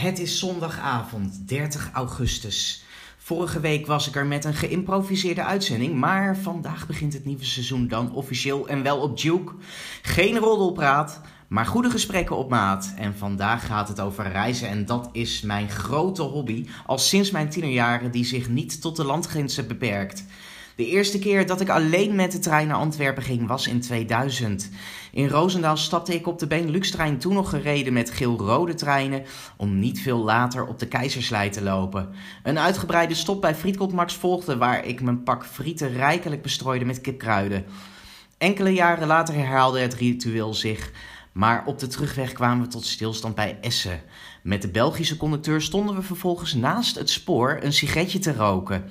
Het 0.00 0.18
is 0.18 0.38
zondagavond, 0.38 1.48
30 1.48 1.90
augustus. 1.92 2.84
Vorige 3.18 3.60
week 3.60 3.86
was 3.86 4.08
ik 4.08 4.16
er 4.16 4.26
met 4.26 4.44
een 4.44 4.54
geïmproviseerde 4.54 5.44
uitzending, 5.44 5.94
maar 5.94 6.36
vandaag 6.36 6.86
begint 6.86 7.12
het 7.12 7.24
nieuwe 7.24 7.44
seizoen 7.44 7.88
dan 7.88 8.12
officieel 8.12 8.68
en 8.68 8.82
wel 8.82 9.00
op 9.00 9.20
Duke. 9.20 9.52
Geen 10.02 10.38
roddelpraat, 10.38 11.20
maar 11.48 11.66
goede 11.66 11.90
gesprekken 11.90 12.36
op 12.36 12.50
maat. 12.50 12.92
En 12.96 13.16
vandaag 13.16 13.66
gaat 13.66 13.88
het 13.88 14.00
over 14.00 14.32
reizen 14.32 14.68
en 14.68 14.86
dat 14.86 15.08
is 15.12 15.40
mijn 15.40 15.70
grote 15.70 16.22
hobby, 16.22 16.66
al 16.86 16.98
sinds 16.98 17.30
mijn 17.30 17.48
tienerjaren 17.48 18.10
die 18.10 18.24
zich 18.24 18.48
niet 18.48 18.80
tot 18.80 18.96
de 18.96 19.04
landgrenzen 19.04 19.68
beperkt. 19.68 20.24
De 20.80 20.86
eerste 20.86 21.18
keer 21.18 21.46
dat 21.46 21.60
ik 21.60 21.68
alleen 21.68 22.14
met 22.14 22.32
de 22.32 22.38
trein 22.38 22.68
naar 22.68 22.76
Antwerpen 22.76 23.22
ging 23.22 23.46
was 23.46 23.66
in 23.66 23.80
2000. 23.80 24.70
In 25.12 25.28
Roosendaal 25.28 25.76
stapte 25.76 26.14
ik 26.14 26.26
op 26.26 26.38
de 26.38 26.46
Benelux-trein, 26.46 27.18
toen 27.18 27.34
nog 27.34 27.50
gereden 27.50 27.92
met 27.92 28.10
geel-rode 28.10 28.74
treinen, 28.74 29.24
om 29.56 29.78
niet 29.78 30.00
veel 30.00 30.18
later 30.18 30.66
op 30.66 30.78
de 30.78 30.88
Keizerslei 30.88 31.50
te 31.50 31.62
lopen. 31.62 32.08
Een 32.42 32.58
uitgebreide 32.58 33.14
stop 33.14 33.40
bij 33.40 33.54
Frietkot 33.54 33.92
Max 33.92 34.14
volgde, 34.14 34.56
waar 34.56 34.84
ik 34.84 35.00
mijn 35.00 35.22
pak 35.22 35.46
frieten 35.46 35.92
rijkelijk 35.92 36.42
bestrooide 36.42 36.84
met 36.84 37.00
kipkruiden. 37.00 37.64
Enkele 38.38 38.72
jaren 38.72 39.06
later 39.06 39.34
herhaalde 39.34 39.80
het 39.80 39.94
ritueel 39.94 40.54
zich. 40.54 40.92
Maar 41.32 41.62
op 41.66 41.78
de 41.78 41.86
terugweg 41.86 42.32
kwamen 42.32 42.64
we 42.64 42.70
tot 42.70 42.86
stilstand 42.86 43.34
bij 43.34 43.58
Essen. 43.60 44.00
Met 44.42 44.62
de 44.62 44.68
Belgische 44.68 45.16
conducteur 45.16 45.62
stonden 45.62 45.94
we 45.94 46.02
vervolgens 46.02 46.54
naast 46.54 46.98
het 46.98 47.10
spoor 47.10 47.58
een 47.62 47.72
sigaretje 47.72 48.18
te 48.18 48.34
roken. 48.34 48.84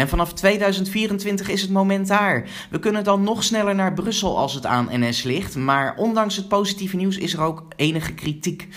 En 0.00 0.08
vanaf 0.08 0.32
2024 0.32 1.48
is 1.48 1.62
het 1.62 1.70
moment 1.70 2.08
daar. 2.08 2.48
We 2.70 2.78
kunnen 2.78 3.04
dan 3.04 3.22
nog 3.22 3.44
sneller 3.44 3.74
naar 3.74 3.92
Brussel 3.92 4.38
als 4.38 4.54
het 4.54 4.66
aan 4.66 4.88
NS 4.90 5.22
ligt. 5.22 5.56
Maar 5.56 5.94
ondanks 5.96 6.36
het 6.36 6.48
positieve 6.48 6.96
nieuws 6.96 7.16
is 7.16 7.32
er 7.32 7.40
ook 7.40 7.64
enige 7.76 8.12
kritiek. 8.12 8.68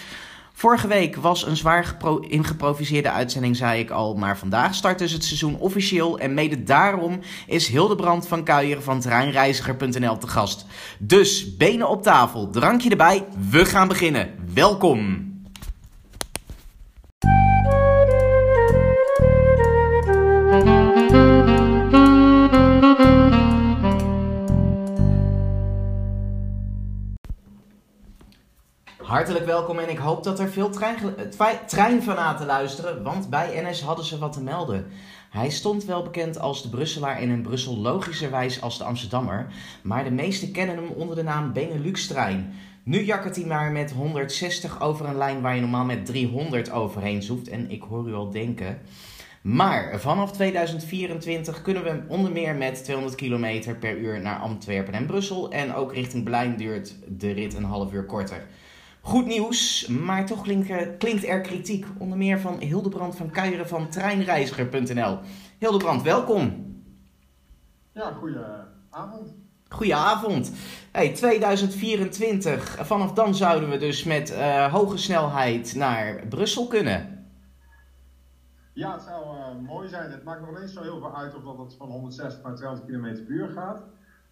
Vorige 0.54 0.88
week 0.88 1.16
was 1.16 1.46
een 1.46 1.58
zwaar 1.58 1.98
ingeproviseerde 2.28 3.10
uitzending, 3.10 3.56
zei 3.56 3.80
ik 3.80 3.90
al. 3.90 4.16
Maar 4.16 4.38
vandaag 4.38 4.76
start 4.76 5.00
dus 5.00 5.12
het 5.12 5.24
seizoen 5.24 5.58
officieel. 5.58 6.20
En 6.20 6.34
mede 6.34 6.64
daarom 6.64 7.20
is 7.48 7.68
Hildebrand 7.68 8.28
van 8.28 8.44
Kuijer 8.44 8.82
van 8.82 9.00
treinreiziger.nl 9.00 10.18
te 10.18 10.28
gast. 10.28 10.66
Dus 11.00 11.58
benen 11.58 11.90
op 11.90 12.04
tafel, 12.04 12.50
drankje 12.50 12.90
erbij. 12.90 13.26
We 13.50 13.66
gaan 13.66 13.88
beginnen. 13.88 14.30
Welkom. 14.54 15.33
Hartelijk 29.24 29.52
welkom 29.52 29.80
en 29.80 29.90
ik 29.90 29.98
hoop 29.98 30.24
dat 30.24 30.40
er 30.40 30.50
veel 30.50 30.70
trein, 30.70 30.98
treinfanaten 31.66 32.46
luisteren, 32.46 33.04
want 33.04 33.30
bij 33.30 33.64
NS 33.64 33.82
hadden 33.82 34.06
ze 34.06 34.18
wat 34.18 34.34
te 34.34 34.42
melden. 34.42 34.86
Hij 35.30 35.50
stond 35.50 35.86
wel 35.86 36.04
bekend 36.04 36.40
als 36.40 36.62
de 36.62 36.70
Brusselaar 36.70 37.18
en 37.18 37.30
in 37.30 37.42
Brussel 37.42 37.78
logischerwijs 37.78 38.62
als 38.62 38.78
de 38.78 38.84
Amsterdammer, 38.84 39.48
maar 39.82 40.04
de 40.04 40.12
meesten 40.12 40.52
kennen 40.52 40.76
hem 40.76 40.88
onder 40.88 41.16
de 41.16 41.24
naam 41.24 41.54
Benelux-trein. 41.54 42.54
Nu 42.84 43.04
jakkert 43.04 43.36
hij 43.36 43.46
maar 43.46 43.72
met 43.72 43.92
160 43.92 44.82
over 44.82 45.06
een 45.06 45.18
lijn 45.18 45.42
waar 45.42 45.56
je 45.56 45.62
normaal 45.62 45.86
met 45.86 46.06
300 46.06 46.72
overheen 46.72 47.24
zoeft 47.24 47.50
en 47.50 47.72
ik 47.72 47.82
hoor 47.82 48.08
u 48.08 48.14
al 48.14 48.30
denken... 48.30 48.82
Maar 49.42 50.00
vanaf 50.00 50.32
2024 50.32 51.62
kunnen 51.62 51.84
we 51.84 52.02
onder 52.08 52.32
meer 52.32 52.56
met 52.56 52.84
200 52.84 53.16
km 53.16 53.76
per 53.80 53.98
uur 53.98 54.22
naar 54.22 54.40
Antwerpen 54.40 54.94
en 54.94 55.06
Brussel. 55.06 55.52
En 55.52 55.74
ook 55.74 55.94
richting 55.94 56.24
Berlijn 56.24 56.58
duurt 56.58 56.96
de 57.08 57.32
rit 57.32 57.54
een 57.54 57.64
half 57.64 57.94
uur 57.94 58.06
korter. 58.06 58.46
Goed 59.06 59.26
nieuws, 59.26 59.88
maar 59.88 60.26
toch 60.26 60.42
klinkt, 60.42 60.98
klinkt 60.98 61.28
er 61.28 61.42
kritiek. 61.42 61.86
Onder 61.98 62.18
meer 62.18 62.40
van 62.40 62.60
Hildebrand 62.60 63.16
van 63.16 63.30
Kuijeren 63.30 63.68
van 63.68 63.90
treinreiziger.nl. 63.90 65.20
Hildebrand, 65.58 66.02
welkom. 66.02 66.76
Ja, 67.92 68.12
goedenavond. 68.12 69.34
Goedenavond. 69.70 70.52
Hey, 70.92 71.14
2024, 71.14 72.78
vanaf 72.86 73.14
dan 73.14 73.36
zouden 73.36 73.70
we 73.70 73.78
dus 73.78 74.04
met 74.04 74.32
uh, 74.32 74.74
hoge 74.74 74.98
snelheid 74.98 75.76
naar 75.76 76.28
Brussel 76.28 76.68
kunnen. 76.68 77.28
Ja, 78.74 78.94
het 78.94 79.02
zou 79.02 79.38
uh, 79.38 79.68
mooi 79.68 79.88
zijn. 79.88 80.12
Het 80.12 80.24
maakt 80.24 80.42
nog 80.42 80.62
eens 80.62 80.74
zo 80.74 80.82
heel 80.82 81.00
veel 81.00 81.16
uit 81.16 81.36
of 81.36 81.44
dat 81.44 81.58
het 81.58 81.76
van 81.78 81.90
160 81.90 82.44
naar 82.44 82.56
200 82.56 82.88
km 82.88 83.26
per 83.26 83.36
uur 83.36 83.50
gaat. 83.50 83.84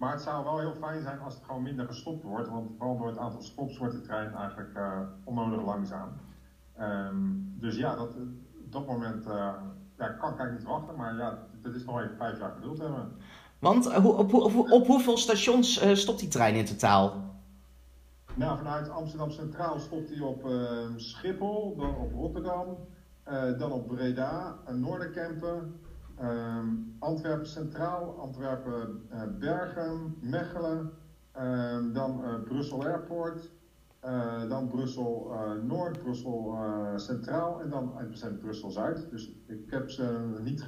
Maar 0.02 0.12
het 0.12 0.22
zou 0.22 0.44
wel 0.44 0.60
heel 0.60 0.76
fijn 0.80 1.02
zijn 1.02 1.20
als 1.20 1.34
het 1.34 1.44
gewoon 1.44 1.62
minder 1.62 1.86
gestopt 1.86 2.24
wordt. 2.24 2.50
Want 2.50 2.72
vooral 2.78 2.98
door 2.98 3.08
het 3.08 3.18
aantal 3.18 3.42
stops 3.42 3.78
wordt 3.78 3.94
de 3.94 4.02
trein 4.02 4.34
eigenlijk 4.34 4.78
uh, 4.78 5.00
onnodig 5.24 5.66
langzaam. 5.66 6.10
Um, 6.80 7.56
dus 7.60 7.76
ja, 7.76 7.96
dat, 7.96 8.10
op 8.66 8.72
dat 8.72 8.88
moment 8.88 9.28
uh, 9.28 9.54
ja, 9.98 10.08
kan 10.08 10.40
ik 10.40 10.52
niet 10.52 10.64
wachten. 10.64 10.96
Maar 10.96 11.16
ja, 11.16 11.38
dat 11.62 11.76
is 11.76 11.86
nog 11.86 12.02
even 12.02 12.18
vijf 12.18 12.40
jaar 12.40 12.52
geduld 12.52 12.78
hebben. 12.78 13.12
Want 13.60 13.88
uh, 13.88 14.06
op, 14.06 14.34
op, 14.34 14.56
op, 14.56 14.72
op, 14.72 14.88
hoeveel 14.88 15.18
stations 15.18 16.00
stopt 16.00 16.20
die 16.20 16.30
trein 16.30 16.56
in 16.56 16.66
totaal? 16.66 17.14
Nou, 18.34 18.58
vanuit 18.58 18.90
Amsterdam 18.90 19.32
Centraal 19.32 19.80
stopt 19.80 20.10
hij 20.10 20.20
op 20.20 20.46
ehm, 20.46 20.98
Schiphol, 20.98 21.76
dan 21.76 21.96
op 21.96 22.14
Rotterdam, 22.14 22.78
dan 23.58 23.72
op 23.72 23.88
Breda, 23.88 24.58
Noorderkempen, 24.72 25.80
Um, 26.22 26.96
Antwerpen 27.00 27.48
Centraal, 27.48 28.16
Antwerpen 28.20 29.02
uh, 29.14 29.22
Bergen, 29.40 30.16
Mechelen, 30.20 30.92
uh, 31.38 31.94
dan 31.94 32.22
uh, 32.24 32.44
Brussel 32.44 32.84
Airport, 32.84 33.52
eh, 34.00 34.50
dan 34.50 34.68
Brussel 34.68 35.32
Noord, 35.64 36.00
Brussel 36.00 36.58
Centraal 36.96 37.62
en 37.62 37.70
dan 37.70 37.94
uiteindelijk 37.98 38.40
Brussel 38.40 38.72
Zuid. 38.72 39.10
Dus 39.10 39.32
ik 39.48 39.70
heb 39.70 39.90
ze 39.90 40.38
niet 40.44 40.66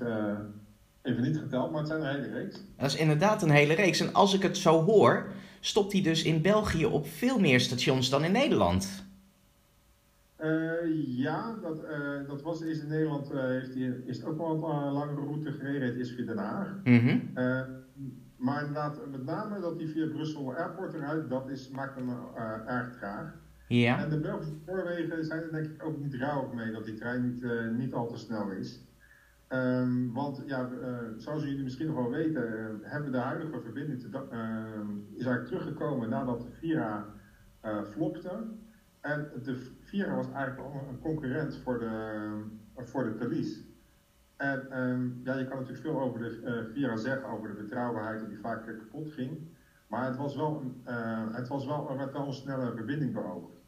even 1.02 1.22
niet 1.22 1.38
geteld, 1.38 1.72
maar 1.72 1.80
het 1.80 1.90
zijn 1.90 2.02
een 2.02 2.16
hele 2.16 2.28
reeks. 2.28 2.62
Dat 2.78 2.86
is 2.92 2.96
inderdaad 2.96 3.42
een 3.42 3.50
hele 3.50 3.74
reeks. 3.74 4.00
En 4.00 4.14
als 4.14 4.34
ik 4.34 4.42
het 4.42 4.58
zo 4.58 4.84
hoor, 4.84 5.32
stopt 5.60 5.92
hij 5.92 6.02
dus 6.02 6.24
in 6.24 6.42
België 6.42 6.86
op 6.86 7.08
veel 7.08 7.40
meer 7.40 7.60
stations 7.60 8.10
dan 8.10 8.24
in 8.24 8.32
Nederland. 8.32 9.04
Uh, 10.44 11.18
ja, 11.18 11.56
dat, 11.62 11.84
uh, 11.84 12.28
dat 12.28 12.42
was 12.42 12.62
eerst 12.64 12.82
in 12.82 12.88
Nederland, 12.88 13.32
uh, 13.32 13.40
heeft 13.40 13.74
hij, 13.74 14.02
is 14.06 14.18
het 14.18 14.26
ook 14.26 14.38
wel 14.38 14.72
een 14.72 14.92
langere 14.92 15.22
route 15.22 15.52
gereden, 15.52 15.88
het 15.88 15.98
is 15.98 16.12
via 16.12 16.26
Den 16.26 16.38
Haag. 16.38 16.80
Mm 16.84 17.00
-hmm. 17.00 17.32
maar 18.38 18.60
inderdaad, 18.60 19.12
met 19.12 19.26
name 19.26 19.60
dat 19.60 19.78
hij 19.78 19.88
via 19.88 20.08
Brussel 20.08 20.56
Airport 20.56 20.94
eruit, 20.94 21.30
dat 21.30 21.50
is, 21.50 21.70
maakt 21.70 21.96
hem 21.96 22.10
erg 22.68 22.98
traag. 22.98 23.36
Ja. 23.68 24.04
En 24.04 24.10
de 24.10 24.20
Belgische 24.20 24.54
spoorwegen 24.54 25.26
zijn 25.26 25.42
er 25.42 25.52
denk 25.52 25.66
ik 25.66 25.86
ook 25.86 26.00
niet 26.00 26.14
rauw 26.14 26.54
mee 26.54 26.72
dat 26.72 26.86
die 26.86 26.94
trein 26.94 27.22
niet, 27.22 27.46
niet 27.78 27.94
al 27.94 28.08
te 28.08 28.18
snel 28.18 28.52
is. 28.52 28.88
Um, 29.50 30.14
want 30.14 30.44
ja, 30.46 30.70
zoals 31.18 31.44
jullie 31.44 31.64
misschien 31.64 31.88
nog 31.88 31.96
wel 31.96 32.10
weten, 32.10 32.80
hebben 32.82 33.12
de 33.12 33.18
huidige 33.18 33.62
verbinding 33.62 34.00
te, 34.00 34.08
is 35.16 35.26
eigenlijk 35.26 35.46
teruggekomen 35.46 36.10
nadat 36.10 36.48
Vira 36.60 37.06
flopte. 37.92 38.32
En 39.04 39.28
de 39.44 39.56
Vira 39.80 40.16
was 40.16 40.32
eigenlijk 40.32 40.74
een 40.90 41.00
concurrent 41.00 41.56
voor 41.56 41.80
de, 41.80 42.44
voor 42.76 43.04
de 43.04 43.16
Thalys. 43.16 43.64
En 44.38 44.80
um, 44.80 45.22
ja, 45.24 45.38
je 45.38 45.46
kan 45.46 45.58
natuurlijk 45.58 45.86
veel 45.86 46.02
over 46.02 46.20
de 46.20 46.42
uh, 46.44 46.74
Vira 46.74 46.96
zeggen, 46.96 47.30
over 47.30 47.48
de 47.48 47.62
betrouwbaarheid 47.62 48.20
dat 48.20 48.30
die 48.30 48.40
vaak 48.40 48.66
kapot 48.66 49.12
ging. 49.12 49.38
Maar 49.88 50.06
het 50.06 50.16
was 50.16 50.36
wel 50.36 50.62
een, 50.62 50.82
uh, 50.88 51.36
het 51.36 51.48
was 51.48 51.66
wel, 51.66 51.90
er 51.90 51.98
werd 51.98 52.14
wel 52.14 52.28
een 52.28 52.34
snelle 52.34 52.74
verbinding 52.76 53.14
beoogd. 53.14 53.62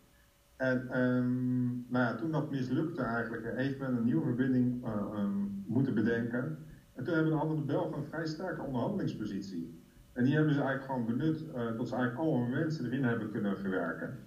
En 0.56 1.01
um, 1.01 1.85
nou 1.88 2.06
ja, 2.06 2.16
toen 2.16 2.31
dat 2.31 2.52
mislukte 2.52 3.02
eigenlijk, 3.02 3.56
heeft 3.56 3.79
men 3.79 3.96
een 3.96 4.03
nieuwe 4.03 4.25
verbinding 4.25 4.85
uh, 4.85 5.12
um, 5.16 5.63
moeten 5.67 5.94
bedenken. 5.94 6.57
En 6.94 7.03
toen 7.03 7.13
hebben, 7.13 7.34
hadden 7.34 7.56
de 7.56 7.62
Belgen 7.62 7.97
een 7.97 8.03
vrij 8.03 8.25
sterke 8.25 8.62
onderhandelingspositie. 8.62 9.84
En 10.13 10.23
die 10.23 10.35
hebben 10.35 10.53
ze 10.53 10.62
eigenlijk 10.62 10.91
gewoon 10.91 11.17
benut 11.17 11.38
tot 11.78 11.88
ze 11.88 11.96
eigenlijk 11.96 12.17
alle 12.17 12.47
mensen 12.47 12.85
erin 12.85 13.03
hebben 13.03 13.31
kunnen 13.31 13.57
verwerken. 13.57 14.17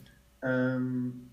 Um, 0.41 1.27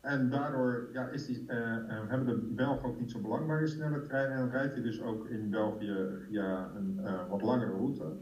en 0.00 0.28
daardoor 0.28 0.88
ja, 0.92 1.06
is 1.06 1.24
die, 1.24 1.44
uh, 1.46 1.56
uh, 1.56 2.08
hebben 2.08 2.26
de 2.26 2.34
Belgen 2.54 2.88
ook 2.88 2.98
niet 2.98 3.10
zo 3.10 3.20
belang 3.20 3.46
bij 3.46 3.60
een 3.60 3.68
snelle 3.68 4.00
trein 4.00 4.30
en 4.30 4.50
rijdt 4.50 4.72
hij 4.72 4.82
dus 4.82 5.00
ook 5.00 5.26
in 5.26 5.50
België 5.50 6.06
via 6.26 6.70
een 6.74 7.00
uh, 7.00 7.28
wat 7.28 7.42
langere 7.42 7.70
route. 7.70 8.16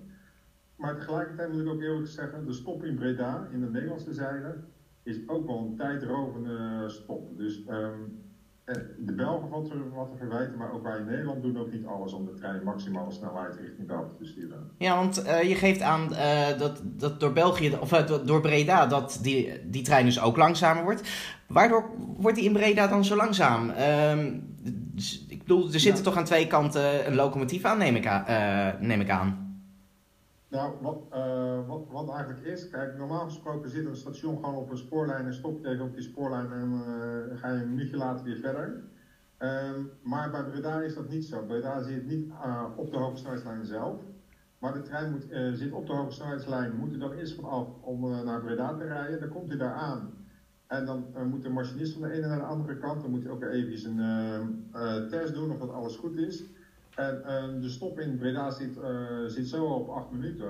Maar 0.77 0.95
tegelijkertijd 0.95 1.51
moet 1.51 1.61
ik 1.61 1.67
ook 1.67 1.81
eerlijk 1.81 2.07
zeggen, 2.07 2.47
de 2.47 2.53
stop 2.53 2.85
in 2.85 2.95
Breda 2.95 3.47
in 3.51 3.61
de 3.61 3.69
Nederlandse 3.69 4.13
zijde 4.13 4.59
is 5.03 5.29
ook 5.29 5.47
wel 5.47 5.59
een 5.59 5.77
tijdrovende 5.77 6.89
stop. 6.89 7.37
Dus 7.37 7.67
um, 7.69 8.26
de 8.99 9.13
Belgen 9.13 9.49
valt 9.49 9.71
er 9.71 9.95
wat 9.95 10.11
te 10.11 10.17
verwijten, 10.17 10.59
maar 10.59 10.73
ook 10.73 10.83
wij 10.83 10.99
in 10.99 11.05
Nederland 11.05 11.43
doen 11.43 11.59
ook 11.59 11.73
niet 11.73 11.87
alles 11.87 12.13
om 12.13 12.25
de 12.25 12.35
trein 12.35 12.65
maximale 12.65 13.11
snelheid 13.11 13.57
richting 13.57 13.87
België 13.87 14.17
te 14.19 14.25
sturen. 14.25 14.71
Ja, 14.79 14.97
want 14.97 15.25
uh, 15.27 15.43
je 15.43 15.55
geeft 15.55 15.81
aan 15.81 16.09
uh, 16.13 16.59
dat, 16.59 16.81
dat 16.85 17.21
door 17.21 17.33
België, 17.33 17.77
of 17.81 17.93
uh, 17.93 18.25
door 18.25 18.41
Breda, 18.41 18.87
dat 18.87 19.19
die, 19.23 19.53
die 19.65 19.83
trein 19.83 20.05
dus 20.05 20.21
ook 20.21 20.37
langzamer 20.37 20.83
wordt. 20.83 21.09
Waardoor 21.47 21.91
wordt 22.17 22.37
die 22.37 22.47
in 22.47 22.53
Breda 22.53 22.87
dan 22.87 23.05
zo 23.05 23.17
langzaam? 23.17 23.71
Um, 24.11 24.55
dus, 24.95 25.27
ik 25.29 25.39
bedoel, 25.39 25.65
er 25.73 25.81
zitten 25.81 26.05
ja. 26.05 26.11
toch 26.11 26.17
aan 26.17 26.25
twee 26.25 26.47
kanten 26.47 27.07
een 27.07 27.15
locomotief 27.15 27.65
aan, 27.65 27.79
neem 27.79 27.97
ik 27.97 28.07
aan. 28.07 28.25
neem 28.81 29.01
ik 29.01 29.11
aan. 29.11 29.46
Nou, 30.57 30.73
wat, 30.81 31.07
uh, 31.13 31.67
wat, 31.67 31.87
wat 31.89 32.09
eigenlijk 32.09 32.41
is, 32.41 32.71
kijk, 32.71 32.97
normaal 32.97 33.25
gesproken 33.25 33.71
zit 33.71 33.85
een 33.85 33.97
station 33.97 34.39
gewoon 34.39 34.55
op 34.55 34.71
een 34.71 34.77
spoorlijn 34.77 35.27
en 35.27 35.35
stop 35.35 35.63
je 35.63 35.69
even 35.69 35.85
op 35.85 35.95
die 35.95 36.03
spoorlijn 36.03 36.53
en 36.53 36.71
uh, 36.73 37.39
ga 37.39 37.49
je 37.49 37.61
een 37.61 37.69
minuutje 37.69 37.97
later 37.97 38.25
weer 38.25 38.37
verder. 38.37 38.83
Ehm, 39.37 39.81
maar 40.03 40.31
bij 40.31 40.45
Breda 40.45 40.81
is 40.81 40.95
dat 40.95 41.09
niet 41.09 41.25
zo. 41.25 41.43
Breda 41.43 41.81
zit 41.81 42.07
niet 42.07 42.31
op 42.77 42.91
de 42.91 42.97
hogesnelheidslijn 42.97 43.65
zelf. 43.65 44.01
Maar 44.59 44.73
de 44.73 44.83
trein 44.83 45.11
moet, 45.11 45.27
zit 45.53 45.73
op 45.73 45.87
de 45.87 45.93
hogesnelheidslijn, 45.93 46.77
moet 46.77 46.93
er 46.93 46.99
dan 46.99 47.13
eerst 47.13 47.35
vanaf 47.35 47.67
om 47.81 48.25
naar 48.25 48.41
Breda 48.41 48.75
te 48.75 48.85
rijden. 48.85 49.21
Dan 49.21 49.29
komt 49.29 49.49
hij 49.49 49.57
daar 49.57 49.73
aan. 49.73 50.27
En 50.67 50.85
dan 50.85 51.07
moet 51.29 51.43
de 51.43 51.49
machinist 51.49 51.93
van 51.93 52.03
de 52.03 52.11
ene 52.11 52.27
naar 52.27 52.39
de 52.39 52.45
andere 52.45 52.77
kant, 52.77 53.01
dan 53.01 53.11
moet 53.11 53.23
hij 53.23 53.33
ook 53.33 53.43
even 53.43 53.99
een 53.99 55.09
test 55.09 55.35
doen 55.35 55.51
of 55.51 55.59
dat 55.59 55.71
alles 55.71 55.97
goed 55.97 56.17
is. 56.17 56.45
En 56.97 57.61
de 57.61 57.69
stop 57.69 57.99
in 57.99 58.19
Breda 58.19 58.51
zit, 58.51 58.77
uh, 58.77 59.25
zit 59.27 59.47
zo 59.47 59.65
op 59.65 59.89
8 59.89 60.11
minuten. 60.11 60.49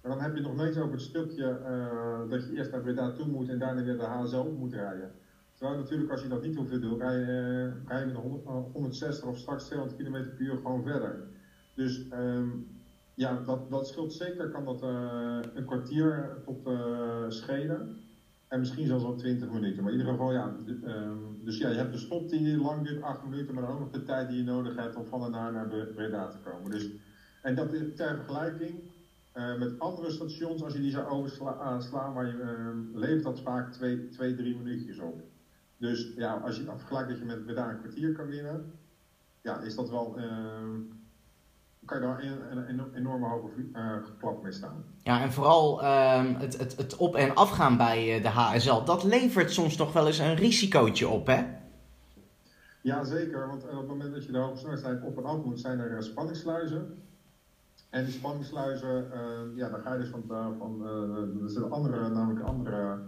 En 0.00 0.10
dan 0.10 0.20
heb 0.20 0.36
je 0.36 0.40
nog 0.40 0.56
niet 0.56 0.78
over 0.78 0.92
het 0.92 1.00
stukje 1.00 1.58
uh, 1.60 2.30
dat 2.30 2.46
je 2.46 2.56
eerst 2.56 2.70
naar 2.70 2.80
Breda 2.80 3.12
toe 3.12 3.26
moet 3.26 3.48
en 3.48 3.58
daarna 3.58 3.82
weer 3.82 3.96
de 3.96 4.04
HSL 4.04 4.36
op 4.36 4.58
moet 4.58 4.72
rijden. 4.72 5.10
Terwijl 5.54 5.78
natuurlijk 5.78 6.10
als 6.10 6.22
je 6.22 6.28
dat 6.28 6.42
niet 6.42 6.56
hoeft 6.56 6.70
te 6.70 6.78
doen, 6.78 6.98
rij, 6.98 7.24
rij 7.86 8.00
je 8.00 8.06
met 8.06 8.14
100, 8.14 8.44
160 8.72 9.28
of 9.28 9.38
straks 9.38 9.64
200 9.64 9.98
km 9.98 10.10
per 10.12 10.40
uur 10.40 10.56
gewoon 10.56 10.82
verder. 10.82 11.28
Dus 11.74 12.06
um, 12.12 12.66
ja, 13.14 13.42
dat, 13.46 13.70
dat 13.70 13.88
scheelt 13.88 14.12
zeker, 14.12 14.48
kan 14.48 14.64
dat 14.64 14.82
een 15.54 15.64
kwartier 15.64 16.40
tot 16.44 16.68
schelen. 17.28 17.96
En 18.48 18.58
misschien 18.58 18.86
zelfs 18.86 19.04
al 19.04 19.16
20 19.16 19.50
minuten. 19.50 19.82
Maar 19.82 19.92
in 19.92 19.98
ieder 19.98 20.12
geval, 20.12 20.32
ja. 20.32 20.56
Ehm, 20.84 21.18
dus 21.46 21.58
ja, 21.58 21.68
je 21.68 21.76
hebt 21.76 21.92
de 21.92 21.98
stop 21.98 22.28
die 22.28 22.56
lang 22.56 22.86
duurt, 22.86 23.02
8 23.02 23.24
minuten, 23.24 23.54
maar 23.54 23.62
dan 23.62 23.72
ook 23.72 23.80
nog 23.80 23.90
de 23.90 24.02
tijd 24.02 24.28
die 24.28 24.36
je 24.36 24.44
nodig 24.44 24.76
hebt 24.76 24.96
om 24.96 25.06
van 25.06 25.24
en 25.24 25.30
naar 25.30 25.52
naar 25.52 25.68
Breda 25.68 26.28
te 26.28 26.38
komen. 26.38 26.70
Dus, 26.70 26.88
en 27.42 27.54
dat 27.54 27.70
ter 27.96 28.16
vergelijking 28.16 28.80
uh, 29.34 29.58
met 29.58 29.78
andere 29.78 30.10
stations, 30.10 30.62
als 30.62 30.72
je 30.72 30.80
die 30.80 30.90
zou 30.90 31.06
overslaan, 31.06 32.12
maar 32.12 32.26
je, 32.26 32.32
uh, 32.32 33.00
levert 33.00 33.22
dat 33.22 33.40
vaak 33.40 33.72
2, 33.72 34.08
3 34.10 34.56
minuutjes 34.56 34.98
op. 34.98 35.20
Dus 35.76 36.12
ja, 36.16 36.34
als 36.34 36.56
je 36.56 36.64
vergelijkt 36.64 37.08
dat 37.08 37.18
je 37.18 37.24
met 37.24 37.44
Breda 37.44 37.70
een 37.70 37.78
kwartier 37.78 38.12
kan 38.12 38.26
winnen, 38.26 38.72
ja, 39.42 39.60
is 39.60 39.74
dat 39.74 39.90
wel. 39.90 40.18
Uh, 40.18 40.24
kan 41.86 42.00
je 42.00 42.06
daar 42.06 42.22
een, 42.22 42.68
een, 42.68 42.94
enorme 42.94 43.28
hoge 43.28 43.48
uh, 43.72 43.92
klap 44.18 44.42
mee 44.42 44.52
staan. 44.52 44.84
Ja, 45.02 45.22
en 45.22 45.32
vooral 45.32 45.82
uh, 45.82 46.24
het, 46.38 46.58
het, 46.58 46.76
het 46.76 46.96
op- 46.96 47.14
en 47.14 47.34
afgaan 47.34 47.76
bij 47.76 48.16
eh, 48.16 48.22
de 48.22 48.28
HSL, 48.28 48.84
dat 48.84 49.04
levert 49.04 49.50
soms 49.50 49.76
toch 49.76 49.92
wel 49.92 50.06
eens 50.06 50.18
een 50.18 50.34
risicootje 50.34 51.08
op, 51.08 51.26
hè? 51.26 51.44
Ja, 52.82 53.04
zeker. 53.04 53.46
Want 53.48 53.62
op 53.62 53.76
het 53.76 53.86
moment 53.86 54.14
dat 54.14 54.24
je 54.24 54.32
de 54.32 54.38
hoge 54.38 54.56
snelheid 54.56 55.02
op 55.02 55.18
en 55.18 55.24
af 55.24 55.44
moet, 55.44 55.60
zijn 55.60 55.78
er 55.78 56.02
spanningssluizen. 56.02 57.02
En 57.90 58.04
die 58.04 58.12
spanningssluizen, 58.12 59.10
uh, 59.12 59.56
ja, 59.56 59.68
dan 59.68 59.80
ga 59.80 59.92
je 59.92 59.98
dus 59.98 60.08
van, 60.08 60.24
van 60.58 60.86
er 61.42 61.50
zitten 61.50 61.70
andere, 61.70 62.08
namelijk 62.08 62.46
andere 62.46 62.98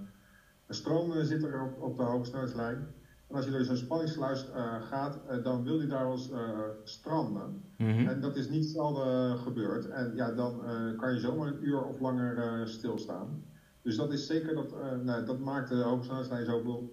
stromen 0.69 1.27
zitten 1.27 1.53
er 1.53 1.63
op, 1.63 1.83
op 1.83 1.97
de 1.97 2.03
hoge 2.03 2.25
snelheidslijn. 2.25 2.87
En 3.29 3.37
als 3.37 3.45
je 3.45 3.51
door 3.51 3.65
zo'n 3.65 3.77
spanningssluis 3.77 4.47
uh, 4.57 4.83
gaat, 4.83 5.19
uh, 5.31 5.45
dan 5.45 5.65
wil 5.65 5.79
die 5.79 5.89
daar 5.89 6.05
wel 6.05 6.13
eens 6.13 6.31
uh, 6.31 6.39
stranden. 6.85 7.63
Mm 7.77 7.91
-hmm. 7.91 8.09
En 8.09 8.21
dat 8.21 8.37
is 8.37 8.49
niet 8.49 8.67
zelden 8.67 9.39
gebeurd. 9.39 9.89
En 9.89 10.13
ja, 10.15 10.31
dan 10.31 10.63
kan 10.97 11.13
je 11.13 11.21
zomaar 11.21 11.47
een 11.47 11.67
uur 11.67 11.85
of 11.85 12.01
langer 12.01 12.69
stilstaan. 12.69 13.43
Dus 13.83 13.97
dat 13.97 14.13
is 14.13 14.27
zeker 14.27 14.55
dat, 14.55 14.75
nou, 15.05 15.25
dat 15.25 15.39
maakt 15.39 15.69
de 15.69 15.75
hogesnelheidslijn 15.75 16.45
zo 16.45 16.91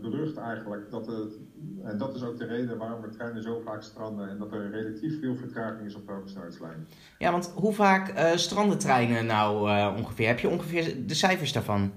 berucht 0.00 0.36
eigenlijk. 0.36 0.90
Dat 0.90 1.06
het, 1.06 1.38
en 1.82 1.98
dat 1.98 2.14
is 2.14 2.22
ook 2.22 2.38
de 2.38 2.46
reden 2.46 2.78
waarom 2.78 3.02
de 3.02 3.08
treinen 3.08 3.42
zo 3.42 3.60
vaak 3.64 3.82
stranden 3.82 4.28
en 4.28 4.38
dat 4.38 4.52
er 4.52 4.70
relatief 4.70 5.20
veel 5.20 5.36
vertraging 5.36 5.86
is 5.86 5.94
op 5.94 6.06
de 6.06 6.12
hogesnelheidslijn. 6.12 6.86
Ja, 7.18 7.30
want 7.30 7.52
hoe 7.54 7.72
vaak 7.72 8.34
stranden 8.34 8.78
treinen 8.78 9.26
nou 9.26 9.70
ongeveer? 9.96 10.26
Heb 10.26 10.38
je 10.38 10.48
ongeveer 10.48 11.06
de 11.06 11.14
cijfers 11.14 11.52
daarvan? 11.52 11.92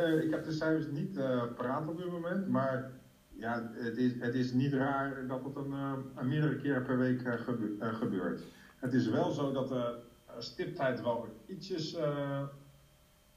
Uh, 0.00 0.22
ik 0.22 0.30
heb 0.30 0.44
de 0.44 0.52
cijfers 0.52 0.86
niet 0.86 1.16
uh, 1.16 1.42
paraat 1.56 1.88
op 1.88 1.96
dit 1.96 2.10
moment, 2.10 2.48
maar 2.48 2.90
ja, 3.36 3.70
het, 3.72 3.96
is, 3.96 4.12
het 4.18 4.34
is 4.34 4.52
niet 4.52 4.72
raar 4.72 5.26
dat 5.26 5.44
het 5.44 5.56
een, 5.56 5.72
een 6.16 6.28
meerdere 6.28 6.56
keren 6.56 6.82
per 6.82 6.98
week 6.98 7.20
gebe 7.40 7.76
gebeurt. 7.80 8.42
Het 8.76 8.92
is 8.92 9.08
wel 9.08 9.30
zo 9.30 9.52
dat 9.52 9.68
de 9.68 9.98
stiptijd 10.38 11.02
wel 11.02 11.26
ietsjes 11.46 11.98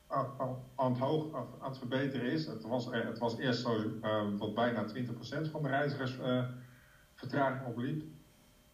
aan, 0.08 0.32
het 0.76 0.98
hoog, 0.98 1.36
aan 1.60 1.70
het 1.70 1.78
verbeteren 1.78 2.32
is. 2.32 2.46
Het 2.46 2.64
was, 2.64 2.88
het 2.92 3.20
was 3.20 3.38
eerst 3.38 3.62
zo 3.62 4.00
dat 4.38 4.54
bijna 4.54 4.86
20% 4.88 5.52
van 5.52 5.64
de 5.64 5.70
reizigers 5.70 6.20
vertraging 7.14 7.66
opliep. 7.66 8.04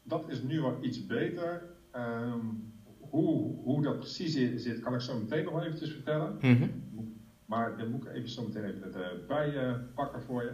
Dat 0.04 0.30
is 0.30 0.42
nu 0.42 0.62
wel 0.62 0.78
iets 0.82 1.06
beter. 1.06 1.64
Um, 1.96 2.74
hoe, 3.00 3.56
hoe 3.64 3.82
dat 3.82 4.00
precies 4.00 4.62
zit, 4.64 4.80
kan 4.80 4.94
ik 4.94 5.02
zo 5.02 5.20
meteen 5.20 5.44
nog 5.44 5.64
eventjes 5.64 5.92
vertellen. 5.92 6.38
Mm 6.42 6.56
-hmm. 6.56 6.72
Maar 7.50 7.78
dan 7.78 7.92
moet 7.92 8.06
ik 8.06 8.14
even 8.14 8.30
zo 8.30 8.44
meteen 8.44 8.64
even 8.64 8.94
erbij 8.94 9.54
uh, 9.54 9.74
pakken 9.96 10.22
voor 10.22 10.44
je. 10.44 10.52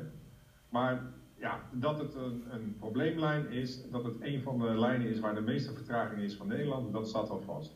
Maar 0.69 1.01
ja, 1.39 1.59
dat 1.71 1.99
het 1.99 2.15
een, 2.15 2.43
een, 2.51 2.75
probleemlijn 2.79 3.51
is, 3.51 3.79
dat 3.91 4.03
het 4.03 4.15
een 4.21 4.41
van 4.41 4.59
de 4.59 4.79
lijnen 4.79 5.07
is 5.07 5.19
waar 5.19 5.35
de 5.35 5.41
meeste 5.41 5.73
vertraging 5.73 6.21
is 6.21 6.35
van 6.35 6.47
Nederland, 6.47 6.93
dat 6.93 7.07
staat 7.07 7.29
al 7.29 7.41
vast. 7.45 7.75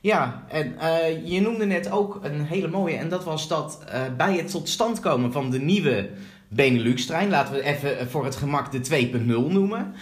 Ja, 0.00 0.44
en 0.48 0.72
uh, 0.72 1.26
je 1.26 1.40
noemde 1.40 1.64
net 1.64 1.90
ook 1.90 2.24
een 2.24 2.40
hele 2.40 2.68
mooie, 2.68 2.96
en 2.96 3.08
dat 3.08 3.24
was 3.24 3.48
dat 3.48 3.84
uh, 3.88 4.16
bij 4.16 4.36
het 4.36 4.50
tot 4.50 4.68
stand 4.68 5.00
komen 5.00 5.32
van 5.32 5.50
de 5.50 5.60
nieuwe 5.60 6.10
Benelux-trein, 6.48 7.30
laten 7.30 7.54
we 7.54 7.62
even 7.62 8.08
voor 8.08 8.24
het 8.24 8.36
gemak 8.36 8.72
de 8.72 9.08
2.0 9.10 9.26
noemen, 9.26 9.94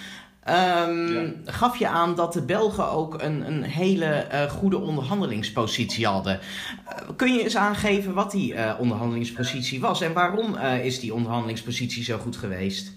Um, 0.48 1.06
ja. 1.06 1.32
gaf 1.44 1.76
je 1.76 1.88
aan 1.88 2.14
dat 2.14 2.32
de 2.32 2.42
Belgen 2.42 2.90
ook 2.90 3.22
een, 3.22 3.46
een 3.46 3.62
hele 3.62 4.26
uh, 4.32 4.42
goede 4.42 4.78
onderhandelingspositie 4.78 6.06
hadden. 6.06 6.38
Uh, 6.38 7.16
kun 7.16 7.32
je 7.32 7.42
eens 7.42 7.56
aangeven 7.56 8.14
wat 8.14 8.30
die 8.30 8.52
uh, 8.52 8.74
onderhandelingspositie 8.78 9.80
was 9.80 10.00
en 10.00 10.12
waarom 10.12 10.56
is 10.56 11.00
die 11.00 11.14
onderhandelingspositie 11.14 12.04
zo 12.04 12.18
goed 12.18 12.36
geweest? 12.36 12.92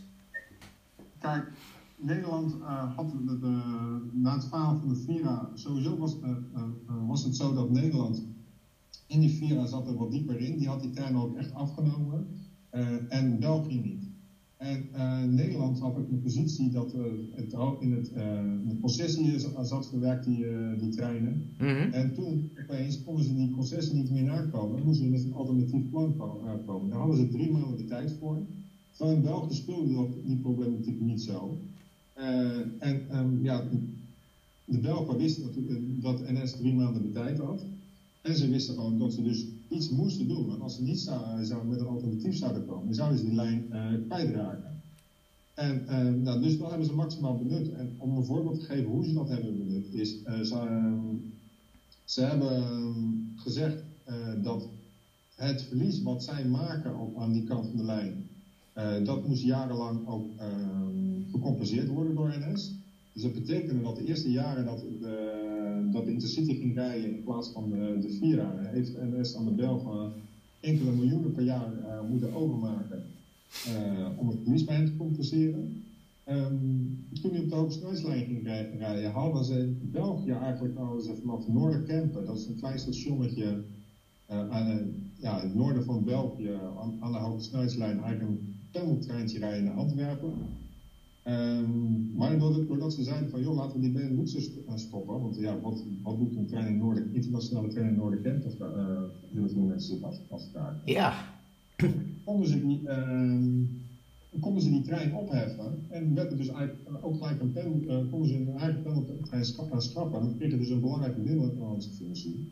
Kijk, 1.19 1.51
Nederland 1.95 2.55
had 2.95 3.11
de, 3.11 3.39
de, 3.39 3.61
na 4.11 4.33
het 4.33 4.47
falen 4.47 4.79
van 4.79 4.89
de 4.89 4.95
Vira, 4.95 5.49
sowieso 5.53 5.97
was, 5.97 6.15
was 6.85 7.23
het 7.23 7.35
zo 7.35 7.53
dat 7.53 7.69
Nederland 7.69 8.23
in 9.07 9.19
die 9.19 9.37
Vira 9.37 9.65
zat 9.65 9.87
er 9.87 9.97
wat 9.97 10.11
dieper 10.11 10.39
in. 10.39 10.57
Die 10.57 10.67
had 10.67 10.81
die 10.81 10.91
trein 10.91 11.17
ook 11.17 11.37
echt 11.37 11.53
afgenomen 11.53 12.27
en 13.09 13.39
België 13.39 13.79
niet. 13.79 14.10
En 14.61 14.89
uh, 14.95 15.23
Nederland 15.23 15.79
had 15.79 15.95
ook 15.95 16.09
een 16.09 16.21
positie 16.21 16.69
dat 16.69 16.93
uh, 16.93 17.01
het 17.31 17.53
in 17.79 17.91
het, 17.91 18.11
uh, 18.15 18.17
de 18.67 18.77
concessie 18.81 19.39
zat 19.61 19.89
verwerkt, 19.89 20.25
die, 20.25 20.45
die 20.77 20.89
treinen. 20.89 21.53
Mm 21.57 21.67
-hmm. 21.67 21.93
En 21.93 22.13
toen 22.13 22.51
opeens 22.61 23.03
konden 23.03 23.25
ze 23.25 23.35
die 23.35 23.51
concessie 23.51 23.95
niet 23.95 24.11
meer 24.11 24.23
nakomen. 24.23 24.75
Dan 24.75 24.85
moesten 24.85 25.05
ze 25.05 25.11
met 25.11 25.23
een 25.23 25.33
alternatief 25.33 25.89
plan 25.89 26.15
komen. 26.65 26.89
Daar 26.89 26.99
hadden 26.99 27.17
ze 27.17 27.27
drie 27.27 27.51
maanden 27.51 27.77
de 27.77 27.85
tijd 27.85 28.15
voor. 28.19 28.37
Terwijl 28.91 29.17
in 29.17 29.23
België 29.23 29.55
speelde 29.55 29.93
dat, 29.93 30.25
die 30.25 30.37
problematiek 30.37 30.99
niet 30.99 31.21
zo. 31.21 31.57
en 32.79 33.17
um, 33.17 33.43
ja, 33.43 33.67
de 34.65 34.79
Belgen 34.79 35.17
wisten 35.17 35.43
natuurlijk 35.43 36.01
dat 36.01 36.31
NS 36.31 36.51
drie 36.57 36.73
maanden 36.73 37.01
de 37.01 37.11
tijd 37.11 37.37
had. 37.37 37.65
En 38.21 38.35
ze 38.35 38.47
wisten 38.47 38.73
gewoon 38.73 38.97
dat 38.97 39.13
ze 39.13 39.21
dus 39.21 39.45
iets 39.67 39.89
moesten 39.89 40.27
doen. 40.27 40.47
Want 40.47 40.61
als 40.61 40.75
ze 40.75 40.81
niet 40.81 40.99
zou, 40.99 41.43
zou 41.43 41.65
met 41.65 41.79
een 41.79 41.87
alternatief 41.87 42.37
zouden 42.37 42.65
komen, 42.65 42.85
dan 42.85 42.93
zouden 42.93 43.17
ze 43.17 43.23
die 43.23 43.33
lijn 43.33 43.65
uh, 43.71 43.93
kwijtraken. 44.07 44.79
En 45.53 45.83
uh, 45.89 46.09
nou, 46.23 46.39
dus 46.39 46.57
dat 46.57 46.69
hebben 46.69 46.85
ze 46.85 46.93
maximaal 46.93 47.37
benut. 47.37 47.69
En 47.69 47.93
om 47.97 48.15
een 48.15 48.23
voorbeeld 48.23 48.55
te 48.55 48.65
geven 48.65 48.89
hoe 48.89 49.05
ze 49.05 49.13
dat 49.13 49.27
hebben 49.27 49.57
benut, 49.57 49.93
is 49.93 50.21
ze, 50.23 50.43
ze, 52.05 52.21
hebben 52.21 53.31
gezegd 53.35 53.83
dat 54.41 54.69
het 55.35 55.63
verlies 55.63 56.01
wat 56.01 56.23
zij 56.23 56.45
maken 56.45 56.95
op, 56.95 57.17
aan 57.17 57.31
die 57.31 57.43
kant 57.43 57.67
van 57.67 57.77
de 57.77 57.83
lijn, 57.83 58.23
dat 59.03 59.23
moest 59.23 59.41
jarenlang 59.41 60.05
ook 60.05 60.29
gecompenseerd 61.31 61.87
worden 61.87 62.13
door 62.13 62.37
NS. 62.39 62.73
Dus 63.13 63.21
dat 63.21 63.33
betekende 63.33 63.81
dat 63.81 63.95
de 63.95 64.03
eerste 64.03 64.31
jaren 64.31 64.65
dat 64.65 64.79
de 64.79 65.50
dat 65.91 66.05
de 66.05 66.11
Intercity 66.11 66.53
ging 66.53 66.75
rijden 66.75 67.15
in 67.15 67.23
plaats 67.23 67.49
van 67.49 67.69
de, 67.69 67.97
de 68.01 68.09
Vira, 68.09 68.55
heeft 68.57 68.97
NS 68.97 69.35
aan 69.35 69.45
de 69.45 69.51
Belgen 69.51 70.11
enkele 70.59 70.91
miljoenen 70.91 71.31
per 71.31 71.43
jaar 71.43 71.73
uh, 71.73 72.09
moeten 72.09 72.33
overmaken 72.33 73.03
uh, 73.67 74.07
om 74.17 74.27
het 74.27 74.37
verlies 74.43 74.63
bij 74.63 74.75
hen 74.75 74.85
te 74.85 74.97
compenseren. 74.97 75.83
Um, 76.29 77.05
toen 77.21 77.31
hij 77.31 77.41
op 77.41 77.49
de 77.49 77.55
hogesnelheidslijn 77.55 78.25
ging 78.25 78.43
rijden, 78.43 79.11
hadden 79.11 79.45
ze 79.45 79.59
in 79.59 79.89
België 79.91 80.31
eigenlijk 80.31 80.77
hadden 80.77 81.03
ze 81.03 81.15
vanaf 81.15 81.47
Noorderkempen, 81.47 82.25
dat 82.25 82.37
is 82.37 82.45
een 82.45 82.59
klein 82.59 82.79
stationnetje 82.79 83.63
uh, 84.31 84.49
aan 84.49 84.93
ja, 85.17 85.41
het 85.41 85.55
noorden 85.55 85.83
van 85.83 86.03
België, 86.03 86.51
aan, 86.79 86.97
aan 86.99 87.11
de 87.11 87.17
hogesnelheidslijn, 87.17 87.99
eigenlijk 87.99 88.29
een 88.29 88.55
pendeltreintje 88.71 89.39
rijden 89.39 89.63
naar 89.63 89.73
Antwerpen. 89.73 90.33
Um, 91.23 92.09
maar 92.11 92.37
doordat, 92.37 92.67
doordat, 92.67 92.93
ze 92.93 93.03
zeiden 93.03 93.29
van, 93.29 93.41
joh, 93.41 93.55
laten 93.55 93.75
we 93.75 93.79
die 93.79 93.91
Benelux 93.91 94.49
stoppen. 94.75 95.19
Want 95.19 95.35
ja, 95.35 95.59
wat, 95.59 95.83
wat 96.01 96.17
doet 96.17 96.35
een 96.35 96.45
trein 96.45 96.67
in 96.67 96.77
Noorden, 96.77 97.13
internationale 97.13 97.67
trein 97.67 97.87
in 97.87 97.95
Noorden 97.95 98.21
kent, 98.21 98.45
of 98.45 98.59
uh, 98.59 99.01
heel 99.33 99.49
veel 99.49 99.61
mensen 99.61 99.97
zich 99.97 100.29
afvragen. 100.29 100.81
Ja. 100.85 101.13
Konden 102.23 102.47
ze, 102.47 102.59
die, 102.59 102.81
konden 104.39 104.61
ze 104.61 104.69
die 104.69 104.81
trein 104.81 105.13
opheffen 105.13 105.83
en 105.87 106.13
werd 106.13 106.31
er 106.31 106.37
dus 106.37 106.47
eigenlijk 106.47 107.05
ook 107.05 107.15
gelijk 107.15 107.39
een 107.39 107.51
pen, 107.51 107.83
uh, 107.83 108.09
konden 108.09 108.27
ze 108.27 108.35
hun 108.35 108.49
eigen 108.57 108.81
pendeltrein 108.81 109.45
schrappen. 109.45 109.81
schrappen. 109.81 110.19
En 110.19 110.25
dan 110.25 110.35
kreeg 110.35 110.57
dus 110.57 110.69
een 110.69 110.79
belangrijke 110.79 111.19
binnenlandse 111.19 111.91
functie. 111.91 112.47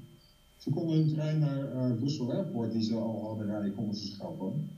Ze 0.58 0.70
konden 0.70 0.96
hun 0.96 1.08
trein 1.08 1.40
naar 1.40 1.74
uh, 1.74 1.98
Brussel 1.98 2.32
Airport, 2.32 2.72
die 2.72 2.82
ze 2.82 2.94
al 2.94 3.26
hadden 3.26 3.46
rijden, 3.46 3.72
konden 3.72 3.96
ze 3.96 4.06
schrappen. 4.06 4.70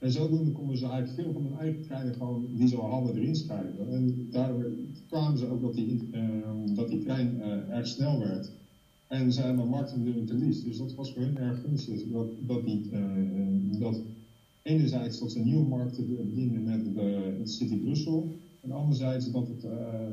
En 0.00 0.10
zodoende 0.10 0.50
konden 0.50 0.76
ze 0.76 0.86
eigenlijk 0.86 1.14
veel 1.14 1.32
van 1.32 1.42
hun 1.42 1.60
eigen 1.60 1.80
treinen 1.80 2.14
gewoon, 2.14 2.48
die 2.50 2.66
ze 2.66 2.76
al 2.76 2.88
hadden, 2.88 3.14
erin 3.14 3.34
schrijven. 3.34 3.92
En 3.92 4.26
daardoor 4.30 4.72
kwamen 5.06 5.38
ze 5.38 5.46
ook 5.46 5.60
dat 5.60 5.74
die, 5.74 6.08
ehm, 6.10 6.74
dat 6.74 6.88
die 6.88 6.98
trein 6.98 7.34
uh, 7.34 7.68
erg 7.68 7.86
snel 7.86 8.18
werd. 8.18 8.52
En 9.08 9.32
ze 9.32 9.40
hebben 9.40 9.68
marktendeel 9.68 10.24
te 10.24 10.34
lies. 10.34 10.62
Dus 10.62 10.76
dat 10.76 10.94
was 10.94 11.12
voor 11.12 11.22
hun 11.22 11.36
erg 11.36 11.60
gunstig. 11.60 12.06
Dat, 12.06 12.26
dat, 12.38 12.64
die, 12.64 12.88
uh, 12.90 13.78
dat 13.78 14.02
enerzijds 14.62 15.18
dat 15.18 15.30
ze 15.30 15.38
nieuwe 15.38 15.64
markten 15.64 16.06
bedienen 16.06 16.62
met 16.62 16.94
de, 16.94 17.40
City 17.44 17.76
Brussel. 17.76 18.28
En 18.60 18.70
anderzijds 18.70 19.30
dat, 19.30 19.48
het, 19.48 19.62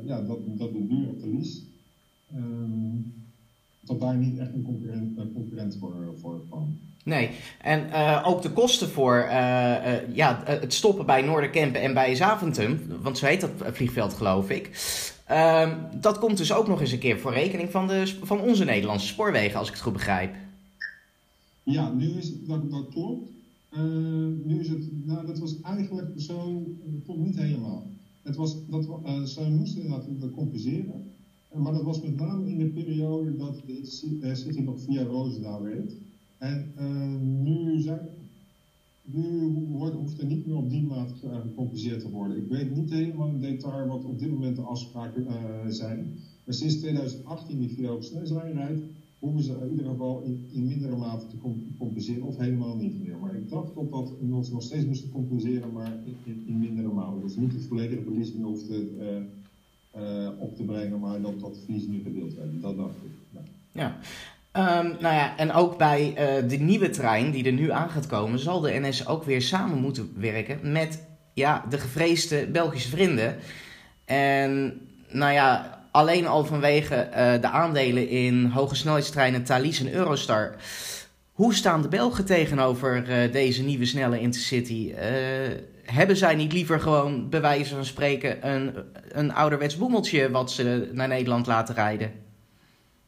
ja, 0.04 0.20
dat, 0.22 0.38
dat 0.58 0.72
de 0.72 0.86
duur. 0.86 1.14
Um, 2.34 3.10
dat 3.80 4.00
daar 4.00 4.18
niet 4.18 4.36
echt 4.36 4.52
een 4.52 4.62
concurrent, 4.62 5.32
concurrent 5.32 5.76
voor, 5.76 6.12
voor 6.14 6.42
kwam. 6.48 6.76
Nee, 7.08 7.30
en 7.60 7.86
uh, 7.86 8.24
ook 8.26 8.42
de 8.42 8.50
kosten 8.50 8.88
voor 8.88 9.16
uh, 9.24 9.32
uh, 9.32 10.14
ja, 10.14 10.42
het 10.44 10.74
stoppen 10.74 11.06
bij 11.06 11.22
Noorderkempen 11.22 11.80
en 11.80 11.94
bij 11.94 12.14
Zaventem, 12.14 12.80
want 13.02 13.18
zo 13.18 13.26
heet 13.26 13.40
dat 13.40 13.50
vliegveld 13.72 14.14
geloof 14.14 14.50
ik. 14.50 14.70
Ehm, 15.26 15.76
dat 16.00 16.18
komt 16.18 16.36
dus 16.36 16.52
ook 16.52 16.68
nog 16.68 16.80
eens 16.80 16.92
een 16.92 16.98
keer 16.98 17.18
voor 17.18 17.32
rekening 17.32 17.70
van, 17.70 17.86
de, 17.86 18.14
van 18.22 18.40
onze 18.40 18.64
Nederlandse 18.64 19.06
spoorwegen, 19.06 19.58
als 19.58 19.68
ik 19.68 19.74
het 19.74 19.82
goed 19.82 19.92
begrijp. 19.92 20.34
Ja, 21.62 21.92
nu 21.92 22.10
is 22.10 22.26
het, 22.28 22.48
dat, 22.48 22.70
dat 22.70 22.88
klopt. 22.90 23.30
nu 24.44 24.60
is 24.60 24.68
het, 24.68 25.06
nou 25.06 25.26
dat 25.26 25.38
was 25.38 25.60
eigenlijk 25.62 26.08
zo, 26.16 26.62
dat 26.84 27.04
klopt 27.04 27.20
niet 27.20 27.38
helemaal. 27.38 27.86
Het 28.22 28.36
was, 28.36 28.56
dat, 28.66 28.84
ze 29.28 29.50
moesten 29.50 29.82
inderdaad 29.82 30.34
compenseren. 30.34 31.12
Maar 31.54 31.72
dat 31.72 31.82
was 31.82 32.02
met 32.02 32.16
name 32.16 32.50
in 32.50 32.58
de 32.58 32.66
periode 32.66 33.36
dat 33.36 33.62
de 33.66 34.34
City 34.34 34.60
nog 34.60 34.80
via 34.80 35.02
Roosendaal 35.02 35.66
reed. 35.66 35.96
En 36.38 36.72
uh, 36.78 37.20
nu, 37.42 37.80
zijn, 37.80 38.00
nu 39.02 39.48
wordt, 39.70 39.94
hoeft 39.94 40.18
er 40.18 40.26
niet 40.26 40.46
meer 40.46 40.56
op 40.56 40.70
die 40.70 40.82
maat 40.82 41.12
gecompenseerd 41.20 42.00
te 42.00 42.10
worden. 42.10 42.36
Ik 42.36 42.48
weet 42.48 42.76
niet 42.76 42.90
helemaal 42.90 43.28
in 43.28 43.40
detail 43.40 43.86
wat 43.86 44.04
op 44.04 44.18
dit 44.18 44.30
moment 44.30 44.56
de 44.56 44.62
afspraken 44.62 45.22
uh, 45.22 45.32
zijn. 45.68 46.18
Maar 46.44 46.54
sinds 46.54 46.76
2018 46.76 47.58
die 47.58 47.68
via 47.68 48.00
snelheidslijn 48.00 48.52
rijdt, 48.52 48.82
hoeven 49.18 49.42
ze 49.42 49.52
in 49.62 49.70
ieder 49.70 49.84
geval 49.84 50.20
in, 50.20 50.46
in, 50.50 50.66
mindere 50.66 50.96
mate 50.96 51.26
te 51.26 51.36
compenseren 51.78 52.26
of 52.26 52.36
helemaal 52.36 52.76
niet 52.76 52.98
meer. 52.98 53.18
Maar 53.18 53.34
ik 53.34 53.48
dacht 53.48 53.74
dat 53.74 53.90
dat 53.90 54.46
ze 54.46 54.52
nog 54.52 54.62
steeds 54.62 54.86
moesten 54.86 55.08
compenseren, 55.08 55.72
maar 55.72 55.98
in, 56.24 56.42
in 56.46 56.58
mindere 56.58 56.90
mate. 56.90 57.20
Dus 57.20 57.36
niet 57.36 57.52
het 57.52 57.66
volledige 57.66 58.02
verlies 58.02 58.32
meer 58.32 58.46
op 60.38 60.56
te 60.56 60.64
brengen, 60.66 61.00
maar 61.00 61.20
dat 61.20 61.40
dat 61.40 61.58
verlies 61.58 61.86
nu 61.86 62.02
gedeeld 62.02 62.34
werd. 62.34 62.60
Dat 62.60 62.76
dacht 62.76 62.96
ik. 63.02 63.10
Ja. 63.32 63.40
ja. 63.72 63.98
Um, 64.58 64.96
nou 65.00 65.14
ja, 65.14 65.36
en 65.36 65.52
ook 65.52 65.76
bij 65.76 66.08
uh, 66.08 66.48
de 66.48 66.56
nieuwe 66.56 66.90
trein 66.90 67.30
die 67.30 67.44
er 67.44 67.52
nu 67.52 67.70
aan 67.70 67.90
gaat 67.90 68.06
komen, 68.06 68.38
zal 68.38 68.60
de 68.60 68.78
NS 68.80 69.06
ook 69.06 69.24
weer 69.24 69.42
samen 69.42 69.78
moeten 69.78 70.12
werken 70.16 70.72
met 70.72 71.06
ja, 71.34 71.64
de 71.70 71.78
gevreesde 71.78 72.46
Belgische 72.46 72.88
vrienden. 72.88 73.36
En 74.04 74.80
nou 75.08 75.32
ja, 75.32 75.78
alleen 75.90 76.26
al 76.26 76.44
vanwege 76.44 77.08
uh, 77.10 77.40
de 77.40 77.48
aandelen 77.48 78.08
in 78.08 78.44
hoge 78.44 78.74
snelheidstreinen 78.74 79.44
Thalys 79.44 79.80
en 79.80 79.92
Eurostar. 79.92 80.54
Hoe 81.32 81.54
staan 81.54 81.82
de 81.82 81.88
Belgen 81.88 82.24
tegenover 82.24 83.08
uh, 83.08 83.32
deze 83.32 83.62
nieuwe 83.62 83.84
snelle 83.84 84.20
Intercity? 84.20 84.92
hebben 85.84 86.16
zij 86.16 86.34
niet 86.34 86.52
liever 86.52 86.80
gewoon, 86.80 87.28
bij 87.28 87.40
wijze 87.40 87.74
van 87.74 87.84
spreken, 87.84 88.48
een, 88.50 88.74
een 89.08 89.34
ouderwets 89.34 89.76
boemeltje 89.76 90.30
wat 90.30 90.50
ze 90.50 90.90
naar 90.92 91.08
Nederland 91.08 91.46
laten 91.46 91.74
rijden? 91.74 92.12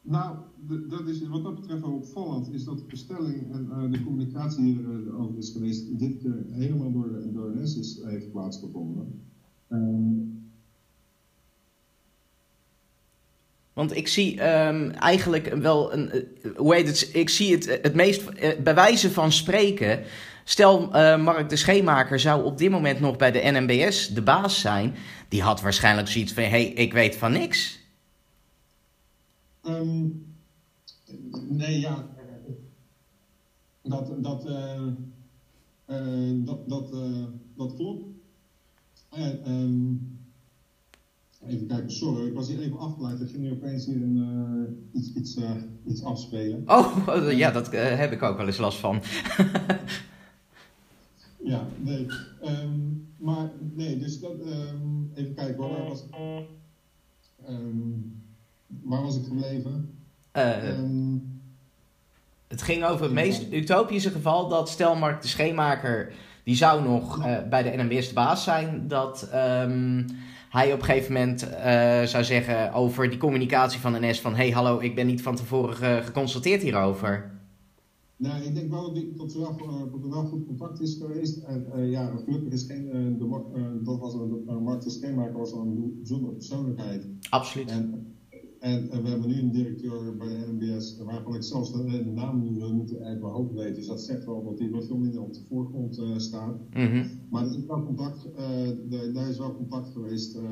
Nou, 0.03 0.37
dat 0.67 1.09
is, 1.09 1.29
wat 1.29 1.43
dat 1.43 1.55
betreft 1.55 1.81
wel 1.81 1.93
opvallend, 1.93 2.53
is 2.53 2.65
dat 2.65 2.79
de 2.79 2.85
bestelling 2.85 3.53
en 3.53 3.69
uh, 3.71 3.93
de 3.93 4.05
communicatie 4.05 4.65
hierover 4.65 5.39
is 5.39 5.51
geweest, 5.51 5.99
dit 5.99 6.19
keer 6.19 6.45
helemaal 6.51 6.93
door, 6.93 7.23
door 7.33 7.53
NS 7.57 7.77
is, 7.77 8.01
heeft 8.05 8.31
plaatsgevonden. 8.31 9.23
Um, 9.69 10.41
Want 13.73 13.97
ik 13.97 14.09
zie 14.09 14.49
um, 14.49 14.91
eigenlijk 14.91 15.55
wel 15.55 15.93
een. 15.93 16.11
Uh, 16.43 16.57
hoe 16.57 16.75
heet 16.75 16.87
het? 16.87 17.11
Ik 17.13 17.29
zie 17.29 17.55
het 17.55 17.79
het 17.83 17.95
meest 17.95 18.23
uh, 18.23 18.49
bij 18.63 18.75
wijze 18.75 19.11
van 19.11 19.33
spreken. 19.33 20.03
Stel, 20.45 20.83
uh, 20.83 21.23
Mark 21.23 21.49
de 21.49 21.57
Scheemaker 21.57 22.21
zou 22.21 22.45
op 22.45 22.59
dit 22.59 22.71
moment 22.71 23.01
nog 23.01 23.17
bij 23.17 23.31
de 23.31 23.41
NMBS 23.45 24.09
de 24.09 24.23
baas 24.23 24.61
zijn. 24.61 24.95
Die 25.29 25.43
had 25.43 25.61
waarschijnlijk 25.61 26.09
zoiets 26.09 26.33
van: 26.33 26.43
hé, 26.43 26.49
hey, 26.49 26.65
ik 26.65 26.93
weet 26.93 27.17
van 27.17 27.33
niks. 27.33 27.79
Um, 29.63 30.30
Nee, 31.49 31.81
ja. 31.81 32.09
Dat, 33.83 34.23
dat, 34.23 34.47
uh, 34.47 34.87
uh, 35.91 36.47
dat, 36.47 36.69
dat, 36.69 36.93
uh, 36.93 37.25
dat 37.57 37.75
klopt. 37.75 38.05
Um, 39.47 40.19
even 41.47 41.67
kijken, 41.67 41.91
sorry, 41.91 42.27
ik 42.27 42.35
was 42.35 42.49
hier 42.49 42.61
even 42.61 42.79
afgeleid. 42.79 43.21
Er 43.21 43.27
ging 43.27 43.43
nu 43.43 43.51
opeens 43.51 43.87
hier 43.87 44.03
een, 44.03 44.89
iets, 44.93 45.15
iets, 45.15 45.39
iets 45.87 46.03
afspelen. 46.03 46.63
Oh, 46.67 47.07
ja, 47.43 47.51
dat 47.51 47.73
heb 47.73 48.13
ik 48.13 48.23
ook 48.23 48.37
wel 48.37 48.47
eens 48.47 48.59
last 48.59 48.79
van. 48.79 49.01
ja, 51.53 51.67
nee. 51.79 52.07
Um, 52.45 53.09
maar 53.17 53.51
nee, 53.75 53.99
dus 53.99 54.21
dat, 54.21 54.33
um, 54.33 55.11
even 55.15 55.35
kijken, 55.35 55.57
waar 55.57 55.89
was, 55.89 56.05
waar 58.83 59.03
was 59.03 59.17
ik 59.17 59.25
gebleven? 59.25 60.00
Uh, 60.37 60.55
het 62.49 62.63
ging 62.63 62.85
over 62.85 63.03
het 63.03 63.13
meest 63.13 63.53
utopische 63.53 64.11
geval 64.11 64.49
dat 64.49 64.69
stel 64.69 64.97
Mark 64.97 65.23
de 65.23 65.29
Scheenmaker, 65.29 66.13
die 66.45 66.57
zou 66.57 66.83
nog 66.83 67.19
uh, 67.19 67.39
bij 67.49 67.63
de 67.63 67.83
NMBS 67.83 68.09
de 68.09 68.15
baas 68.15 68.45
zijn, 68.45 68.89
dat 68.89 69.31
um, 69.35 70.07
hij 70.49 70.73
op 70.73 70.79
een 70.79 70.85
gegeven 70.85 71.13
moment 71.13 71.49
uh, 71.49 72.03
zou 72.03 72.25
zeggen 72.25 72.73
over 72.73 73.11
die 73.11 73.19
communicatie 73.19 73.81
van 73.81 74.07
NS 74.09 74.21
van 74.21 74.35
hey 74.35 74.51
hallo, 74.51 74.79
ik 74.79 74.95
ben 74.95 75.07
niet 75.07 75.23
van 75.23 75.37
tevoren 75.37 76.05
geconsulteerd 76.05 76.63
hierover. 76.63 77.39
Nou, 78.17 78.43
ik 78.43 78.55
denk 78.55 78.71
wel 78.71 78.95
dat, 79.17 79.33
er 79.35 79.41
wel, 79.41 79.57
dat 79.93 80.03
er 80.03 80.11
wel 80.11 80.25
goed 80.25 80.47
contact 80.47 80.81
is 80.81 80.99
geweest. 81.01 81.37
En 81.37 81.91
ja, 81.91 82.13
gelukkig 82.25 82.53
is 82.53 82.65
geen, 82.65 83.17
de, 83.19 83.81
dat 83.85 83.99
was 83.99 84.15
een, 84.15 84.63
Mark 84.63 84.81
de 84.81 84.91
Scheenmaker 84.91 85.39
was 85.39 85.53
een 85.53 85.95
bijzondere 85.97 86.33
persoonlijkheid. 86.33 87.07
Absoluut. 87.31 87.71
En, 87.71 88.15
en, 88.61 89.03
we 89.03 89.09
hebben 89.09 89.29
nu 89.29 89.39
een 89.39 89.51
directeur 89.51 90.17
bij 90.17 90.29
de 90.29 90.53
NMBS, 90.53 90.97
waarvan 90.99 91.35
ik 91.35 91.43
zelfs 91.43 91.73
de, 91.73 91.85
de 91.85 92.05
naam 92.05 92.43
nu 92.43 92.73
moet 92.73 93.01
uit 93.01 93.21
mijn 93.21 93.33
hoofd 93.33 93.53
weten. 93.53 93.75
Dus 93.75 93.87
dat 93.87 94.01
zegt 94.01 94.25
wel 94.25 94.45
dat 94.45 94.59
hij 94.59 94.71
wat 94.71 94.87
veel 94.87 94.97
minder 94.97 95.21
op 95.21 95.33
de 95.33 95.41
voorgrond 95.49 95.99
uh, 95.99 96.19
staat. 96.19 96.57
Mm 96.71 96.87
-hmm. 96.87 97.11
Maar 97.31 97.45
er 97.45 97.59
is 97.59 97.65
wel 97.67 97.85
contact, 97.85 98.27
uh, 98.27 98.39
de, 98.89 99.11
daar 99.13 99.29
is 99.29 99.39
wel 99.39 99.57
contact 99.57 99.89
geweest, 99.89 100.37
uh, 100.37 100.43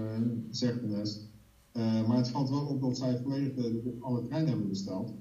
zegt 0.50 0.82
NS. 0.82 1.28
maar 1.72 2.16
het 2.16 2.28
valt 2.28 2.50
wel 2.50 2.66
op 2.66 2.80
dat 2.80 2.98
zij 2.98 3.20
volledig 3.22 3.54
de, 3.54 3.96
alle 4.00 4.22
treinen 4.22 4.48
hebben 4.48 4.68
besteld. 4.68 5.14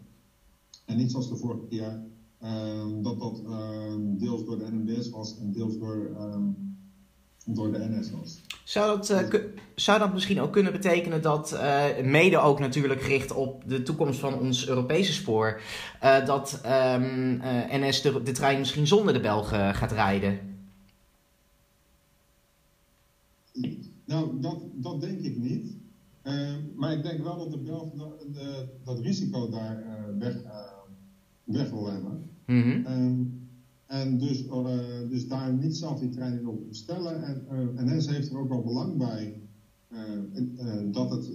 En 0.85 0.97
niet 0.97 1.11
zoals 1.11 1.29
de 1.29 1.35
vorige 1.35 1.65
keer, 1.69 2.03
ehm, 2.39 3.01
dat 3.01 3.19
dat 3.19 3.41
ehm, 3.45 4.17
deels 4.17 4.45
door 4.45 4.57
de 4.57 4.71
NMBS 4.71 5.09
was 5.09 5.39
en 5.39 5.51
deels 5.51 5.77
door, 5.77 6.15
um, 6.19 6.77
door 7.45 7.71
de 7.71 7.77
NS 7.77 8.11
was. 8.11 8.41
Zou 8.63 8.97
dat, 8.97 9.09
uh, 9.09 9.39
zou 9.79 9.99
dat 9.99 10.13
misschien 10.13 10.41
ook 10.41 10.51
kunnen 10.51 10.71
betekenen 10.71 11.21
dat, 11.21 11.53
uh, 11.53 11.83
mede 12.03 12.37
ook 12.37 12.59
natuurlijk 12.59 13.01
gericht 13.01 13.31
op 13.31 13.63
de 13.67 13.83
toekomst 13.83 14.19
van 14.19 14.39
ons 14.39 14.67
Europese 14.67 15.13
spoor, 15.13 15.61
uh, 16.03 16.25
dat 16.25 16.61
um, 16.65 17.41
NS 17.69 18.01
de, 18.01 18.23
de, 18.23 18.31
trein 18.31 18.59
misschien 18.59 18.87
zonder 18.87 19.13
de 19.13 19.19
Belgen 19.19 19.75
gaat 19.75 19.91
rijden? 19.91 20.39
Nou, 24.05 24.39
dat, 24.41 24.61
dat 24.73 25.01
denk 25.01 25.19
ik 25.19 25.37
niet. 25.37 25.75
maar 26.75 26.91
ik 26.91 27.03
denk 27.03 27.23
wel 27.23 27.37
dat 27.37 27.51
de 27.51 27.57
Belgen 27.57 27.97
dat, 27.97 28.19
de, 28.33 28.65
dat 28.83 28.99
risico 28.99 29.49
daar 29.49 29.83
weg, 30.17 30.35
weg 31.43 31.69
wil 31.69 31.87
hebben. 31.91 32.29
Mm 32.45 32.61
-hmm. 32.61 33.45
En 33.87 34.17
dus, 34.17 34.45
uh, 34.45 34.65
dus 35.09 35.27
daar 35.27 35.53
niet 35.53 35.77
zelf 35.77 35.99
die 35.99 36.09
treinen 36.09 36.47
op 36.47 36.67
bestellen. 36.67 37.23
En 37.23 37.45
uh, 37.51 37.83
NS 37.83 38.09
heeft 38.09 38.29
er 38.29 38.39
ook 38.39 38.49
wel 38.49 38.63
belang 38.63 38.97
bij 38.97 39.41
dat 40.91 41.09
het 41.09 41.25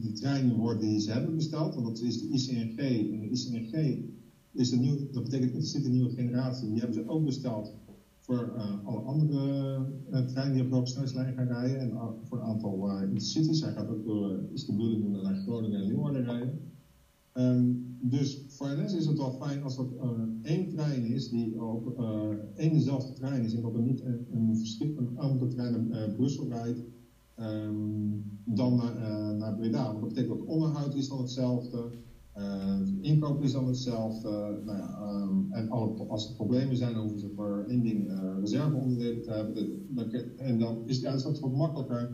de 0.00 0.12
treinen 0.12 0.56
worden 0.56 0.88
die 0.88 1.00
ze 1.00 1.10
hebben 1.10 1.34
besteld. 1.34 1.74
Want 1.74 1.86
dat 1.86 2.00
is 2.00 2.20
de 2.20 2.28
ICNG. 2.28 2.78
En 3.12 3.20
de 3.20 3.28
ICNG 3.30 4.04
is 4.52 4.70
een 4.70 4.80
nieuw, 4.80 5.10
dat 5.10 5.22
betekent 5.22 5.52
dat 5.52 5.64
zit 5.64 5.84
een 5.84 5.92
nieuwe 5.92 6.10
generatie. 6.10 6.68
Die 6.68 6.78
hebben 6.78 6.96
ze 6.96 7.08
ook 7.08 7.24
besteld 7.24 7.74
voor 8.18 8.52
alle 8.84 9.00
andere 9.00 10.24
treinen 10.26 10.52
die 10.52 10.62
op 10.62 10.68
de 10.68 10.74
hogesnelheidslijn 10.74 11.34
gaan 11.34 11.46
rijden. 11.46 11.78
En 11.78 12.16
voor 12.22 12.38
een 12.38 12.44
aantal 12.44 13.00
intercities. 13.00 13.60
Hij 13.60 13.72
gaat 13.72 13.88
ook 13.88 14.04
door, 14.04 14.48
is 14.52 14.64
de 14.64 14.72
bedoeling 14.72 15.22
naar 15.22 15.34
Groningen 15.34 15.80
en 15.80 15.86
Leeuwarden 15.86 16.24
rijden. 16.24 16.70
Um, 17.34 17.96
dus 18.00 18.44
voor 18.48 18.68
NS 18.76 18.94
is 18.94 19.06
het 19.06 19.18
wel 19.18 19.32
fijn 19.32 19.62
als 19.62 19.76
dat 19.76 19.92
uh, 19.92 20.10
één 20.42 20.68
trein 20.68 21.04
is 21.04 21.28
die 21.28 21.60
ook 21.60 21.98
uh, 21.98 22.28
één 22.54 22.72
dezelfde 22.72 23.12
trein 23.12 23.44
is 23.44 23.54
en 23.54 23.62
dat 23.62 23.74
er 23.74 23.82
niet 23.82 24.00
een, 24.00 24.26
een, 24.30 24.64
een 24.96 25.18
andere 25.18 25.50
trein 25.50 25.88
naar 25.88 26.14
Brussel 26.14 26.48
rijdt 26.48 26.82
um, 27.40 28.24
dan 28.44 28.74
naar, 28.74 29.34
naar 29.34 29.54
Breda. 29.54 29.86
Want 29.86 30.00
dat 30.00 30.08
betekent 30.08 30.38
dat 30.38 30.46
onderhoud 30.46 30.94
is 30.94 31.08
dan 31.08 31.18
hetzelfde. 31.18 31.90
inkoop 33.00 33.42
is 33.42 33.52
dan 33.52 33.66
hetzelfde. 33.66 34.58
Nou 34.62 34.78
ja, 34.78 34.94
ehm, 34.98 35.42
en 35.48 35.68
als 36.06 36.26
er 36.26 36.32
problemen 36.32 36.76
zijn, 36.76 36.92
dan 36.92 37.00
hoeven 37.00 37.18
ze 37.18 37.30
voor 37.34 37.64
één 37.66 37.82
ding 37.82 38.06
reserveonderdelen 38.38 39.22
te 39.22 39.30
hebben. 39.30 39.82
en 40.36 40.58
dan 40.58 40.80
is 40.84 40.96
het 40.96 41.04
uitstoot 41.04 41.38
wat 41.38 41.50
makkelijker 41.50 42.10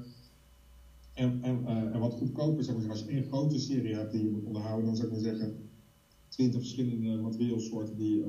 en, 1.13 1.37
en, 1.41 1.65
en 1.65 1.99
wat 1.99 2.15
goedkoper. 2.15 2.63
Zeg 2.63 2.75
maar, 2.75 2.89
als 2.89 2.99
je 2.99 3.07
één 3.07 3.23
grote 3.23 3.59
serie 3.59 3.95
hebt 3.95 4.11
die 4.11 4.21
je 4.21 4.29
moet 4.29 4.45
onderhouden, 4.45 4.85
dan 4.85 4.95
zou 4.95 5.07
ik 5.07 5.13
maar 5.13 5.23
zeggen 5.23 5.55
twintig 6.29 6.61
verschillende 6.61 7.19
materiaalsoorten 7.19 7.97
die, 7.97 8.21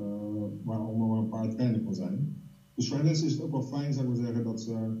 waar 0.62 0.78
allemaal 0.78 1.16
een 1.16 1.28
paar 1.28 1.48
treinen 1.48 1.80
van 1.82 1.94
zijn. 1.94 2.28
Dus 2.74 2.88
voor 2.88 3.04
NS 3.04 3.22
is 3.22 3.32
het 3.32 3.40
ook 3.40 3.50
wel 3.50 3.62
fijn, 3.62 3.92
zou 3.92 4.06
maar 4.06 4.16
zeggen, 4.16 4.42
dat 4.42 4.60
ze 4.60 4.94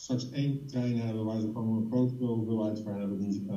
straks 0.00 0.30
één 0.30 0.66
trein 0.66 1.00
hebben 1.00 1.24
waar 1.24 1.40
ze 1.40 1.46
gewoon 1.46 1.76
een 1.76 1.90
grote 1.90 2.24
hoeveelheid 2.24 2.80
voor 2.80 2.98
hebben 2.98 3.18
die, 3.18 3.46
uh, 3.50 3.56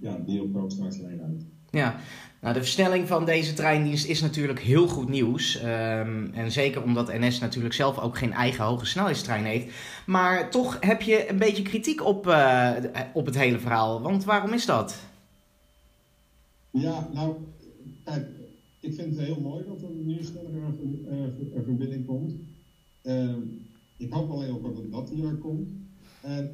ja, 0.00 0.18
die 0.18 0.42
op 0.42 0.54
rijdt. 0.80 1.44
Ja, 1.70 1.96
nou 2.40 2.54
de 2.54 2.60
versnelling 2.60 3.08
van 3.08 3.24
deze 3.24 3.52
treindienst 3.52 4.06
is 4.06 4.20
natuurlijk 4.20 4.60
heel 4.60 4.88
goed 4.88 5.08
nieuws. 5.08 5.62
Um, 5.62 6.32
en 6.32 6.52
zeker 6.52 6.82
omdat 6.82 7.18
NS 7.18 7.38
natuurlijk 7.38 7.74
zelf 7.74 7.98
ook 7.98 8.18
geen 8.18 8.32
eigen 8.32 8.64
hoge 8.64 8.86
snelheidstrein 8.86 9.44
heeft. 9.44 9.74
Maar 10.06 10.50
toch 10.50 10.76
heb 10.80 11.02
je 11.02 11.30
een 11.30 11.38
beetje 11.38 11.62
kritiek 11.62 12.04
op, 12.04 12.26
uh, 12.26 12.76
op 13.14 13.26
het 13.26 13.38
hele 13.38 13.58
verhaal. 13.58 14.02
Want 14.02 14.24
waarom 14.24 14.52
is 14.52 14.66
dat? 14.66 15.00
Ja, 16.70 17.08
nou, 17.12 17.36
kijk, 18.04 18.26
ik 18.80 18.94
vind 18.94 19.16
het 19.16 19.26
heel 19.26 19.40
mooi 19.40 19.64
dat 19.68 19.82
er 19.82 19.90
nu 19.90 20.22
sneller 20.22 20.50
een 21.54 21.64
verbinding 21.64 22.06
komt. 22.06 22.34
Uh, 23.02 23.34
ik 23.96 24.12
hoop 24.12 24.30
alleen 24.30 24.50
ook 24.50 24.74
dat 24.74 24.90
dat 24.90 25.10
jaar 25.14 25.38
komt. 25.38 25.70
En, 26.22 26.52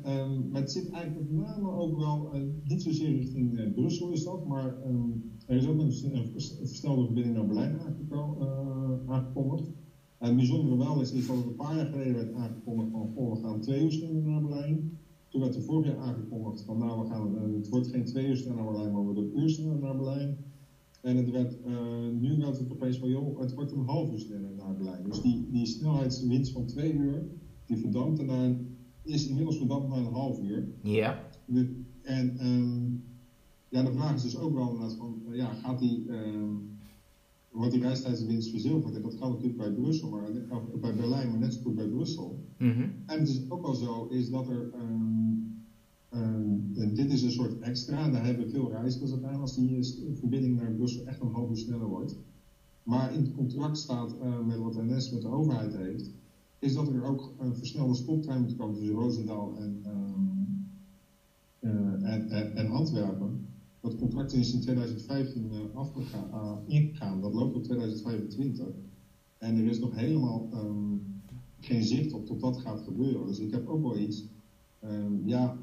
maar 0.50 0.60
het 0.60 0.70
zit 0.70 0.90
eigenlijk 0.90 1.28
met 1.28 1.38
name 1.44 1.72
ook 1.72 1.96
wel, 1.96 2.34
uh, 2.34 2.42
niet 2.62 2.82
zozeer 2.82 3.12
richting 3.12 3.56
uh, 3.56 3.72
Brussel 3.72 4.10
is 4.10 4.22
dat, 4.22 4.44
maar 4.44 4.86
um, 4.86 5.36
er 5.46 5.56
is 5.56 5.66
ook 5.66 5.78
een, 5.78 5.92
een 6.14 6.26
versnelde 6.66 7.04
verbinding 7.04 7.34
naar 7.34 7.46
Berlijn 7.46 7.76
uh, 8.10 8.94
aangekondigd. 9.06 9.70
En 10.18 10.26
het 10.26 10.36
bijzondere 10.36 10.76
wel 10.76 11.00
is, 11.00 11.10
dat 11.10 11.36
het 11.36 11.46
een 11.46 11.54
paar 11.54 11.74
jaar 11.76 11.86
geleden 11.86 12.14
werd 12.14 12.32
aangekondigd 12.32 12.90
van, 12.90 13.10
oh, 13.14 13.32
we 13.32 13.38
gaan 13.38 13.60
twee 13.60 13.82
uur 13.82 13.92
sneller 13.92 14.22
naar 14.22 14.40
Berlijn. 14.40 14.96
Toen 15.28 15.40
werd 15.40 15.54
er 15.54 15.62
vorig 15.62 15.84
jaar 15.84 15.96
aangekondigd 15.96 16.62
van, 16.62 16.78
nou, 16.78 17.00
we 17.00 17.06
gaan, 17.06 17.34
het 17.52 17.68
wordt 17.68 17.88
geen 17.88 18.04
twee 18.04 18.26
uur 18.26 18.36
sneller 18.36 18.56
naar 18.56 18.64
Berlijn, 18.64 18.90
maar 18.90 19.00
we 19.00 19.12
worden 19.12 19.24
een 19.32 19.38
uur 19.38 19.48
sneller 19.48 19.78
naar 19.78 19.96
Berlijn. 19.96 20.36
En 21.00 21.16
het 21.16 21.30
werd, 21.30 21.56
nu 22.20 22.38
werd 22.38 22.56
het 22.56 22.70
opeens 22.70 22.98
van, 22.98 23.08
joh, 23.08 23.38
het 23.38 23.54
wordt 23.54 23.70
een 23.70 23.84
half 23.84 24.10
uur 24.10 24.18
sneller 24.18 24.52
naar 24.52 24.74
Berlijn. 24.74 25.02
Dus 25.02 25.20
die, 25.20 25.46
die 25.50 25.66
snelheidswinst 25.66 26.52
van 26.52 26.66
twee 26.66 26.92
uur, 26.92 27.24
die 27.66 27.76
verdampte 27.76 28.22
naar, 28.22 28.50
is 29.02 29.26
inmiddels 29.26 29.56
verdampt 29.56 29.88
naar 29.88 29.98
een 29.98 30.12
half 30.12 30.40
uur. 30.40 30.68
Ja. 30.82 31.28
En 32.02 32.46
um, 32.46 33.06
ja, 33.68 33.82
de 33.82 33.92
vraag 33.92 34.14
is 34.14 34.22
dus 34.22 34.36
ook 34.36 34.54
wel 34.54 34.70
inderdaad 34.70 34.96
van, 34.96 35.20
uh, 35.28 35.36
ja, 35.36 35.52
gaat 35.52 35.78
die, 35.78 36.10
um, 36.10 36.76
wordt 37.50 37.72
die 37.72 37.80
reistijdswinst 37.80 38.50
verzilverd? 38.50 38.94
En 38.94 39.02
dat 39.02 39.14
kan 39.14 39.30
natuurlijk 39.30 39.56
bij 39.56 39.72
Brussel, 39.72 40.08
maar, 40.08 40.30
of 40.72 40.80
bij 40.80 40.94
Berlijn, 40.94 41.28
maar 41.28 41.38
net 41.38 41.54
zo 41.54 41.60
goed 41.62 41.74
bij 41.74 41.88
Brussel. 41.88 42.44
Mm 42.58 42.72
-hmm. 42.72 43.02
En 43.06 43.18
het 43.18 43.28
is 43.28 43.50
ook 43.50 43.62
wel 43.62 43.74
zo, 43.74 44.06
is 44.06 44.30
dat 44.30 44.48
er, 44.48 44.70
um, 44.74 45.27
en 46.08 46.92
dit 46.94 47.10
is 47.10 47.22
een 47.22 47.30
soort 47.30 47.58
extra, 47.58 48.08
daar 48.08 48.24
hebben 48.24 48.48
veel 48.48 48.70
reizigers 48.70 49.22
aan 49.22 49.40
als 49.40 49.54
die 49.54 49.84
verbinding 50.12 50.56
naar 50.56 50.72
Brussel 50.72 51.04
echt 51.04 51.20
een 51.20 51.48
uur 51.48 51.56
sneller 51.56 51.86
wordt. 51.86 52.16
Maar 52.82 53.12
in 53.12 53.20
het 53.20 53.30
contract 53.30 53.78
staat 53.78 54.16
uh, 54.22 54.40
met 54.40 54.58
wat 54.58 54.74
NS 54.74 55.10
met 55.10 55.20
de 55.20 55.28
overheid 55.28 55.72
heeft, 55.72 56.10
is 56.58 56.72
dat 56.72 56.88
er 56.88 57.02
ook 57.02 57.34
een 57.36 57.56
versnelde 57.56 57.94
stoptrein 57.94 58.40
moet 58.40 58.56
komen 58.56 58.74
tussen 58.74 58.94
Roosendaal 58.94 59.56
en, 59.56 59.82
uh, 61.60 62.12
en, 62.12 62.28
en, 62.28 62.56
en, 62.56 62.68
Antwerpen. 62.68 63.46
Dat 63.80 63.96
contract 63.96 64.32
is 64.32 64.52
in 64.52 64.60
2015 64.60 65.52
uh, 65.52 66.56
ingegaan, 66.66 67.20
dat 67.20 67.34
loopt 67.34 67.52
tot 67.52 67.64
2025. 67.64 68.66
En 69.38 69.56
er 69.56 69.66
is 69.66 69.78
nog 69.78 69.94
helemaal 69.94 70.48
um, 70.52 71.22
geen 71.60 71.82
zicht 71.82 72.12
op 72.12 72.26
tot 72.26 72.40
dat 72.40 72.56
gaat 72.56 72.80
gebeuren. 72.80 73.26
Dus 73.26 73.38
ik 73.38 73.50
heb 73.50 73.66
ook 73.66 73.82
wel 73.82 73.98
iets. 73.98 74.24
Um, 74.84 75.22
ja, 75.26 75.58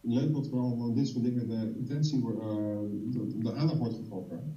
leuk 0.00 0.32
dat 0.32 0.46
er 0.46 0.58
allemaal 0.58 0.92
dit 0.92 1.06
soort 1.06 1.24
dingen 1.24 1.46
de 1.46 1.72
intentie, 1.74 2.18
de, 2.18 3.26
de 3.38 3.52
aandacht 3.52 3.78
wordt 3.78 3.94
getrokken. 3.94 4.52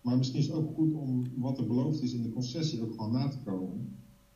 Maar 0.00 0.16
misschien 0.16 0.38
is 0.38 0.46
het 0.46 0.56
ook 0.56 0.72
goed 0.72 0.92
om 0.92 1.22
wat 1.34 1.58
er 1.58 1.66
beloofd 1.66 2.02
is 2.02 2.12
in 2.12 2.22
de 2.22 2.28
concessie 2.28 2.80
ook 2.80 2.92
gewoon 2.94 3.10
na 3.10 3.26
te 3.28 3.38
komen. 3.38 3.90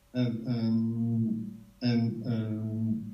En, 0.09 0.51
um, 0.51 1.51
en 1.77 2.31
um, 2.31 3.13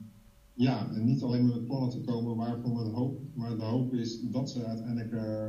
ja, 0.53 0.91
en 0.91 1.03
niet 1.03 1.21
alleen 1.21 1.45
met 1.45 1.65
plannen 1.65 1.89
te 1.89 1.99
komen 1.99 2.35
waarvan 2.35 2.73
we 2.73 2.89
hoop, 2.89 3.17
maar 3.31 3.57
de 3.57 3.63
hoop 3.63 3.93
is 3.93 4.19
dat 4.21 4.49
ze 4.49 4.63
uiteindelijk 4.63 5.11
uh, 5.11 5.47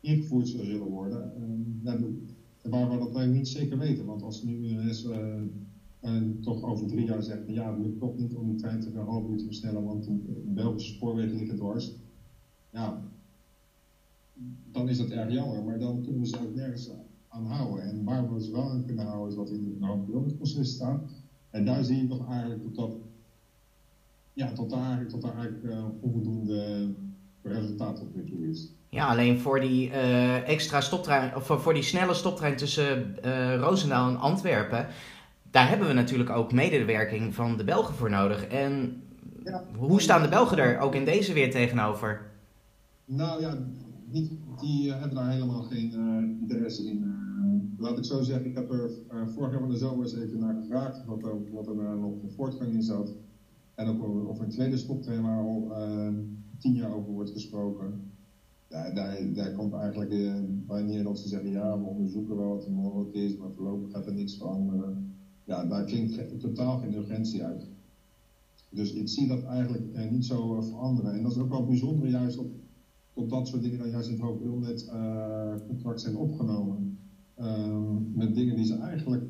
ingevoerd 0.00 0.48
zullen 0.48 0.78
worden. 0.78 1.42
Um, 1.42 1.78
ja, 1.82 1.96
waar 2.62 2.88
we 2.88 2.98
dat 2.98 3.14
eigenlijk 3.14 3.30
niet 3.32 3.48
zeker 3.48 3.76
weten. 3.78 4.04
Want 4.04 4.22
als 4.22 4.42
nu 4.42 4.80
is, 4.88 5.04
uh, 5.04 5.42
uh, 6.02 6.22
toch 6.40 6.62
over 6.62 6.86
drie 6.86 7.06
jaar 7.06 7.22
zegt, 7.22 7.42
ja, 7.46 7.78
het 7.78 7.98
toch 7.98 8.16
niet 8.16 8.34
om 8.34 8.46
die 8.46 8.56
trein 8.56 8.80
te 8.80 8.98
half 8.98 9.28
uur 9.30 9.38
te 9.38 9.44
versnellen, 9.44 9.84
want 9.84 10.04
de 10.04 10.42
Belgische 10.44 10.92
spoorwegen 10.92 11.36
liggen 11.36 11.56
dwars. 11.56 11.92
Ja, 12.70 13.02
dan 14.72 14.88
is 14.88 14.98
dat 14.98 15.10
erg 15.10 15.32
jammer, 15.32 15.64
maar 15.64 15.78
dan 15.78 16.02
kunnen 16.02 16.20
we 16.20 16.26
ze 16.26 16.40
ook 16.40 16.54
nergens 16.54 16.90
aan 17.28 17.46
houden. 17.46 17.84
En 17.84 18.04
waar 18.04 18.34
we 18.34 18.42
ze 18.42 18.52
wel 18.52 18.70
aan 18.70 18.84
kunnen 18.86 19.06
houden 19.06 19.28
is 19.30 19.36
wat 19.36 19.50
in 19.50 19.76
het 19.80 19.88
hoofdbeeldproces 19.88 20.70
staat. 20.70 21.02
En 21.50 21.64
daar 21.64 21.84
zie 21.84 21.96
je 21.96 22.06
toch 22.06 22.30
eigenlijk 22.30 22.62
dat 22.62 22.74
dat, 22.74 22.96
ja, 24.32 24.52
tot 24.52 24.70
daar, 24.70 25.06
tot 25.06 25.22
daar 25.22 25.34
eigenlijk 25.36 25.64
uh, 25.64 25.84
onvoldoende 26.00 26.90
resultaat 27.42 28.02
is. 28.50 28.72
Ja, 28.88 29.08
alleen 29.08 29.38
voor 29.38 29.60
die 29.60 29.88
uh, 29.88 30.48
extra 30.48 30.80
stoptrein, 30.80 31.36
of 31.36 31.46
voor 31.46 31.74
die 31.74 31.82
snelle 31.82 32.14
stoptrein 32.14 32.56
tussen 32.56 33.16
uh, 33.24 33.56
Roosendaal 33.56 34.08
en 34.08 34.16
Antwerpen, 34.16 34.86
daar 35.52 35.68
hebben 35.68 35.88
we 35.88 35.94
natuurlijk 35.94 36.30
ook 36.30 36.52
medewerking 36.52 37.34
van 37.34 37.56
de 37.56 37.64
Belgen 37.64 37.94
voor 37.94 38.10
nodig. 38.10 38.46
En 38.46 39.02
ja, 39.44 39.64
hoe 39.76 40.00
staan 40.00 40.22
de 40.22 40.28
Belgen 40.28 40.58
er 40.58 40.78
ook 40.78 40.94
in 40.94 41.04
deze 41.04 41.32
weer 41.32 41.50
tegenover? 41.50 42.30
Nou 43.04 43.40
ja, 43.40 43.58
niet, 44.10 44.30
die 44.60 44.86
uh, 44.86 44.92
hebben 44.92 45.14
daar 45.14 45.30
helemaal 45.30 45.62
geen 45.62 45.92
uh, 45.94 46.40
interesse 46.40 46.84
in. 46.84 47.02
Uh, 47.02 47.80
laat 47.82 47.98
ik 47.98 48.04
zo 48.04 48.22
zeggen, 48.22 48.46
ik 48.46 48.54
heb 48.54 48.70
er 48.70 48.90
vorig 49.34 49.50
jaar 49.50 49.60
van 49.60 49.70
de 49.70 49.76
zomer 49.76 50.04
eens 50.04 50.16
even 50.16 50.38
naar 50.38 50.54
gevraagd 50.54 51.04
wat 51.04 51.22
er, 51.22 51.52
wat 51.52 51.66
er 51.66 51.74
nog 51.74 52.22
een 52.22 52.30
voortgang 52.36 52.72
in 52.72 52.82
zat. 52.82 53.14
En 53.74 53.88
ook 53.88 54.02
over 54.28 54.44
een 54.44 54.50
tweede 54.50 54.76
stoptrein 54.76 55.22
waar 55.22 55.38
al 55.38 55.72
tien 56.58 56.74
jaar 56.74 56.94
over 56.94 57.12
wordt 57.12 57.30
gesproken. 57.30 58.10
Ja, 58.68 58.90
daar, 58.90 59.18
daar 59.32 59.52
komt 59.52 59.72
eigenlijk 59.72 60.14
wanneer 60.66 61.02
dat 61.02 61.18
ze 61.18 61.28
zeggen, 61.28 61.50
ja, 61.50 61.78
we 61.78 61.84
onderzoeken 61.84 62.36
wel 62.36 62.48
wat 62.48 62.64
er 62.64 62.72
mogelijk 62.72 63.14
is, 63.14 63.36
maar 63.36 63.50
voorlopig 63.56 63.90
gaat 63.90 64.06
er 64.06 64.12
niks 64.12 64.36
van. 64.36 64.70
Ja, 65.44 65.64
daar 65.64 65.84
klinkt 65.84 66.40
totaal 66.40 66.78
geen 66.78 66.94
urgentie 66.94 67.44
uit. 67.44 67.66
Dus 68.70 68.92
ik 68.92 69.08
zie 69.08 69.26
dat 69.26 69.44
eigenlijk 69.44 70.10
niet 70.10 70.24
zo 70.24 70.60
veranderen. 70.60 71.14
En 71.14 71.22
dat 71.22 71.32
is 71.32 71.38
ook 71.38 71.50
wel 71.50 71.66
bijzonder 71.66 72.08
juist 72.08 72.38
op 72.38 72.50
tot 73.14 73.30
dat 73.30 73.48
soort 73.48 73.62
dingen 73.62 73.78
dan 73.78 73.90
juist 73.90 74.08
in 74.08 74.14
het 74.14 74.22
hoofdwilnet 74.22 74.90
uh, 74.92 75.54
contract 75.66 76.00
zijn 76.00 76.16
opgenomen. 76.16 76.98
Uh, 77.38 77.96
met 78.12 78.34
dingen 78.34 78.56
die 78.56 78.64
ze 78.64 78.74
eigenlijk 78.74 79.24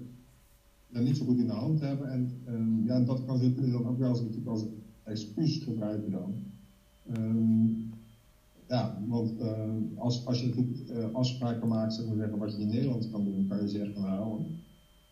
niet 0.89 1.17
zo 1.17 1.25
goed 1.25 1.39
in 1.39 1.47
de 1.47 1.53
hand 1.53 1.81
hebben. 1.81 2.11
En 2.11 2.31
um, 2.49 2.87
ja, 2.87 3.01
dat 3.01 3.25
kan 3.25 3.39
ze 3.39 3.71
dan 3.71 3.87
ook 3.87 3.99
wel 3.99 4.09
eens 4.09 4.21
natuurlijk 4.21 4.49
als 4.49 4.65
excuus 5.03 5.59
gebruiken 5.59 6.11
dan. 6.11 6.35
Um, 7.17 7.91
ja, 8.69 9.03
want 9.09 9.33
als, 9.97 10.27
als 10.27 10.41
je 10.41 10.47
natuurlijk 10.47 11.15
afspraken 11.15 11.69
maakt, 11.69 11.95
zeg 11.95 12.07
maar 12.07 12.17
zeggen, 12.17 12.39
wat 12.39 12.57
je 12.57 12.61
in 12.61 12.69
Nederland 12.69 13.11
kan 13.11 13.25
doen, 13.25 13.47
kan 13.49 13.61
je 13.61 13.69
ze 13.69 13.79
echt 13.79 13.95
gaan 13.95 14.17
houden. 14.17 14.47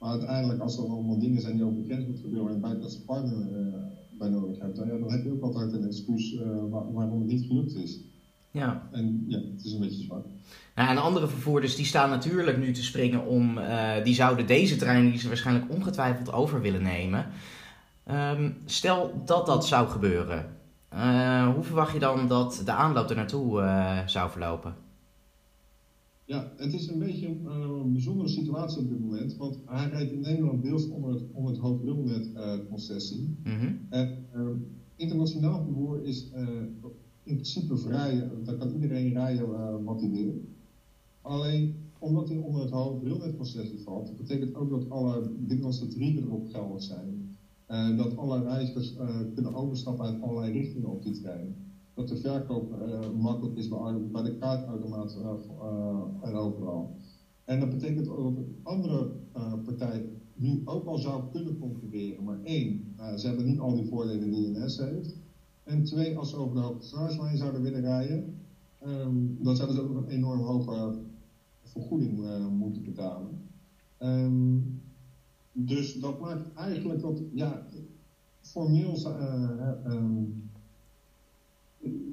Maar 0.01 0.11
uiteindelijk, 0.11 0.61
als 0.61 0.79
er 0.79 0.85
allemaal 0.85 1.19
dingen 1.19 1.41
zijn 1.41 1.57
die 1.57 1.65
ook 1.65 1.83
bekend 1.83 2.07
moeten 2.07 2.25
gebeuren 2.25 2.49
en 2.49 2.55
een 2.55 2.61
buitenlandse 2.61 3.05
partner 3.05 3.37
uh, 3.37 3.75
bij 4.19 4.29
nodig 4.29 4.59
hebt, 4.59 4.77
dan, 4.77 4.87
ja, 4.87 4.99
dan 4.99 5.11
heb 5.11 5.25
je 5.25 5.33
ook 5.33 5.43
altijd 5.43 5.73
een 5.73 5.85
excuus 5.85 6.39
waar, 6.71 6.93
waarom 6.93 7.19
het 7.19 7.29
niet 7.29 7.47
gelukt 7.47 7.75
is. 7.75 8.01
Ja. 8.51 8.89
En 8.93 9.25
ja, 9.29 9.39
het 9.39 9.65
is 9.65 9.73
een 9.73 9.81
beetje 9.81 10.03
zwak. 10.03 10.25
Nou, 10.75 10.89
en 10.89 11.03
andere 11.03 11.29
vervoerders 11.29 11.77
die 11.77 11.85
staan 11.85 12.11
natuurlijk 12.11 12.59
nu 12.59 12.73
te 12.73 12.83
springen 12.83 13.27
om, 13.27 13.59
uh, 13.59 14.05
die 14.05 14.15
zouden 14.15 14.47
deze 14.47 14.77
trein 14.77 15.11
die 15.11 15.19
ze 15.19 15.29
waarschijnlijk 15.29 15.73
ongetwijfeld 15.73 16.33
over 16.33 16.61
willen 16.61 16.83
nemen. 16.83 17.27
Um, 18.11 18.57
stel 18.65 19.23
dat 19.25 19.47
dat 19.47 19.67
zou 19.67 19.89
gebeuren, 19.89 20.47
uh, 20.95 21.55
hoe 21.55 21.63
verwacht 21.63 21.93
je 21.93 21.99
dan 21.99 22.29
dat 22.29 22.63
de 22.65 22.73
aanloop 22.73 23.11
er 23.11 23.17
naartoe 23.17 23.61
uh, 23.61 23.99
zou 24.07 24.31
verlopen? 24.31 24.75
Ja, 26.31 26.53
het 26.57 26.73
is 26.73 26.87
een 26.87 26.99
beetje 26.99 27.27
een, 27.27 27.45
een, 27.45 27.93
bijzondere 27.93 28.29
situatie 28.29 28.81
op 28.81 28.89
dit 28.89 28.99
moment, 28.99 29.37
want 29.37 29.59
hij 29.65 29.87
rijdt 29.87 30.11
in 30.11 30.21
Nederland 30.21 30.63
deels 30.63 30.87
onder 30.89 31.11
het, 31.11 31.25
onder 31.31 31.53
het. 32.13 32.31
Mm 33.43 33.57
-hmm. 33.57 33.87
En 33.89 34.09
internationaal 34.97 35.61
vervoer 35.61 36.03
is 36.03 36.29
in 37.23 37.35
principe 37.35 37.77
vrij, 37.77 38.27
daar 38.43 38.55
kan 38.55 38.71
iedereen 38.71 39.13
rijden 39.13 39.83
wat 39.83 40.01
hij 40.01 40.11
wil. 40.11 40.43
Alleen 41.21 41.73
omdat 41.99 42.29
hij 42.29 42.37
onder 42.37 42.61
het 42.61 42.71
hoofdbrilnetproces 42.71 43.73
valt, 43.83 44.17
betekent 44.17 44.55
ook 44.55 44.69
dat 44.69 44.89
alle 44.89 45.33
de 45.37 45.59
tarieven 45.89 46.23
erop 46.23 46.47
geldig 46.47 46.83
zijn. 46.83 47.25
Dat 47.97 48.17
alle 48.17 48.41
reizigers 48.41 48.93
kunnen 49.33 49.53
overstappen 49.53 50.05
uit 50.05 50.21
allerlei 50.21 50.51
richtingen 50.51 50.89
op 50.89 51.03
die 51.03 51.13
trein. 51.13 51.70
Dat 52.01 52.09
de 52.09 52.29
verkoop 52.29 52.75
makkelijk 53.15 53.57
is 53.57 53.69
bij, 53.69 54.11
bij 54.11 54.23
de 54.23 54.37
kaartautomaat 54.39 55.15
en 56.23 56.35
overal. 56.35 56.97
En 57.45 57.59
dat 57.59 57.69
betekent 57.69 58.09
ook 58.09 58.35
dat 58.35 58.45
andere 58.63 59.09
partijen 59.65 60.19
nu 60.33 60.63
ook 60.65 60.87
al 60.87 60.99
zou 60.99 61.23
kunnen 61.31 61.59
concurreren. 61.59 62.25
Maar 62.25 62.39
één, 62.43 62.95
ze 63.17 63.27
hebben 63.27 63.45
niet 63.45 63.59
al 63.59 63.75
die 63.75 63.85
voordelen 63.85 64.31
die 64.31 64.51
NS 64.51 64.77
heeft. 64.77 65.15
En 65.63 65.83
twee, 65.83 66.17
als 66.17 66.31
ze 66.31 66.37
over 66.37 66.55
de 66.55 66.75
snelheidslijn 66.79 67.37
zouden 67.37 67.63
willen 67.63 67.81
rijden, 67.81 68.35
um, 68.85 69.37
dan 69.39 69.57
zouden 69.57 69.77
ze 69.77 69.83
ook 69.83 69.97
een 69.97 70.09
enorm 70.09 70.41
hoge 70.41 70.93
vergoeding 71.63 72.49
moeten 72.59 72.83
betalen. 72.83 73.39
Um, 73.99 74.79
dus 75.53 75.93
dat 75.93 76.21
maakt 76.21 76.53
eigenlijk 76.55 77.01
dat, 77.01 77.23
ja, 77.33 77.67
formeel 78.41 78.97
um, 79.87 80.50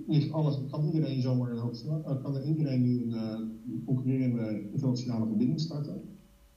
ligt 0.08 0.32
alles, 0.32 0.60
kan 0.72 0.86
iedereen 0.86 1.22
zomaar 1.22 1.52
een 1.52 1.58
uh, 1.58 2.24
kan 2.24 2.36
er 2.36 2.44
iedereen 2.44 2.82
nu 2.82 3.04
een 3.04 3.14
uh, 3.14 3.86
concurrerende 3.86 4.70
internationale 4.72 5.26
verbinding 5.26 5.60
starten. 5.60 6.02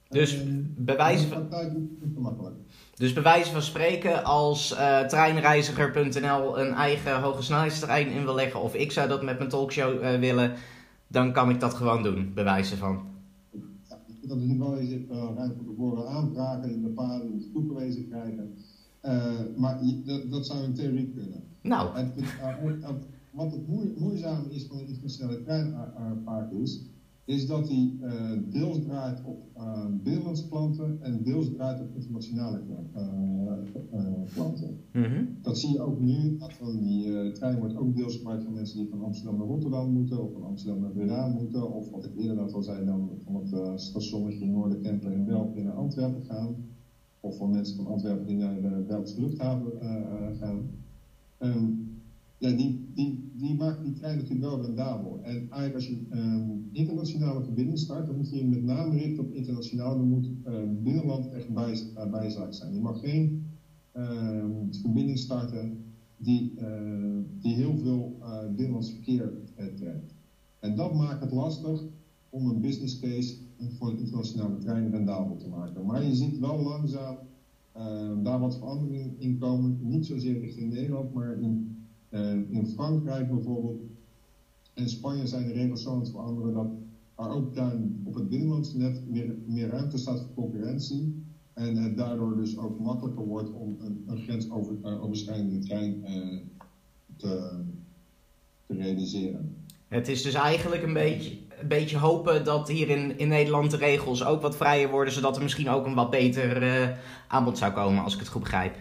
Dus 0.09 0.45
bewijzen 0.77 1.29
van. 1.29 1.49
Dus 2.95 3.13
bewijzen 3.13 3.53
van 3.53 3.63
spreken, 3.63 4.25
als 4.25 4.73
uh, 4.73 5.01
treinreiziger.nl 5.01 6.59
een 6.59 6.73
eigen 6.73 7.21
hoge 7.21 7.43
snelheidstrein 7.43 8.09
in 8.09 8.25
wil 8.25 8.35
leggen, 8.35 8.61
of 8.61 8.75
ik 8.75 8.93
zou 8.93 9.09
dat 9.09 9.23
met 9.23 9.39
mijn 9.39 9.51
talkshow 9.51 10.03
uh, 10.03 10.19
willen, 10.19 10.53
dan 11.07 11.33
kan 11.33 11.51
ik 11.51 11.61
dat 11.61 11.75
gewoon 11.75 12.03
doen, 12.03 12.33
bewijzen 12.35 12.77
van. 12.77 13.01
Ja, 13.89 13.99
dat 14.23 14.39
is 14.39 14.57
wel 14.57 14.79
eens 14.79 14.91
uh, 14.91 15.37
voor 15.37 15.65
tevoren 15.67 16.09
aanvragen, 16.09 16.71
in 16.71 16.83
de 16.83 16.89
paden 16.89 17.51
toegewezen 17.53 18.09
krijgen. 18.09 18.55
Uh, 19.05 19.57
maar 19.57 19.81
dat, 20.05 20.31
dat, 20.31 20.47
zou 20.47 20.65
in 20.65 20.75
theorie 20.75 21.11
kunnen. 21.11 21.43
Nou. 21.63 21.99
Het, 21.99 22.13
wat 23.33 23.53
het 23.53 23.69
moeizame 23.99 24.51
is 24.51 24.67
van 24.67 24.79
een 24.79 24.87
internationale 24.87 25.43
treinpark 25.43 26.53
is, 26.53 26.91
is 27.25 27.47
dat 27.47 27.69
hij 27.69 27.99
uh, 28.01 28.31
deels 28.49 28.83
draait 28.83 29.25
op 29.25 29.39
uh, 29.57 29.87
binnenlandse 30.03 30.49
klanten 30.49 30.99
en 31.03 31.23
deels 31.23 31.53
draait 31.53 31.81
op 31.81 31.95
internationale 31.95 32.63
uh, 32.97 34.33
klanten. 34.35 34.81
Mm 34.93 35.03
-hmm. 35.03 35.29
Dat 35.43 35.59
zie 35.59 35.73
je 35.73 35.81
ook 35.81 36.01
nu. 36.01 36.37
Dat 36.39 36.53
van 36.53 36.81
die 36.81 37.33
trein 37.33 37.59
wordt 37.59 37.77
ook 37.77 37.97
deels 37.97 38.17
gebruikt 38.17 38.45
van 38.45 38.53
mensen 38.53 38.79
die 38.79 38.89
van 38.89 39.05
Amsterdam 39.05 39.39
naar 39.39 39.47
Rotterdam 39.47 39.93
moeten, 39.93 40.23
of 40.23 40.33
van 40.33 40.45
Amsterdam 40.45 40.81
naar 40.81 40.91
Breda 40.91 41.27
moeten, 41.27 41.73
of 41.73 41.91
wat 41.91 42.05
ik 42.05 42.17
eerder 42.17 42.53
al 42.53 42.63
zei, 42.63 42.85
dan 42.85 43.11
van 43.25 43.35
het 43.35 43.81
stationnetje 43.81 44.47
Noorderkemper 44.47 45.13
in 45.13 45.25
België 45.25 45.63
naar 45.63 45.73
Antwerpen 45.73 46.25
gaan, 46.25 46.57
of 47.21 47.37
van 47.37 47.51
mensen 47.51 47.77
van 47.77 47.87
Antwerpen 47.87 48.27
die 48.27 48.37
naar 48.37 48.61
de 48.61 48.85
Belgische 48.87 49.21
luchthaven 49.21 49.73
gaan. 50.37 50.67
Um, 51.39 51.99
ja, 52.39 52.53
die, 52.53 52.91
die, 52.95 53.31
die 53.33 53.55
maken 53.55 53.83
die 53.83 53.93
trein 53.93 54.17
natuurlijk 54.17 54.49
wel 54.49 54.63
rendabel. 54.63 55.23
En 55.23 55.33
eigenlijk 55.33 55.75
als 55.75 55.87
je 55.87 56.07
ehm, 56.11 56.57
internationale 56.73 57.43
verbinding 57.43 57.79
start, 57.79 58.07
dan 58.07 58.17
moet 58.17 58.31
je 58.31 58.45
met 58.45 58.63
name 58.63 58.95
richten 58.95 59.25
op 59.25 59.33
internationaal. 59.33 59.97
Dan 59.97 60.09
moet 60.09 60.29
uh, 60.47 60.63
binnenland 60.83 61.29
echt 61.29 61.53
bij, 61.53 61.77
bijzaak 62.11 62.53
zijn. 62.53 62.75
Je 62.75 62.81
mag 62.81 63.01
geen 63.01 63.49
verbinding 64.71 65.19
starten 65.19 65.85
die, 66.17 66.55
die 67.41 67.55
heel 67.55 67.77
veel 67.77 68.19
binnenlands 68.55 68.91
verkeer 68.91 69.33
trekt. 69.75 70.15
En 70.59 70.75
dat 70.75 70.95
maakt 70.95 71.21
het 71.21 71.31
lastig 71.31 71.85
om 72.29 72.47
een 72.47 72.61
business 72.61 72.99
case 72.99 73.35
voor 73.69 73.89
een 73.89 73.99
internationale 73.99 74.59
trein 74.59 74.91
rendabel 74.91 75.37
te 75.37 75.49
maken. 75.49 75.87
Maar 75.87 76.05
je 76.05 76.15
ziet 76.15 76.39
wel 76.39 76.63
langzaam 76.63 77.17
daar 78.23 78.41
wat 78.41 78.59
veranderingen 78.59 79.15
in 79.19 79.39
komen. 79.39 79.79
Niet 79.81 80.07
zozeer 80.07 80.41
richting 80.41 80.73
Nederland, 80.73 81.15
maar 81.15 81.41
in 81.41 81.75
in 82.49 82.67
Frankrijk 82.75 83.29
bijvoorbeeld 83.29 83.81
en 84.75 84.89
Spanje 84.89 85.27
zijn 85.27 85.47
de 85.47 85.53
regels 85.53 85.83
zo 85.83 85.93
aan 85.93 85.99
het 85.99 86.11
veranderen 86.11 86.53
dat 86.53 86.73
er 87.15 87.31
ook 87.31 87.55
dan 87.55 88.01
op 88.05 88.15
het 88.15 88.29
binnenlandse 88.29 88.77
net 88.77 89.09
meer, 89.09 89.35
meer 89.47 89.69
ruimte 89.69 89.99
staat 89.99 90.21
voor 90.21 90.35
concurrentie. 90.35 91.25
En 91.53 91.77
het 91.77 91.97
daardoor 91.97 92.37
dus 92.37 92.59
ook 92.59 92.79
makkelijker 92.79 93.25
wordt 93.25 93.53
om 93.53 93.77
een, 93.81 94.05
een 94.07 94.19
grensoverschrijdende 94.19 95.59
trein 95.59 96.05
te, 97.17 97.61
te 98.67 98.75
realiseren. 98.75 99.55
Het 99.89 100.09
is 100.09 100.23
dus 100.23 100.35
eigenlijk 100.35 100.83
een 100.83 100.93
beetje, 100.93 101.39
een 101.61 101.69
beetje 101.69 101.99
hopen 101.99 102.45
dat 102.45 102.69
hier 102.69 102.89
in, 102.89 103.19
in 103.19 103.29
Nederland 103.29 103.71
de 103.71 103.77
regels 103.77 104.25
ook 104.25 104.43
wat 104.43 104.57
vrijer 104.57 104.91
worden, 104.91 105.13
zodat 105.13 105.37
er 105.37 105.43
misschien 105.43 105.69
ook 105.69 105.87
een 105.87 105.95
wat 105.95 106.11
beter 106.11 106.63
uh, 106.63 106.89
aanbod 107.29 107.59
zou 107.59 107.73
komen, 107.73 108.03
als 108.03 108.15
ik 108.15 108.19
het 108.19 108.29
goed 108.29 108.41
begrijp. 108.41 108.77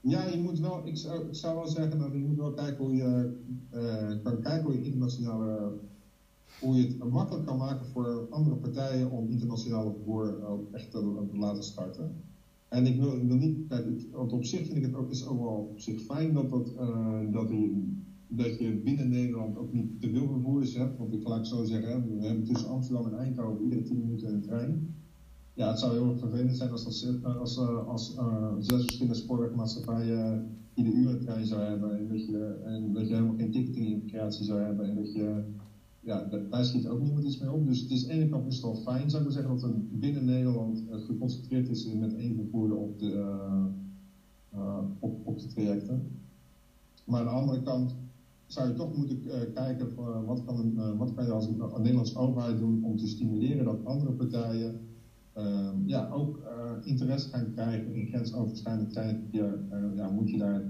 Ja, 0.00 0.24
je 0.24 0.38
moet 0.38 0.58
wel, 0.58 0.80
ik 0.84 0.96
zou, 1.30 1.54
wel 1.54 1.66
zeggen 1.66 1.98
dat 1.98 2.12
je 2.12 2.18
moet 2.18 2.36
wel 2.36 2.52
kijken 2.52 2.84
hoe 2.84 2.94
je 2.94 3.38
uh, 3.74 4.22
kan 4.22 4.40
kijken 4.42 4.64
hoe 4.64 4.72
je 4.72 4.84
internationale 4.84 5.72
hoe 6.60 6.76
je 6.76 6.86
het 6.86 7.10
makkelijk 7.10 7.46
kan 7.46 7.56
maken 7.56 7.86
voor 7.86 8.26
andere 8.30 8.56
partijen 8.56 9.10
om 9.10 9.28
internationale 9.28 9.90
vervoer 9.90 10.46
ook 10.46 10.72
echt 10.72 10.90
te, 10.90 11.26
te, 11.30 11.38
laten 11.38 11.62
starten. 11.62 12.14
En 12.68 12.86
ik 12.86 13.00
wil, 13.00 13.12
ik 13.12 13.28
wil 13.28 13.36
niet, 13.36 13.58
want 14.12 14.32
op 14.32 14.44
zich 14.44 14.64
vind 14.64 14.76
ik 14.76 14.82
het 14.82 14.94
ook, 14.94 15.10
is 15.10 15.26
ook 15.26 15.38
wel 15.38 15.68
op 15.70 15.80
zich 15.80 16.00
fijn 16.00 16.32
dat, 16.32 16.50
dat, 16.50 16.72
uh, 16.80 17.32
dat, 17.32 17.48
je, 17.48 17.94
dat 18.28 18.58
je 18.58 18.80
binnen 18.84 19.08
Nederland 19.08 19.56
ook 19.56 19.72
niet 19.72 20.00
te 20.00 20.10
veel 20.10 20.28
vervoerders 20.28 20.74
hebt. 20.74 20.98
Want 20.98 21.12
ik 21.12 21.28
laat 21.28 21.46
zo 21.46 21.64
zeggen, 21.64 22.18
we 22.18 22.26
hebben 22.26 22.44
tussen 22.44 22.68
Amsterdam 22.68 23.06
en 23.06 23.18
Eindhoven 23.18 23.64
iedere 23.64 23.82
10 23.82 23.98
minuten 23.98 24.32
een 24.32 24.40
trein 24.40 24.94
ja, 25.56 25.68
het 25.68 25.78
zou 25.78 25.92
heel 25.92 26.10
erg 26.10 26.18
vervelend 26.18 26.56
zijn 26.56 26.70
als, 26.70 26.84
als, 26.84 27.06
als, 27.24 27.58
als 27.86 28.16
uh, 28.16 28.52
zes 28.58 28.82
verschillende 28.82 29.18
spoorwegmaatschappijen 29.18 30.50
ieder 30.74 30.92
uur 30.92 31.10
een 31.10 31.20
trein 31.20 31.46
zou 31.46 31.60
hebben 31.60 31.98
en 31.98 32.08
dat 32.08 32.26
je, 32.26 32.60
en 32.64 32.92
dat 32.92 33.08
je 33.08 33.14
helemaal 33.14 33.36
geen 33.36 33.50
ticketing-integratie 33.50 34.44
zou 34.44 34.60
hebben 34.60 34.88
en 34.88 34.94
dat 34.94 35.12
je, 35.12 35.42
ja, 36.00 36.28
daar 36.50 36.64
schiet 36.64 36.88
ook 36.88 37.00
niemand 37.00 37.24
iets 37.24 37.38
mee 37.38 37.50
op. 37.50 37.66
Dus 37.66 37.80
het 37.80 37.90
is 37.90 38.02
aan 38.02 38.08
de 38.08 38.14
ene 38.14 38.28
kant 38.28 38.44
het 38.44 38.62
wel 38.62 38.74
fijn, 38.74 39.10
zou 39.10 39.24
ik 39.24 39.30
zeggen, 39.30 39.50
dat 39.50 39.62
er 39.62 39.74
binnen 39.90 40.24
Nederland 40.24 40.82
uh, 40.90 41.04
geconcentreerd 41.04 41.68
is 41.68 41.92
met 41.94 42.14
één 42.14 42.34
vervoerder 42.34 42.76
op 42.76 42.98
de, 42.98 43.34
op, 44.98 45.26
op 45.26 45.38
de 45.38 45.46
trajecten. 45.46 46.02
Maar 47.04 47.20
aan 47.20 47.26
de 47.26 47.40
andere 47.40 47.62
kant 47.62 47.94
zou 48.46 48.68
je 48.68 48.74
toch 48.74 48.96
moeten 48.96 49.22
kijken 49.54 49.92
voor 49.92 50.24
wat 50.24 50.44
kan, 50.44 50.96
wat 50.96 51.14
kan 51.14 51.24
je 51.24 51.30
als 51.30 51.46
een, 51.46 51.60
een 51.60 51.82
Nederlandse 51.82 52.18
overheid 52.18 52.58
doen 52.58 52.84
om 52.84 52.96
te 52.96 53.06
stimuleren 53.06 53.64
dat 53.64 53.84
andere 53.84 54.12
partijen 54.12 54.80
uh, 55.38 55.68
ja, 55.84 56.10
ook 56.10 56.40
interesse 56.82 57.28
gaan 57.28 57.52
krijgen 57.52 57.94
in 57.94 58.06
grensoverschrijdende 58.06 58.90
treinverkeer, 58.90 59.58
uh, 59.72 59.96
ja, 59.96 60.08
moet, 60.08 60.30
je 60.30 60.38
daar, 60.38 60.62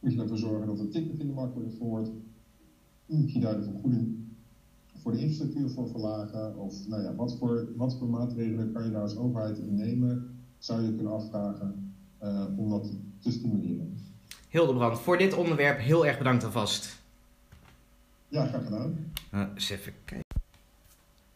moet 0.00 0.12
je 0.12 0.20
ervoor 0.20 0.38
zorgen 0.38 0.66
dat 0.66 0.78
de 0.78 0.88
ticketing 0.88 1.34
makkelijker 1.34 1.78
wordt. 1.78 2.10
Moet 3.06 3.32
je 3.32 3.40
daar 3.40 3.56
de 3.56 3.62
vergoeding 3.62 4.16
voor 4.94 5.12
de 5.12 5.18
infrastructuur 5.18 5.70
voor 5.70 5.88
verlagen? 5.88 6.58
Of 6.58 6.88
nou 6.88 7.02
ja, 7.02 7.14
wat, 7.14 7.38
voor, 7.38 7.68
wat 7.76 7.96
voor 7.98 8.08
maatregelen 8.08 8.72
kan 8.72 8.84
je 8.84 8.90
daar 8.90 9.02
als 9.02 9.16
overheid 9.16 9.58
in 9.58 9.74
nemen? 9.74 10.30
Zou 10.58 10.82
je 10.82 10.94
kunnen 10.94 11.12
afvragen 11.12 11.94
om 12.56 12.70
dat 12.70 12.92
te 13.18 13.30
stimuleren. 13.30 13.96
Hildebrand, 14.48 15.00
voor 15.00 15.18
dit 15.18 15.34
onderwerp 15.34 15.78
heel 15.78 16.06
erg 16.06 16.18
bedankt 16.18 16.44
alvast. 16.44 17.01
Ja, 18.32 18.46
graag 18.46 18.64
gedaan. 18.64 19.12
Uh, 19.34 19.40
eens 19.54 19.70
even 19.70 19.92
kijken. 20.04 20.40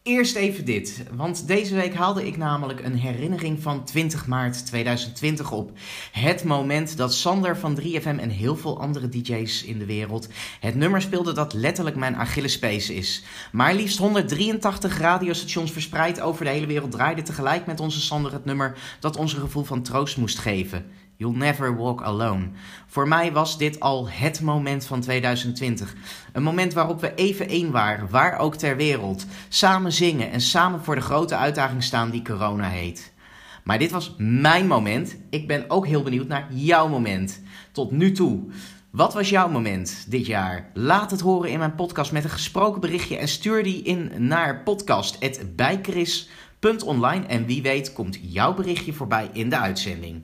Eerst 0.03 0.37
even 0.37 0.65
dit, 0.65 1.05
want 1.13 1.47
deze 1.47 1.75
week 1.75 1.95
haalde 1.95 2.27
ik 2.27 2.37
namelijk 2.37 2.85
een 2.85 2.95
herinnering 2.95 3.63
van 3.63 3.85
20 3.85 4.27
maart 4.27 4.67
2020 4.67 5.53
op. 5.53 5.73
Het 6.13 6.45
moment 6.45 6.97
dat 6.97 7.15
Sander 7.15 7.57
van 7.57 7.81
3FM 7.81 8.03
en 8.03 8.29
heel 8.29 8.57
veel 8.57 8.81
andere 8.81 9.09
DJ's 9.09 9.63
in 9.63 9.79
de 9.79 9.87
wereld 9.87 10.29
het 10.61 10.75
nummer 10.75 11.03
speelde 11.03 11.33
dat 11.33 11.53
letterlijk 11.53 11.97
mijn 11.97 12.17
Achillespees 12.17 12.91
is. 12.91 13.25
Maar 13.53 13.75
liefst 13.75 13.99
183 13.99 14.99
radiostations 14.99 15.73
verspreid 15.73 16.21
over 16.21 16.45
de 16.45 16.51
hele 16.51 16.67
wereld 16.67 16.91
draaiden 16.91 17.25
tegelijk 17.25 17.67
met 17.67 17.81
onze 17.81 18.01
Sander 18.01 18.33
het 18.33 18.45
nummer 18.45 18.79
dat 19.01 19.17
ons 19.17 19.33
een 19.33 19.41
gevoel 19.41 19.65
van 19.65 19.83
troost 19.83 20.17
moest 20.17 20.39
geven. 20.39 20.85
You'll 21.17 21.37
never 21.37 21.77
walk 21.77 22.03
alone. 22.03 22.49
Voor 22.87 23.09
mij 23.09 23.33
was 23.33 23.59
dit 23.59 23.81
al 23.81 24.09
het 24.09 24.41
moment 24.41 24.87
van 24.87 25.01
2020. 25.01 25.95
Een 26.33 26.43
moment 26.43 26.73
waarop 26.73 27.01
we 27.01 27.15
even 27.15 27.49
één 27.49 27.71
waren, 27.71 28.11
waar 28.11 28.39
ook 28.39 28.55
ter 28.55 28.77
wereld. 28.77 29.27
Samen 29.49 29.93
zingen 29.93 30.31
en 30.31 30.41
samen 30.41 30.85
voor 30.85 30.95
de 30.95 31.01
grote 31.01 31.37
uitdaging 31.37 31.83
staan 31.83 32.11
die 32.11 32.23
corona 32.23 32.69
heet. 32.69 33.13
Maar 33.65 33.79
dit 33.79 33.91
was 33.91 34.15
mijn 34.19 34.67
moment. 34.67 35.17
Ik 35.31 35.47
ben 35.47 35.71
ook 35.71 35.87
heel 35.87 36.03
benieuwd 36.03 36.29
naar 36.29 36.47
jouw 36.51 36.89
moment. 36.89 37.43
Tot 37.73 37.91
nu 37.91 38.13
toe. 38.13 38.41
Wat 38.91 39.15
was 39.15 39.29
jouw 39.29 39.49
moment 39.49 40.07
dit 40.09 40.27
jaar? 40.27 40.71
Laat 40.75 41.11
het 41.11 41.21
horen 41.21 41.51
in 41.51 41.59
mijn 41.59 41.75
podcast 41.75 42.13
met 42.13 42.25
een 42.25 42.31
gesproken 42.31 42.81
berichtje 42.81 43.17
en 43.17 43.29
stuur 43.29 43.63
die 43.63 43.83
in 43.83 44.13
naar 44.19 44.63
podcast.bijchris.online. 44.63 47.27
En 47.27 47.47
wie 47.47 47.63
weet 47.63 47.93
komt 47.93 48.19
jouw 48.23 48.55
berichtje 48.55 48.93
voorbij 48.93 49.31
in 49.33 49.49
de 49.49 49.59
uitzending. 49.59 50.23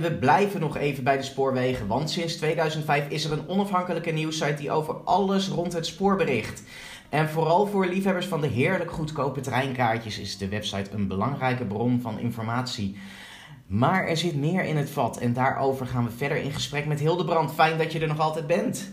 En 0.00 0.10
we 0.10 0.18
blijven 0.18 0.60
nog 0.60 0.76
even 0.76 1.04
bij 1.04 1.16
de 1.16 1.22
spoorwegen, 1.22 1.86
want 1.86 2.10
sinds 2.10 2.36
2005 2.36 3.08
is 3.08 3.24
er 3.24 3.32
een 3.32 3.48
onafhankelijke 3.48 4.10
nieuwssite 4.10 4.54
die 4.54 4.70
over 4.70 4.94
alles 4.94 5.48
rond 5.48 5.72
het 5.72 5.86
spoor 5.86 6.16
bericht. 6.16 6.62
En 7.08 7.28
vooral 7.28 7.66
voor 7.66 7.86
liefhebbers 7.86 8.26
van 8.26 8.40
de 8.40 8.46
heerlijk 8.46 8.90
goedkope 8.90 9.40
treinkaartjes 9.40 10.18
is 10.18 10.38
de 10.38 10.48
website 10.48 10.90
een 10.90 11.08
belangrijke 11.08 11.64
bron 11.64 12.00
van 12.00 12.18
informatie. 12.18 12.98
Maar 13.66 14.06
er 14.06 14.16
zit 14.16 14.36
meer 14.36 14.64
in 14.64 14.76
het 14.76 14.90
vat 14.90 15.18
en 15.18 15.32
daarover 15.32 15.86
gaan 15.86 16.04
we 16.04 16.10
verder 16.10 16.36
in 16.36 16.52
gesprek 16.52 16.86
met 16.86 17.00
Hildebrand. 17.00 17.52
Fijn 17.52 17.78
dat 17.78 17.92
je 17.92 18.00
er 18.00 18.08
nog 18.08 18.20
altijd 18.20 18.46
bent. 18.46 18.92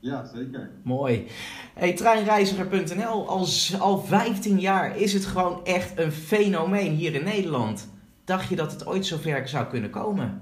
Ja, 0.00 0.24
zeker. 0.34 0.70
Mooi. 0.84 1.26
Hey, 1.74 1.92
treinreiziger.nl, 1.92 3.28
al, 3.28 3.46
al 3.78 3.98
15 3.98 4.60
jaar 4.60 4.96
is 4.96 5.12
het 5.12 5.24
gewoon 5.24 5.64
echt 5.64 5.98
een 5.98 6.12
fenomeen 6.12 6.94
hier 6.94 7.14
in 7.14 7.24
Nederland. 7.24 7.88
Dacht 8.28 8.48
je 8.48 8.56
dat 8.56 8.72
het 8.72 8.86
ooit 8.86 9.06
zover 9.06 9.48
zou 9.48 9.66
kunnen 9.66 9.90
komen? 9.90 10.40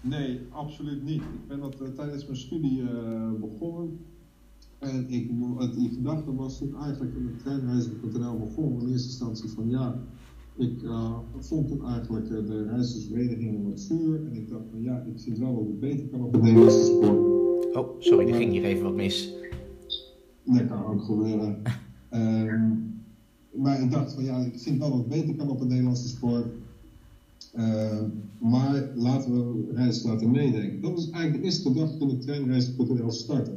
Nee, 0.00 0.40
absoluut 0.50 1.04
niet. 1.04 1.22
Ik 1.22 1.46
ben 1.48 1.60
dat 1.60 1.80
uh, 1.82 1.88
tijdens 1.88 2.24
mijn 2.24 2.38
studie 2.38 2.80
uh, 2.80 3.32
begonnen. 3.40 4.00
En 4.78 5.08
ik, 5.08 5.30
het, 5.58 5.74
die 5.74 5.88
gedachte 5.88 6.34
was 6.34 6.58
toen 6.58 6.76
eigenlijk 6.82 7.14
in 7.16 7.26
het 7.26 7.38
treinreiziger.nl 7.38 8.38
begonnen. 8.38 8.80
In 8.80 8.88
eerste 8.88 9.08
instantie 9.08 9.48
van 9.48 9.68
ja, 9.68 10.00
ik 10.56 10.82
uh, 10.82 11.18
vond 11.38 11.68
toen 11.68 11.86
eigenlijk 11.86 12.28
de 12.28 12.64
reizigersvereniging 12.64 13.64
wat 13.64 13.80
vuur. 13.80 14.26
En 14.26 14.34
ik 14.34 14.48
dacht 14.48 14.64
van 14.70 14.82
ja, 14.82 15.04
ik 15.14 15.20
vind 15.20 15.38
wel 15.38 15.54
dat 15.54 15.66
het 15.66 15.80
beter 15.80 16.08
kan 16.08 16.24
op 16.24 16.32
het 16.32 16.42
Nederlandse 16.42 16.84
spoor. 16.84 17.26
Oh, 17.72 18.00
sorry, 18.00 18.28
er 18.28 18.34
ging 18.34 18.52
hier 18.52 18.64
even 18.64 18.84
wat 18.84 18.94
mis. 18.94 19.34
Dat 20.44 20.66
kan 20.66 20.84
ook 20.84 21.02
gebeuren. 21.02 21.62
um, 22.10 22.96
maar 23.54 23.82
ik 23.82 23.90
dacht 23.90 24.12
van 24.12 24.24
ja, 24.24 24.38
ik 24.38 24.58
vind 24.58 24.78
wel 24.78 24.90
dat 24.90 24.98
het 24.98 25.08
beter 25.08 25.34
kan 25.34 25.48
op 25.48 25.58
het 25.58 25.68
Nederlandse 25.68 26.08
spoor. 26.08 26.50
Uh, 27.54 28.02
maar 28.38 28.90
laten 28.94 29.32
we 29.32 29.72
reis 29.74 30.02
laten 30.02 30.30
meedenken. 30.30 30.80
Dat 30.80 30.92
was 30.92 31.10
eigenlijk 31.10 31.42
de 31.42 31.42
eerste 31.42 31.68
gedachte 31.68 31.96
toen 31.96 32.10
ik 32.10 32.20
treinreizen.nl 32.20 33.10
startte. 33.10 33.52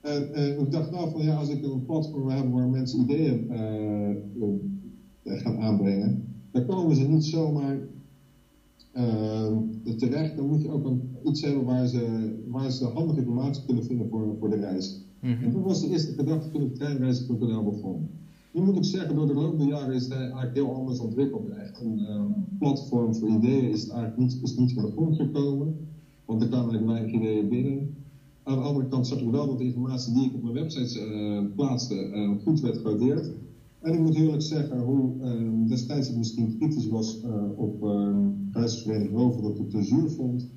En, 0.00 0.34
en 0.34 0.58
ik 0.58 0.70
dacht 0.70 0.90
nou 0.90 1.10
van 1.10 1.22
ja, 1.22 1.34
als 1.34 1.48
ik 1.48 1.62
een 1.62 1.84
platform 1.84 2.28
heb 2.28 2.52
waar 2.52 2.68
mensen 2.68 3.00
ideeën 3.00 3.46
uh, 3.50 5.38
gaan 5.38 5.58
aanbrengen, 5.58 6.24
dan 6.50 6.66
komen 6.66 6.96
ze 6.96 7.08
niet 7.08 7.24
zomaar 7.24 7.78
uh, 8.96 9.56
terecht. 9.96 10.36
Dan 10.36 10.46
moet 10.46 10.62
je 10.62 10.70
ook 10.70 10.84
een, 10.84 11.16
iets 11.24 11.40
hebben 11.40 11.64
waar 11.64 11.86
ze, 11.86 12.34
waar 12.48 12.70
ze 12.70 12.84
handige 12.84 13.18
informatie 13.18 13.64
kunnen 13.64 13.84
vinden 13.84 14.08
voor, 14.08 14.36
voor 14.38 14.50
de 14.50 14.56
reis. 14.56 15.00
Mm 15.20 15.32
-hmm. 15.32 15.44
En 15.44 15.50
toen 15.50 15.62
was 15.62 15.80
de 15.80 15.88
eerste 15.88 16.12
gedachte 16.12 16.50
toen 16.50 16.62
ik 16.62 16.74
treinreizen.nl 16.74 17.64
begon. 17.64 18.08
Nu 18.52 18.60
moet 18.62 18.76
ik 18.76 18.84
zeggen, 18.84 19.14
door 19.14 19.26
de 19.26 19.34
loop 19.34 19.58
der 19.58 19.66
jaren 19.66 19.94
is 19.94 20.02
het 20.02 20.12
eigenlijk 20.12 20.54
heel 20.54 20.74
anders 20.74 20.98
ontwikkeld. 20.98 21.48
Echt 21.48 21.80
een 21.80 21.98
uh, 21.98 22.22
platform 22.58 23.14
voor 23.14 23.28
ideeën 23.28 23.70
is 23.70 23.86
eigenlijk 23.86 24.16
niet, 24.16 24.38
is 24.42 24.54
niet 24.54 24.72
van 24.72 24.82
de 24.82 24.90
grond 24.90 25.14
gekomen. 25.14 25.74
Want 26.24 26.40
er 26.40 26.48
kwamen 26.48 26.70
eigenlijk 26.70 26.98
weinig 26.98 27.20
ideeën 27.20 27.48
binnen. 27.48 27.90
Aan 28.42 28.56
de 28.56 28.62
andere 28.62 28.86
kant 28.86 29.06
zag 29.06 29.20
ik 29.20 29.28
wel 29.28 29.46
dat 29.46 29.58
de 29.58 29.64
informatie 29.64 30.12
die 30.12 30.24
ik 30.24 30.34
op 30.34 30.42
mijn 30.42 30.54
websites 30.54 30.94
uh, 30.94 31.40
plaatste 31.54 31.94
uh, 31.94 32.30
goed 32.42 32.60
werd 32.60 32.76
gewaardeerd. 32.76 33.30
En 33.80 33.92
ik 33.92 34.00
moet 34.00 34.14
eerlijk 34.14 34.42
zeggen, 34.42 34.78
hoe 34.80 35.12
destijds 35.66 36.08
ik 36.08 36.16
misschien 36.16 36.56
kritisch 36.56 36.86
was 36.86 37.20
op 37.54 37.82
uh, 37.82 39.06
Rover 39.12 39.42
dat 39.42 39.50
ik 39.50 39.56
het 39.56 39.70
te 39.70 39.82
zuur 39.82 40.08
vond. 40.08 40.48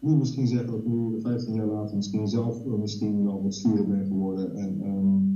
Ik 0.00 0.08
misschien 0.08 0.46
zeggen 0.46 0.66
dat 0.66 0.78
ik 0.78 0.84
nu 0.84 1.20
15 1.20 1.54
jaar 1.54 1.66
later 1.66 1.96
misschien 1.96 2.28
zelf 2.28 2.64
misschien 2.64 3.22
wel 3.22 3.42
wat 3.42 3.54
zuurder 3.54 3.86
ben 3.86 4.06
geworden. 4.06 4.54
En, 4.54 4.80
um, 4.86 5.27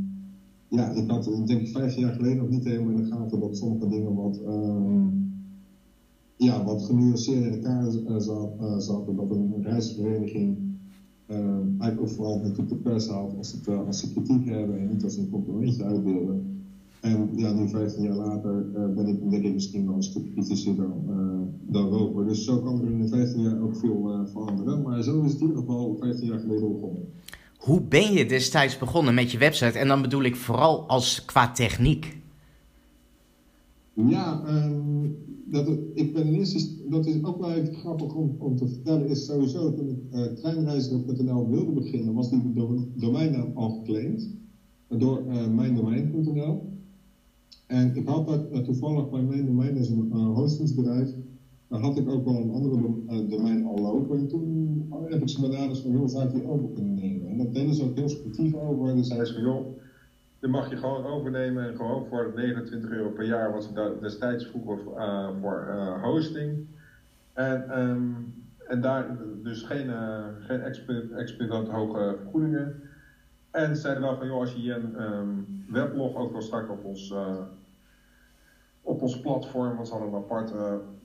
ja, 0.73 0.91
ik 0.91 1.11
had 1.11 1.25
denk 1.25 1.61
ik 1.61 1.69
vijf 1.69 1.95
jaar 1.97 2.13
geleden 2.13 2.37
nog 2.37 2.49
niet 2.49 2.65
helemaal 2.65 2.91
in 2.91 2.97
de 2.97 3.11
gaten 3.11 3.41
dat 3.41 3.57
sommige 3.57 3.89
dingen 3.89 4.15
wat, 4.15 4.41
uh, 4.47 5.07
ja, 6.37 6.65
wat 6.65 6.83
genuanceerd 6.83 7.45
in 7.45 7.53
elkaar 7.53 7.87
uh, 7.95 8.79
zaten. 8.79 9.17
Dat 9.17 9.31
een 9.31 9.63
reisvereniging 9.63 10.57
uh, 11.27 11.39
eigenlijk 11.79 12.01
ook 12.01 12.09
vooral 12.09 12.39
natuurlijk 12.39 12.69
de 12.69 12.75
pers 12.75 13.09
haalt 13.09 13.37
als, 13.37 13.53
het, 13.53 13.69
als 13.69 14.01
ze 14.01 14.13
kritiek 14.13 14.49
hebben 14.49 14.79
en 14.79 14.89
niet 14.89 15.05
als 15.05 15.17
een 15.17 15.31
complimentje 15.31 15.85
uitdelen. 15.85 16.65
En 17.01 17.29
ja, 17.37 17.53
nu 17.53 17.69
15 17.69 18.03
jaar 18.03 18.17
later 18.17 18.71
ben 18.95 19.07
ik 19.07 19.31
denk 19.31 19.45
ik 19.45 19.55
misschien 19.55 19.87
wel 19.87 19.95
een 19.95 20.03
stuk 20.03 20.33
kritischer 20.33 20.77
dan, 20.77 20.93
dan 21.67 21.89
Rover. 21.89 22.27
Dus 22.27 22.45
zo 22.45 22.59
kan 22.59 22.81
er 22.81 22.91
in 22.91 23.01
de 23.01 23.09
15 23.09 23.43
jaar 23.43 23.63
ook 23.63 23.77
veel 23.77 24.27
veranderen. 24.27 24.83
Maar 24.83 25.03
zo 25.03 25.23
is 25.23 25.33
het 25.33 25.41
in 25.41 25.47
ieder 25.47 25.61
geval 25.61 25.97
15 26.01 26.27
jaar 26.27 26.39
geleden 26.39 26.73
begonnen. 26.73 27.03
Hoe 27.63 27.81
ben 27.81 28.13
je 28.13 28.27
destijds 28.27 28.79
begonnen 28.79 29.15
met 29.15 29.31
je 29.31 29.39
website? 29.39 29.79
En 29.79 29.89
dan 29.89 30.03
bedoel 30.03 30.23
ik 30.23 30.37
vooral 30.37 30.89
als 30.89 31.25
qua 31.25 31.53
techniek. 31.53 32.17
Ja, 33.95 34.43
um, 34.49 35.17
dat, 35.45 35.69
ik 35.95 36.13
ben 36.13 36.27
in 36.27 36.35
eerste, 36.35 36.89
dat 36.91 37.07
is 37.07 37.25
ook 37.25 37.41
wel 37.41 37.53
even 37.53 37.75
grappig 37.75 38.15
om, 38.15 38.37
om 38.39 38.57
te 38.57 38.69
vertellen. 38.69 39.09
Is 39.09 39.25
sowieso 39.25 39.75
toen 39.75 39.89
ik 39.89 39.99
uh, 40.13 41.49
wilde 41.49 41.73
beginnen, 41.73 42.15
was 42.15 42.31
die 42.31 42.53
domeinnaam 42.95 43.51
al 43.55 43.71
geclaimd 43.71 44.31
door 44.89 45.25
uh, 45.29 45.47
mijndomein.nl. 45.47 46.71
En 47.67 47.97
ik 47.97 48.07
had 48.09 48.27
dat 48.27 48.65
toevallig 48.65 49.11
bij 49.11 49.23
mijn 49.23 49.47
domein, 49.47 49.77
is 49.77 49.89
een 49.89 50.13
hostingsbedrijf, 50.13 51.09
daar 51.69 51.81
had 51.81 51.99
ik 51.99 52.09
ook 52.09 52.25
wel 52.25 52.37
een 52.37 52.51
andere 52.51 52.79
domein 53.29 53.65
al 53.65 53.79
lopen. 53.79 54.19
En 54.19 54.29
toen 54.29 54.87
heb 55.09 55.23
ik 55.23 55.29
ze 55.29 55.41
benaderd 55.41 55.79
van, 55.79 55.91
joh, 55.91 56.09
zou 56.09 56.27
ik 56.29 56.35
die 56.35 56.49
over 56.49 56.69
kunnen 56.75 56.95
deden 57.51 57.75
ze 57.75 57.85
ook 57.85 57.97
heel 57.97 58.09
sportief 58.09 58.55
over. 58.55 58.89
En 58.89 58.95
dan 58.95 59.05
zei 59.05 59.25
ze 59.25 59.33
van, 59.33 59.43
joh, 59.43 59.79
die 60.41 60.51
mag 60.51 60.71
je 60.71 60.77
gewoon 60.77 61.07
overnemen. 61.07 61.69
En 61.69 61.77
gewoon 61.77 62.07
voor 62.07 62.33
29 62.35 62.91
euro 62.91 63.09
per 63.09 63.25
jaar, 63.25 63.53
wat 63.53 63.65
ze 63.65 63.97
destijds 64.01 64.47
vroegen 64.47 64.79
voor 65.41 65.67
uh, 65.69 66.03
hosting. 66.03 66.67
En, 67.33 67.81
um, 67.81 68.35
en 68.67 68.81
daar 68.81 69.17
dus 69.43 69.63
geen, 69.63 69.87
uh, 69.87 70.27
geen 70.39 71.71
hoge 71.71 72.17
vergoedingen. 72.23 72.83
En 73.51 73.77
zeiden 73.77 74.03
wel 74.03 74.17
van, 74.17 74.27
joh, 74.27 74.41
als 74.41 74.53
je 74.55 74.73
een 74.73 75.03
um, 75.03 75.65
weblog 75.69 76.17
ook 76.17 76.33
wil 76.33 76.43
starten 76.43 76.75
op 76.75 76.85
ons, 76.85 77.15
op 78.83 79.03
ons 79.03 79.21
platform, 79.21 79.75
want 79.75 79.87
ze 79.89 79.95
hadden 79.95 80.13
een 80.13 80.23
apart 80.23 80.53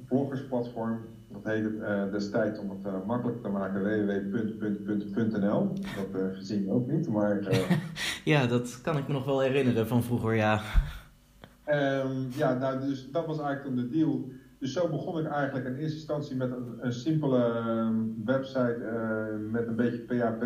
bloggersplatform. 0.08 1.17
Dat 1.32 1.44
heette 1.44 1.70
uh, 1.70 2.12
destijds, 2.12 2.60
om 2.60 2.70
het 2.70 2.94
uh, 2.94 3.06
makkelijk 3.06 3.42
te 3.42 3.50
maken, 3.50 3.84
www.nl. 3.84 5.74
Dat 5.96 6.22
uh, 6.22 6.36
gezien 6.36 6.72
ook 6.72 6.88
niet, 6.88 7.10
maar... 7.10 7.40
ja, 8.24 8.46
dat 8.46 8.82
kan 8.82 8.98
ik 8.98 9.08
me 9.08 9.14
nog 9.14 9.26
wel 9.26 9.40
herinneren 9.40 9.88
van 9.88 10.04
vroeger, 10.04 10.34
ja. 10.34 10.62
Um, 11.70 12.28
ja, 12.30 12.54
nou, 12.54 12.80
dus 12.80 13.12
dat 13.12 13.26
was 13.26 13.40
eigenlijk 13.40 13.76
de 13.76 13.90
deal. 13.90 14.30
Dus 14.60 14.74
zo 14.74 14.90
begon 14.90 15.20
ik 15.20 15.28
eigenlijk 15.28 15.66
in 15.66 15.76
eerste 15.76 15.98
instantie 15.98 16.36
met 16.36 16.52
een, 16.52 16.78
een 16.80 16.94
simpele 16.94 17.64
um, 17.68 18.22
website 18.26 18.78
met 19.52 19.68
een 19.68 19.76
beetje 19.76 19.98
PHP 20.00 20.46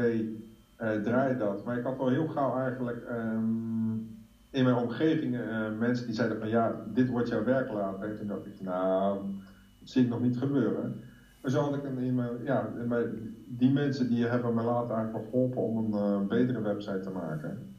draai 1.03 1.37
dat. 1.37 1.65
Maar 1.65 1.77
ik 1.77 1.83
had 1.83 1.97
wel 1.97 2.09
heel 2.09 2.27
gauw 2.27 2.57
eigenlijk 2.59 3.03
um, 3.11 4.19
in 4.49 4.63
mijn 4.63 4.75
omgeving 4.75 5.37
mensen 5.79 6.05
die 6.05 6.15
zeiden 6.15 6.39
van 6.39 6.49
ja, 6.49 6.81
dit 6.93 7.09
wordt 7.09 7.29
jouw 7.29 7.43
werk 7.43 7.71
later. 7.71 8.09
En 8.09 8.17
toen 8.17 8.27
dacht 8.27 8.45
ik, 8.45 8.61
nou, 8.61 9.19
zie 9.83 10.03
ik 10.03 10.09
nog 10.09 10.21
niet 10.21 10.37
gebeuren. 10.37 10.99
Maar 11.41 11.51
zo 11.51 11.61
had 11.61 11.75
ik 11.75 11.83
in 11.83 12.15
mijn, 12.15 12.43
ja, 12.43 12.69
die 13.47 13.71
mensen 13.71 14.09
die 14.09 14.25
hebben 14.25 14.53
me 14.53 14.63
later 14.63 14.95
eigenlijk 14.95 15.29
geholpen 15.29 15.61
om 15.61 15.93
een 15.93 16.21
uh, 16.21 16.27
betere 16.27 16.61
website 16.61 16.99
te 16.99 17.09
maken. 17.09 17.75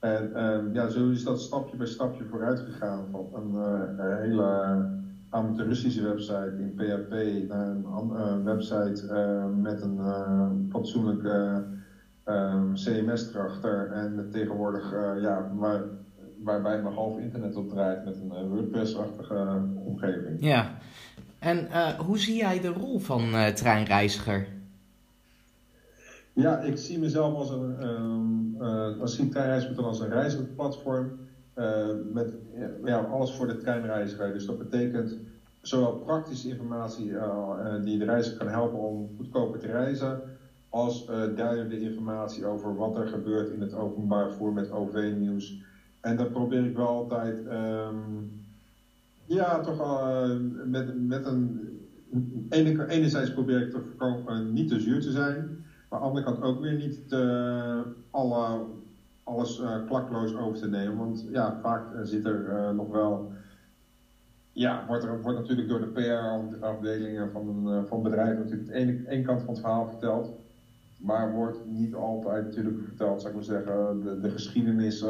En 0.00 0.30
uh, 0.34 0.72
ja, 0.72 0.88
zo 0.88 1.08
is 1.08 1.24
dat 1.24 1.40
stapje 1.40 1.76
bij 1.76 1.86
stapje 1.86 2.24
vooruit 2.24 2.60
gegaan 2.60 3.10
van 3.10 3.28
een, 3.32 3.54
een 3.98 4.18
hele 4.20 4.86
amateuristische 5.28 6.02
website 6.02 6.54
in 6.58 6.74
PHP 6.74 7.48
naar 7.48 7.68
een 7.68 8.44
website 8.44 9.06
met 9.60 9.82
een 9.82 10.66
fatsoenlijk 10.70 11.24
ehm, 12.24 12.72
CMS 12.72 13.34
erachter. 13.34 13.90
En 13.90 14.28
tegenwoordig, 14.30 14.90
ja, 15.20 15.48
waar, 15.52 15.82
waarbij 16.42 16.80
mijn 16.80 16.94
half 16.94 17.18
internet 17.18 17.56
op 17.56 17.68
draait 17.68 18.04
met 18.04 18.20
een 18.20 18.48
WordPress-achtige 18.48 19.62
omgeving. 19.74 20.36
Ja, 20.40 20.76
en 21.42 21.68
uh, 21.70 21.88
hoe 21.88 22.18
zie 22.18 22.36
jij 22.36 22.60
de 22.60 22.68
rol 22.68 22.98
van 22.98 23.22
uh, 23.34 23.46
treinreiziger? 23.46 24.46
Ja, 26.32 26.58
ik 26.58 26.76
zie 26.76 26.98
mezelf 26.98 27.34
als 27.34 27.50
een, 27.50 27.88
um, 27.88 28.56
uh, 28.60 29.00
als 29.00 29.16
zie 29.16 29.28
treinreiziger 29.28 29.84
als 29.84 30.00
een 30.00 30.08
reizigerplatform 30.08 31.20
met 32.12 32.34
ja, 32.84 32.98
alles 32.98 33.32
voor 33.32 33.46
de 33.46 33.56
treinreiziger. 33.56 34.32
Dus 34.32 34.46
dat 34.46 34.58
betekent 34.58 35.16
zowel 35.60 35.92
praktische 35.92 36.48
informatie 36.48 37.12
die 37.82 37.98
de 37.98 38.04
reiziger 38.04 38.38
kan 38.38 38.48
helpen 38.48 38.78
om 38.78 39.10
goedkoper 39.16 39.60
te 39.60 39.66
reizen, 39.66 40.20
als 40.68 41.06
duidelijke 41.06 41.80
informatie 41.80 42.46
over 42.46 42.76
wat 42.76 42.96
er 42.96 43.06
gebeurt 43.06 43.50
in 43.50 43.60
het 43.60 43.74
openbaar 43.74 44.28
vervoer 44.28 44.52
met 44.52 44.70
OV-nieuws. 44.70 45.62
En 46.00 46.16
dat 46.16 46.32
probeer 46.32 46.64
ik 46.64 46.76
wel 46.76 46.88
altijd. 46.88 47.38
Um, 47.46 48.42
ja, 49.24 49.60
toch 49.60 49.80
uh, 49.80 50.36
met, 50.64 51.06
met 51.06 51.26
een. 51.26 51.70
Ene, 52.48 52.88
enerzijds 52.88 53.32
probeer 53.32 53.60
ik 53.60 53.70
te 53.70 53.80
voorkomen 53.80 54.52
niet 54.52 54.68
te 54.68 54.80
zuur 54.80 55.00
te 55.00 55.10
zijn, 55.10 55.64
maar 55.88 56.00
aan 56.00 56.00
de 56.00 56.06
andere 56.06 56.24
kant 56.24 56.42
ook 56.42 56.60
weer 56.60 56.74
niet 56.74 57.14
alle, 58.10 58.64
alles 59.22 59.60
uh, 59.60 59.86
klakloos 59.86 60.36
over 60.36 60.58
te 60.58 60.68
nemen. 60.68 60.96
Want 60.96 61.26
ja, 61.30 61.58
vaak 61.62 61.84
zit 62.02 62.24
er 62.24 62.74
nog 62.74 62.90
wel. 62.90 63.32
Ja, 64.52 64.84
wordt 64.86 65.04
er 65.04 65.22
wordt 65.22 65.38
natuurlijk 65.38 65.68
door 65.68 65.80
de 65.80 65.86
PR-afdelingen 65.86 67.30
van 67.30 67.68
van 67.86 68.02
bedrijf 68.02 68.38
natuurlijk 68.38 68.66
de 68.66 69.08
ene 69.08 69.22
kant 69.22 69.40
van 69.40 69.50
het 69.50 69.60
verhaal 69.60 69.88
verteld. 69.88 70.32
maar 70.96 71.32
wordt 71.32 71.66
niet 71.66 71.94
altijd 71.94 72.44
natuurlijk 72.44 72.82
verteld, 72.82 73.20
zou 73.20 73.32
ik 73.32 73.38
maar 73.38 73.48
zeggen, 73.48 74.00
de, 74.00 74.20
de 74.20 74.30
geschiedenis 74.30 75.00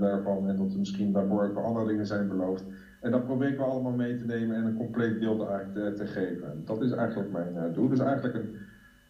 daarvan. 0.00 0.48
En 0.48 0.56
dat 0.56 0.72
er 0.72 0.78
misschien 0.78 1.12
daarvoor 1.12 1.44
ook 1.44 1.56
andere 1.56 1.86
dingen 1.86 2.06
zijn 2.06 2.28
beloofd. 2.28 2.64
En 3.00 3.10
dat 3.10 3.24
probeer 3.24 3.48
ik 3.48 3.56
wel 3.56 3.70
allemaal 3.70 3.92
mee 3.92 4.16
te 4.16 4.24
nemen 4.24 4.56
en 4.56 4.64
een 4.64 4.76
compleet 4.76 5.18
beeld 5.18 5.48
eigenlijk 5.48 5.96
te, 5.96 6.06
geven. 6.06 6.62
Dat 6.64 6.82
is 6.82 6.90
eigenlijk 6.90 7.32
mijn 7.32 7.72
doel. 7.72 7.88
Dus 7.88 7.98
eigenlijk 7.98 8.34
een, 8.34 8.56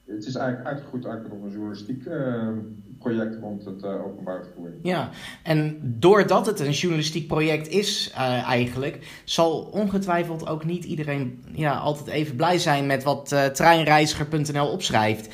het 0.06 0.26
is 0.26 0.34
eigenlijk 0.34 0.68
uitgegroeid 0.68 1.04
op 1.04 1.42
een 1.42 1.50
journalistiek 1.50 2.04
project 2.98 3.36
rond 3.40 3.64
het 3.64 3.82
uh, 3.82 4.04
openbaar 4.04 4.44
vervoer. 4.44 4.72
Ja, 4.82 5.10
en 5.42 5.78
doordat 5.82 6.46
het 6.46 6.60
een 6.60 6.70
journalistiek 6.70 7.26
project 7.26 7.68
is 7.68 8.12
uh, 8.14 8.48
eigenlijk, 8.48 9.22
zal 9.24 9.60
ongetwijfeld 9.60 10.46
ook 10.46 10.64
niet 10.64 10.84
iedereen 10.84 11.44
ja, 11.52 11.76
altijd 11.76 12.08
even 12.08 12.36
blij 12.36 12.58
zijn 12.58 12.86
met 12.86 13.02
wat 13.02 13.34
treinreiziger.nl 13.52 14.68
opschrijft. 14.68 15.28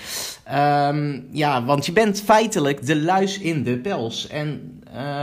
Um, 0.48 1.26
ja, 1.30 1.64
want 1.64 1.86
je 1.86 1.92
bent 1.92 2.20
feitelijk 2.20 2.86
de 2.86 3.02
luis 3.02 3.38
in 3.38 3.62
de 3.62 3.78
pels. 3.78 4.28
En 4.28 4.81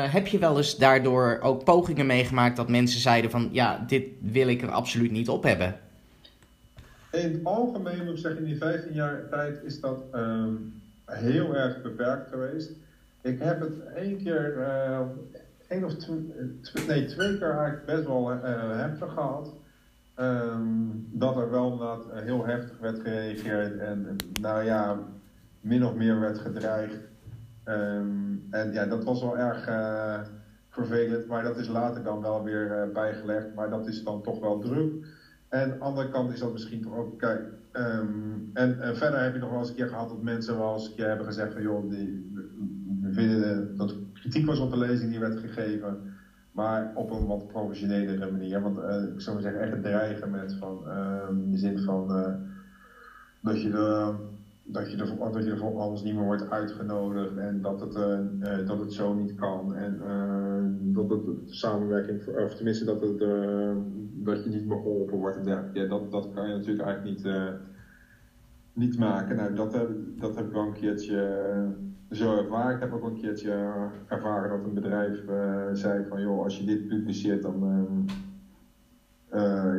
heb 0.10 0.28
je 0.28 0.40
wel 0.40 0.58
eens 0.58 0.78
daardoor 0.78 1.40
ook 1.42 1.64
pogingen 1.64 2.06
meegemaakt 2.06 2.58
dat 2.58 2.70
mensen 2.70 3.00
zeiden 3.00 3.32
van 3.32 3.50
ja, 3.52 3.84
dit 3.88 4.04
wil 4.20 4.48
ik 4.48 4.62
er 4.62 4.72
absoluut 4.72 5.12
niet 5.12 5.30
op 5.30 5.44
hebben? 5.44 5.80
In 7.12 7.34
het 7.34 7.44
algemeen 7.44 8.06
moet 8.06 8.14
ik 8.14 8.20
zeggen, 8.20 8.40
in 8.42 8.46
die 8.46 8.58
15 8.58 8.94
jaar 8.94 9.30
tijd 9.30 9.64
is 9.64 9.80
dat 9.80 10.04
um, 10.16 10.82
heel 11.06 11.56
erg 11.56 11.82
beperkt 11.82 12.30
geweest. 12.30 12.72
Ik 13.22 13.40
heb 13.40 13.60
het 13.60 13.84
één 13.96 14.18
keer, 14.24 14.58
uh, 14.58 15.00
één 15.68 15.84
of 15.84 15.94
twee, 15.94 16.34
nee, 16.88 17.06
twee 17.06 17.38
keer 17.38 17.50
eigenlijk 17.50 17.86
best 17.86 18.06
wel 18.06 18.32
uh, 18.32 18.42
heftig 18.78 19.14
gehad. 19.14 19.54
Um, 20.20 21.08
dat 21.12 21.38
er 21.38 21.52
wel 21.52 21.72
inderdaad 21.72 22.06
heel 22.14 22.46
heftig 22.46 22.78
werd 22.80 23.00
gereageerd 23.00 23.78
en 23.78 24.16
nou 24.42 24.64
ja, 24.64 25.00
min 25.62 25.86
of 25.86 25.94
meer 25.94 26.20
werd 26.20 26.40
gedreigd. 26.40 26.98
Um, 27.70 28.48
en 28.50 28.72
ja, 28.72 28.86
dat 28.86 29.04
was 29.04 29.22
wel 29.22 29.38
erg 29.38 29.68
uh, 29.68 30.20
vervelend, 30.70 31.28
maar 31.28 31.44
dat 31.44 31.58
is 31.58 31.68
later 31.68 32.04
dan 32.04 32.22
wel 32.22 32.44
weer 32.44 32.90
bijgelegd. 32.94 33.54
Maar 33.54 33.70
dat 33.70 33.88
is 33.88 34.04
dan 34.04 34.22
toch 34.22 34.40
wel 34.40 34.60
druk. 34.60 35.06
En 35.50 35.62
aan 35.62 35.70
de 35.70 35.84
andere 35.84 36.10
kant 36.10 36.32
is 36.32 36.40
dat 36.40 36.52
misschien 36.52 36.82
toch 36.82 36.94
ook, 36.94 37.20
kijk, 37.20 37.42
Um, 37.74 38.50
en, 38.54 38.80
en, 38.80 38.96
verder 38.96 39.22
heb 39.22 39.34
je 39.34 39.40
nog 39.40 39.50
wel 39.50 39.60
eens 39.60 39.70
een 39.70 39.76
keer 39.76 39.88
gehad 39.88 40.10
dat 40.10 40.22
mensen 40.22 40.58
wel 40.58 40.74
eens 40.74 40.88
een 40.88 40.96
keer 40.96 41.08
hebben 41.08 41.26
gezegd 41.26 41.54
van 41.54 41.62
joh, 41.62 41.90
die, 41.90 42.32
we 43.02 43.12
vinden 43.12 43.78
dat 43.78 43.96
kritiek 44.14 44.46
was 44.46 44.60
op 44.60 44.70
de 44.70 44.78
lezing 44.78 45.10
die 45.10 45.20
werd 45.20 45.40
gegeven, 45.40 46.14
maar 46.52 46.92
op 46.96 47.12
een 47.12 47.26
wat 47.26 47.48
professionelere 47.48 48.32
manier. 48.32 48.62
Want 48.62 48.78
ik 49.14 49.22
zou 49.22 49.36
maar 49.36 49.44
zeggen, 49.44 49.62
echt 49.62 49.82
dreigen 49.82 50.30
met 50.30 50.54
van, 50.54 50.84
uh, 50.88 51.28
in 51.44 51.52
de 51.52 51.58
zin 51.58 51.80
van 51.80 52.08
dat 53.42 53.62
je 53.62 53.70
de 53.70 54.16
dat 54.72 54.92
je, 54.92 54.98
er, 54.98 55.32
dat 55.32 55.46
je 55.46 55.52
er 55.52 55.64
anders 55.64 56.02
niet 56.02 56.16
meer 56.16 56.24
wordt 56.24 56.50
uitgenodigd 56.50 57.38
en 57.38 57.62
dat 57.62 57.80
het, 57.80 57.96
uh, 57.96 58.20
uh, 58.40 58.68
dat 58.68 58.80
het 58.80 58.94
zo 58.94 59.14
niet 59.14 59.36
kan. 59.36 59.76
En 59.76 60.00
uh, 60.02 60.96
dat 60.96 61.10
het 61.10 61.26
samenwerking, 61.46 62.28
of 62.28 62.56
tenminste 62.56 62.86
dat, 62.86 63.02
het, 63.02 63.20
dat 64.12 64.44
je 64.44 64.50
niet 64.50 64.66
meer 64.66 64.78
geholpen 64.78 65.18
wordt. 65.18 65.46
Ja, 65.46 65.86
dat, 65.88 66.12
dat 66.12 66.32
kan 66.34 66.48
je 66.48 66.54
natuurlijk 66.54 66.88
eigenlijk 66.88 67.16
niet, 67.16 67.34
niet 68.74 69.00
maken. 69.00 69.36
Nou, 69.36 69.54
dat, 69.54 69.74
heb, 69.74 69.90
dat 70.18 70.36
heb 70.36 70.46
ik 70.46 70.52
wel 70.52 70.66
een 70.66 70.74
keertje 70.74 71.48
zo 72.10 72.38
ervaren. 72.38 72.76
Ik 72.76 72.82
heb 72.82 72.94
ook 72.94 73.04
een 73.04 73.22
keertje 73.22 73.52
ervaren 74.08 74.50
dat 74.50 74.64
een 74.64 74.74
bedrijf 74.74 75.24
zei 75.74 76.06
van 76.08 76.22
joh, 76.22 76.44
als 76.44 76.58
je 76.58 76.66
dit 76.66 76.88
publiceert 76.88 77.42
dan, 77.42 78.08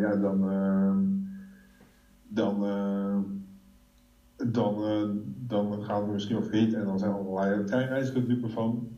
ja, 0.01 0.17
dan, 0.17 0.41
dan 2.29 2.65
dan, 4.47 4.83
uh, 4.83 5.09
dan 5.25 5.85
gaan 5.85 6.07
we 6.07 6.13
misschien 6.13 6.37
en 6.53 6.85
dan 6.85 6.99
zijn 6.99 7.13
allerlei 7.13 7.65
treinreizigers 7.65 8.53
van. 8.53 8.89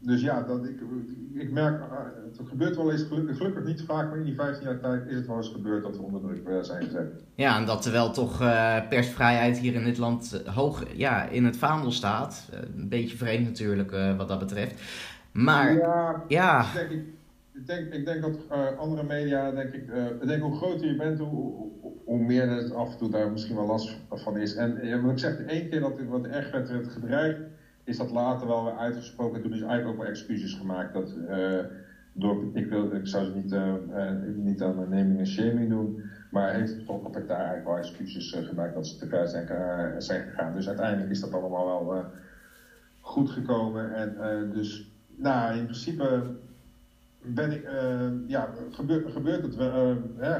Dus 0.00 0.20
ja, 0.20 0.42
dat, 0.42 0.64
ik, 0.64 0.80
ik 1.34 1.50
merk, 1.50 1.80
uh, 1.80 1.86
het 2.38 2.48
gebeurt 2.48 2.76
wel 2.76 2.92
eens, 2.92 3.02
gelukkig, 3.02 3.36
gelukkig 3.36 3.64
niet 3.64 3.82
vaak, 3.82 4.08
maar 4.08 4.18
in 4.18 4.24
die 4.24 4.34
15 4.34 4.66
jaar 4.66 4.80
tijd 4.80 5.06
is 5.06 5.14
het 5.14 5.26
wel 5.26 5.36
eens 5.36 5.48
gebeurd 5.48 5.82
dat 5.82 5.96
we 5.96 6.02
onder 6.02 6.20
druk 6.20 6.64
zijn 6.64 6.84
gezet. 6.84 7.24
Ja, 7.34 7.58
en 7.58 7.66
dat 7.66 7.82
terwijl 7.82 8.10
toch 8.10 8.42
uh, 8.42 8.88
persvrijheid 8.88 9.58
hier 9.58 9.74
in 9.74 9.84
dit 9.84 9.98
land 9.98 10.42
hoog 10.46 10.84
ja, 10.96 11.28
in 11.28 11.44
het 11.44 11.56
vaandel 11.56 11.90
staat. 11.90 12.48
een 12.76 12.88
beetje 12.88 13.16
vreemd 13.16 13.44
natuurlijk 13.44 14.16
wat 14.16 14.28
dat 14.28 14.38
betreft. 14.38 14.80
Maar 15.32 15.74
ja, 15.74 16.24
ja. 16.28 16.66
Denk 16.74 16.90
ik, 16.90 17.04
ik 17.54 17.66
denk, 17.66 17.92
ik 17.92 18.04
denk 18.04 18.22
dat 18.22 18.38
uh, 18.50 18.76
andere 18.76 19.02
media, 19.02 19.50
denk 19.50 19.72
ik, 19.72 19.86
uh, 19.88 20.06
ik 20.06 20.26
denk 20.26 20.42
hoe 20.42 20.56
groter 20.56 20.86
je 20.86 20.94
bent, 20.94 21.18
hoe, 21.18 21.70
hoe, 22.04 22.18
meer 22.18 22.48
het 22.48 22.72
af 22.72 22.90
en 22.92 22.96
toe 22.98 23.10
daar 23.10 23.30
misschien 23.30 23.56
wel 23.56 23.66
last 23.66 23.96
van 24.10 24.36
is. 24.36 24.54
En 24.54 25.02
wat 25.02 25.10
ik 25.10 25.18
zeg, 25.18 25.36
de 25.36 25.42
één 25.42 25.68
keer 25.68 25.80
dat 25.80 26.00
wat 26.08 26.26
erg 26.26 26.50
werd, 26.50 26.88
gedreigd, 26.88 27.38
is 27.84 27.96
dat 27.96 28.10
later 28.10 28.46
wel 28.46 28.64
weer 28.64 28.76
uitgesproken. 28.76 29.40
Toen 29.40 29.52
is 29.52 29.60
eigenlijk 29.60 29.90
ook 29.90 29.96
wel 29.96 30.06
excuses 30.06 30.54
gemaakt. 30.54 30.92
Dat, 30.92 31.14
door, 32.12 32.44
ik, 32.52 32.66
wil, 32.66 32.92
ik 32.92 33.06
zou 33.06 33.24
ze 33.24 33.32
niet, 33.34 34.36
niet 34.36 34.62
aan 34.62 34.88
naming 34.88 35.18
en 35.18 35.26
shaming 35.26 35.68
doen, 35.68 36.02
maar 36.30 36.54
heeft 36.54 36.86
toch 36.86 37.16
ik 37.16 37.26
daar 37.26 37.36
eigenlijk 37.36 37.66
wel 37.66 37.78
excuses 37.78 38.36
gemaakt 38.42 38.74
dat 38.74 38.86
ze 38.86 38.98
te 38.98 39.06
ver 39.06 39.28
zijn, 39.28 39.46
zijn 40.02 40.22
gegaan. 40.28 40.54
Dus 40.54 40.68
uiteindelijk 40.68 41.10
is 41.10 41.20
dat 41.20 41.34
allemaal 41.34 41.86
wel 41.86 42.04
goed 43.00 43.30
gekomen. 43.30 43.94
En 43.94 44.50
dus, 44.50 44.90
nou, 45.16 45.56
in 45.56 45.64
principe 45.64 46.34
ben 47.26 47.52
ik, 47.52 47.64
uh, 47.64 48.28
ja, 48.28 48.54
gebeurt, 48.70 49.12
gebeurt, 49.12 49.42
het 49.42 49.56
wel, 49.56 49.96
uh, 50.20 50.34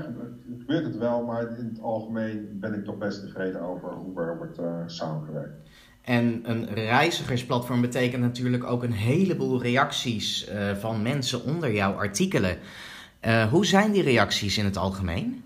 gebeurt 0.59 0.85
het 0.85 0.97
wel, 0.99 1.25
maar 1.25 1.59
in 1.59 1.65
het 1.65 1.81
algemeen 1.81 2.49
ben 2.53 2.75
ik 2.75 2.85
toch 2.85 2.99
best 2.99 3.21
tevreden 3.21 3.61
over 3.61 3.89
hoe 3.89 4.21
er 4.21 4.37
wordt 4.37 4.59
uh, 4.59 4.83
samengewerkt. 4.87 5.69
En 6.03 6.41
een 6.45 6.75
reizigersplatform 6.75 7.81
betekent 7.81 8.23
natuurlijk 8.23 8.65
ook 8.65 8.83
een 8.83 8.93
heleboel 8.93 9.63
reacties 9.63 10.51
van 10.79 11.03
mensen 11.03 11.45
onder 11.45 11.73
jouw 11.73 11.93
artikelen. 11.93 12.57
hoe 13.51 13.67
zijn 13.67 13.93
die 13.93 14.03
reacties 14.03 14.59
in 14.59 14.65
het 14.65 14.77
algemeen? 14.77 15.44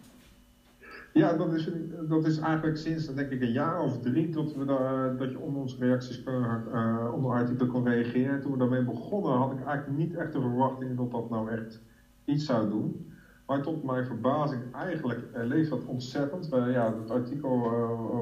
Ja, 1.18 1.34
dat 1.34 1.52
is, 1.52 1.70
dat 2.08 2.24
is 2.24 2.38
eigenlijk 2.38 2.76
sinds 2.76 3.14
denk 3.14 3.30
ik 3.30 3.40
een 3.40 3.52
jaar 3.52 3.80
of 3.80 3.98
drie 3.98 4.28
dat, 4.28 4.52
we 4.52 4.64
daar, 4.64 5.16
dat 5.16 5.30
je 5.30 5.38
onder 5.38 5.60
onze 5.60 5.76
reacties 5.78 6.22
uh, 6.24 7.12
onder 7.14 7.30
artikelen 7.30 7.68
kon 7.68 7.88
reageren. 7.88 8.40
Toen 8.40 8.52
we 8.52 8.58
daarmee 8.58 8.84
begonnen 8.84 9.32
had 9.32 9.52
ik 9.52 9.64
eigenlijk 9.64 9.98
niet 9.98 10.14
echt 10.14 10.32
de 10.32 10.40
verwachting 10.40 10.96
dat 10.96 11.10
dat 11.10 11.30
nou 11.30 11.50
echt 11.50 11.80
iets 12.24 12.44
zou 12.44 12.68
doen. 12.68 13.12
Maar 13.46 13.62
tot 13.62 13.82
mijn 13.82 14.06
verbazing 14.06 14.62
eigenlijk 14.72 15.20
uh, 15.34 15.44
leeft 15.44 15.70
dat 15.70 15.84
ontzettend. 15.84 16.52
Uh, 16.52 16.72
ja, 16.72 16.96
het 16.96 17.10
artikel 17.10 17.60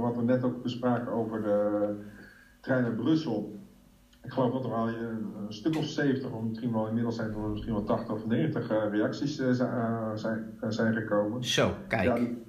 wat 0.00 0.16
we 0.16 0.22
net 0.22 0.44
ook 0.44 0.62
bespraken 0.62 1.12
over 1.12 1.42
de 1.42 1.90
trein 2.60 2.82
naar 2.82 2.94
Brussel. 2.94 3.54
Ik 4.22 4.32
geloof 4.32 4.52
dat 4.52 4.64
er 4.64 4.74
al 4.74 4.88
een, 4.88 5.34
een 5.44 5.52
stuk 5.52 5.76
of 5.76 5.84
70, 5.84 6.30
of 6.30 6.42
misschien 6.42 6.72
wel 6.72 6.86
inmiddels 6.86 7.16
zijn 7.16 7.32
er 7.32 7.38
misschien 7.38 7.72
wel 7.72 7.84
80 7.84 8.14
of 8.14 8.24
90 8.24 8.68
reacties 8.68 9.34
zijn, 9.34 10.18
zijn 10.68 10.92
gekomen. 10.92 11.44
Zo, 11.44 11.74
kijk. 11.86 12.18
Ja, 12.18 12.44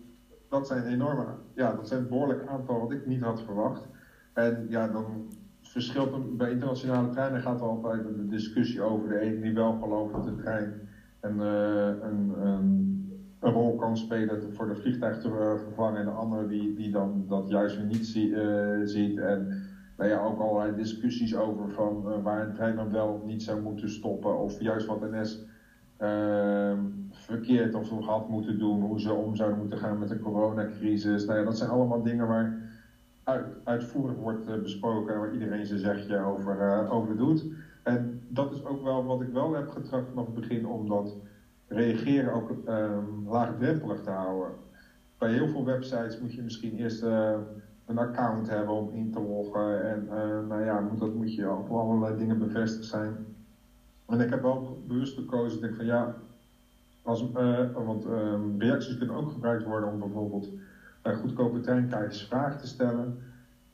dat 0.49 0.67
zijn 0.67 0.85
enorme, 0.85 1.25
ja, 1.53 1.73
dat 1.73 1.87
zijn 1.87 2.07
behoorlijk 2.07 2.47
aantal 2.47 2.79
wat 2.79 2.91
ik 2.91 3.05
niet 3.05 3.21
had 3.21 3.41
verwacht. 3.41 3.87
En 4.33 4.65
ja, 4.69 4.87
dan 4.87 5.27
verschilt 5.61 6.37
bij 6.37 6.51
internationale 6.51 7.09
treinen 7.09 7.41
gaat 7.41 7.61
er 7.61 7.67
altijd 7.67 8.05
een 8.05 8.27
discussie 8.29 8.81
over 8.81 9.07
de 9.07 9.19
ene 9.19 9.39
die 9.39 9.53
wel 9.53 9.73
gelooft 9.73 10.13
dat 10.13 10.23
de 10.23 10.35
trein 10.35 10.87
een, 11.19 11.35
uh, 11.35 11.85
een, 12.01 12.29
een, 12.41 13.29
een, 13.39 13.51
rol 13.51 13.75
kan 13.75 13.97
spelen 13.97 14.53
voor 14.53 14.67
de 14.67 14.75
vliegtuig 14.75 15.19
te 15.19 15.29
vervangen 15.29 15.99
en 15.99 16.05
de 16.05 16.11
andere 16.11 16.45
die, 16.45 16.73
die 16.73 16.91
dan 16.91 17.23
dat 17.27 17.47
juist 17.47 17.75
weer 17.75 17.85
niet 17.85 18.15
uh, 18.15 18.81
ziet. 18.83 19.17
En 19.17 19.47
nou 19.97 20.09
ja, 20.09 20.19
ook 20.23 20.39
allerlei 20.39 20.75
discussies 20.75 21.35
over 21.35 21.69
van 21.69 22.21
waar 22.21 22.41
een 22.41 22.53
trein 22.53 22.75
dan 22.75 22.91
wel 22.91 23.07
of 23.07 23.23
niet 23.23 23.43
zou 23.43 23.61
moeten 23.61 23.89
stoppen 23.89 24.37
of 24.37 24.59
juist 24.59 24.85
wat 24.85 25.11
NS 25.11 25.45
verkeerd 27.27 27.75
of 27.75 28.05
had 28.05 28.29
moeten 28.29 28.59
doen, 28.59 28.81
hoe 28.81 28.99
ze 28.99 29.13
om 29.13 29.35
zouden 29.35 29.59
moeten 29.59 29.77
gaan 29.77 29.97
met 29.97 30.09
de 30.09 30.19
coronacrisis. 30.19 31.25
Nou 31.25 31.43
dat 31.43 31.57
zijn 31.57 31.69
allemaal 31.69 32.01
dingen 32.01 32.27
waar 32.27 32.71
uit, 33.23 33.45
uitvoerig 33.63 34.15
wordt 34.15 34.47
uh, 34.47 34.61
besproken, 34.61 35.19
waar 35.19 35.33
iedereen 35.33 35.65
zijn 35.65 35.79
zegje 35.79 36.19
over, 36.19 36.57
uh, 36.59 36.93
over 36.93 37.17
doet. 37.17 37.45
En 37.83 38.21
dat 38.27 38.53
is 38.53 38.65
ook 38.65 38.83
wel 38.83 39.05
wat 39.05 39.21
ik 39.21 39.27
wel 39.27 39.53
heb 39.53 39.69
getracht 39.69 40.09
vanaf 40.09 40.25
het 40.25 40.33
begin, 40.33 40.67
om 40.67 40.87
dat 40.87 41.15
reageren 41.67 42.33
ook 42.33 42.49
um, 42.49 43.29
laagdrempelig 43.29 44.01
te 44.01 44.09
houden. 44.09 44.51
Bij 45.17 45.31
heel 45.31 45.47
veel 45.47 45.65
websites 45.65 46.19
moet 46.19 46.33
je 46.33 46.41
misschien 46.41 46.75
eerst 46.75 47.03
uh, 47.03 47.37
een 47.85 47.97
account 47.97 48.49
hebben 48.49 48.73
om 48.73 48.89
in 48.93 49.11
te 49.11 49.21
loggen. 49.21 49.89
En 49.89 50.05
nou 50.47 50.63
ja, 50.63 50.79
moet, 50.79 50.99
dat 50.99 51.15
moet 51.15 51.35
je 51.35 51.51
op 51.51 51.69
allerlei 51.69 52.17
dingen 52.17 52.39
bevestigd 52.39 52.85
zijn. 52.85 53.15
En 54.07 54.19
ik 54.19 54.29
heb 54.29 54.41
wel 54.41 54.83
bewust 54.87 55.17
gekozen, 55.17 55.61
denk 55.61 55.75
van 55.75 55.85
ja, 55.85 56.15
als, 57.07 57.25
uh, 57.37 57.59
want 57.73 58.05
um, 58.05 58.55
reacties 58.61 58.97
kunnen 58.97 59.15
ook 59.15 59.31
gebruikt 59.31 59.63
worden 59.63 59.89
om 59.89 59.99
bijvoorbeeld 59.99 60.49
bij 61.01 61.15
goedkope 61.15 61.59
treinkaartjes 61.59 62.27
vragen 62.27 62.59
te 62.59 62.67
stellen. 62.67 63.17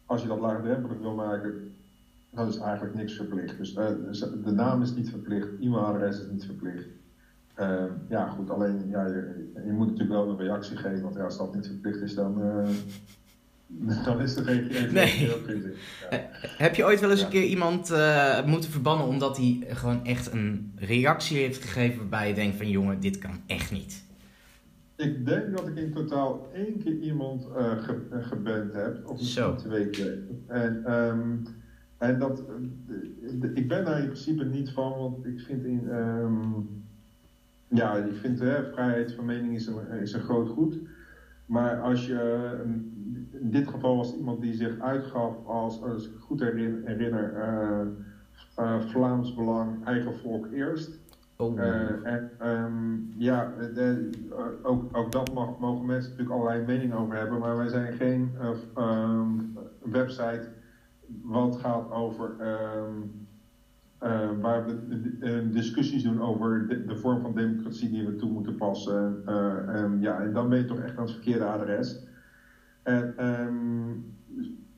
Als 0.05 0.21
je 0.21 0.27
dat 0.27 0.39
laagdrempelig 0.39 0.97
wil 0.97 1.13
maken, 1.13 1.75
dan 2.29 2.47
is 2.47 2.57
eigenlijk 2.57 2.95
niks 2.95 3.13
verplicht. 3.13 3.57
Dus 3.57 3.75
uh, 3.75 3.87
de 4.43 4.51
naam 4.51 4.81
is 4.81 4.93
niet 4.95 5.09
verplicht, 5.09 5.47
e-mailadres 5.59 6.19
is 6.19 6.31
niet 6.31 6.45
verplicht. 6.45 6.87
Uh, 7.59 7.83
ja, 8.09 8.29
goed, 8.29 8.49
alleen 8.49 8.87
ja, 8.87 9.05
je, 9.05 9.51
je, 9.65 9.71
moet 9.71 9.87
natuurlijk 9.87 10.19
wel 10.19 10.29
een 10.29 10.37
reactie 10.37 10.77
geven, 10.77 11.01
want 11.01 11.15
ja, 11.15 11.23
als 11.23 11.37
dat 11.37 11.55
niet 11.55 11.67
verplicht 11.67 12.01
is, 12.01 12.15
dan, 12.15 12.41
dan 14.05 14.21
is 14.21 14.35
er 14.35 14.43
geen 14.43 14.93
nee. 14.93 15.31
Heb 16.57 16.75
je 16.75 16.85
ooit 16.85 16.99
wel 16.99 17.11
eens 17.11 17.21
een 17.21 17.29
keer 17.29 17.43
iemand 17.45 17.91
uh, 17.91 18.45
moeten 18.45 18.69
verbannen 18.69 19.07
omdat 19.07 19.37
hij 19.37 19.63
gewoon 19.67 20.05
echt 20.05 20.31
een 20.31 20.71
reactie 20.75 21.37
heeft 21.37 21.61
gegeven 21.61 21.97
waarbij 21.97 22.27
je 22.27 22.33
denkt 22.33 22.57
van 22.57 22.69
jongen, 22.69 22.99
dit 22.99 23.17
kan 23.17 23.41
echt 23.47 23.71
niet? 23.71 24.03
Ik 24.95 25.25
denk 25.25 25.57
dat 25.57 25.67
ik 25.67 25.75
in 25.75 25.93
totaal 25.93 26.49
één 26.53 26.83
keer 26.83 26.99
iemand 26.99 27.47
uh, 27.47 27.83
ge 27.83 27.99
geband 28.09 28.73
heb, 28.73 29.01
of 29.05 29.17
misschien 29.17 29.55
twee 29.57 29.89
keer. 29.89 30.17
En, 30.47 30.93
um, 30.93 31.47
en 31.97 32.19
dat, 32.19 32.43
ik 33.53 33.67
ben 33.67 33.85
daar 33.85 33.99
in 33.99 34.05
principe 34.05 34.43
niet 34.43 34.69
van, 34.69 34.91
want 34.97 35.25
ik 35.25 35.39
vind 35.39 35.65
in, 35.65 35.87
um, 35.89 36.83
ja, 37.67 37.95
ik 37.95 38.15
vind 38.21 38.39
hè, 38.39 38.71
vrijheid 38.71 39.13
van 39.13 39.25
mening 39.25 39.55
is 39.55 39.67
een, 39.67 39.99
is 40.01 40.13
een 40.13 40.21
groot 40.21 40.49
goed. 40.49 40.75
Maar 41.45 41.81
als 41.81 42.05
je, 42.05 42.51
in 43.31 43.51
dit 43.51 43.67
geval 43.67 43.97
was 43.97 44.15
iemand 44.15 44.41
die 44.41 44.53
zich 44.53 44.79
uitgaf 44.79 45.45
als, 45.45 45.81
als 45.81 46.05
ik 46.05 46.19
goed 46.19 46.39
herinner, 46.39 47.33
uh, 47.37 47.87
uh, 48.59 48.79
Vlaams 48.79 49.33
Belang, 49.33 49.85
eigen 49.85 50.15
volk 50.15 50.47
eerst. 50.51 51.01
Oh. 51.37 51.57
Uh, 51.57 52.05
en 52.05 52.31
um, 52.47 53.13
ja, 53.17 53.53
de, 53.73 54.09
ook, 54.63 54.97
ook 54.97 55.11
dat 55.11 55.33
mag, 55.33 55.59
mogen 55.59 55.85
mensen 55.85 56.11
natuurlijk 56.11 56.39
allerlei 56.39 56.65
meningen 56.65 56.97
over 56.97 57.15
hebben, 57.15 57.39
maar 57.39 57.57
wij 57.57 57.67
zijn 57.67 57.93
geen 57.93 58.31
um, 58.77 59.57
website 59.83 60.47
wat 61.21 61.55
gaat 61.55 61.91
over 61.91 62.35
um, 62.39 63.22
uh, 64.03 64.29
waar 64.39 64.65
we 64.65 65.49
discussies 65.49 66.03
doen 66.03 66.19
over 66.19 66.67
de, 66.85 66.95
vorm 66.95 67.19
van 67.19 67.33
democratie 67.33 67.89
die 67.89 68.05
we 68.05 68.15
toe 68.15 68.29
moeten 68.29 68.55
passen. 68.55 69.21
Uh, 69.25 69.91
ja, 69.99 70.19
en 70.19 70.33
dan 70.33 70.49
ben 70.49 70.57
je 70.57 70.65
toch 70.65 70.79
echt 70.79 70.97
aan 70.97 71.03
het 71.03 71.11
verkeerde 71.11 71.45
adres. 71.45 72.03
En 72.83 73.27
um, 73.27 74.05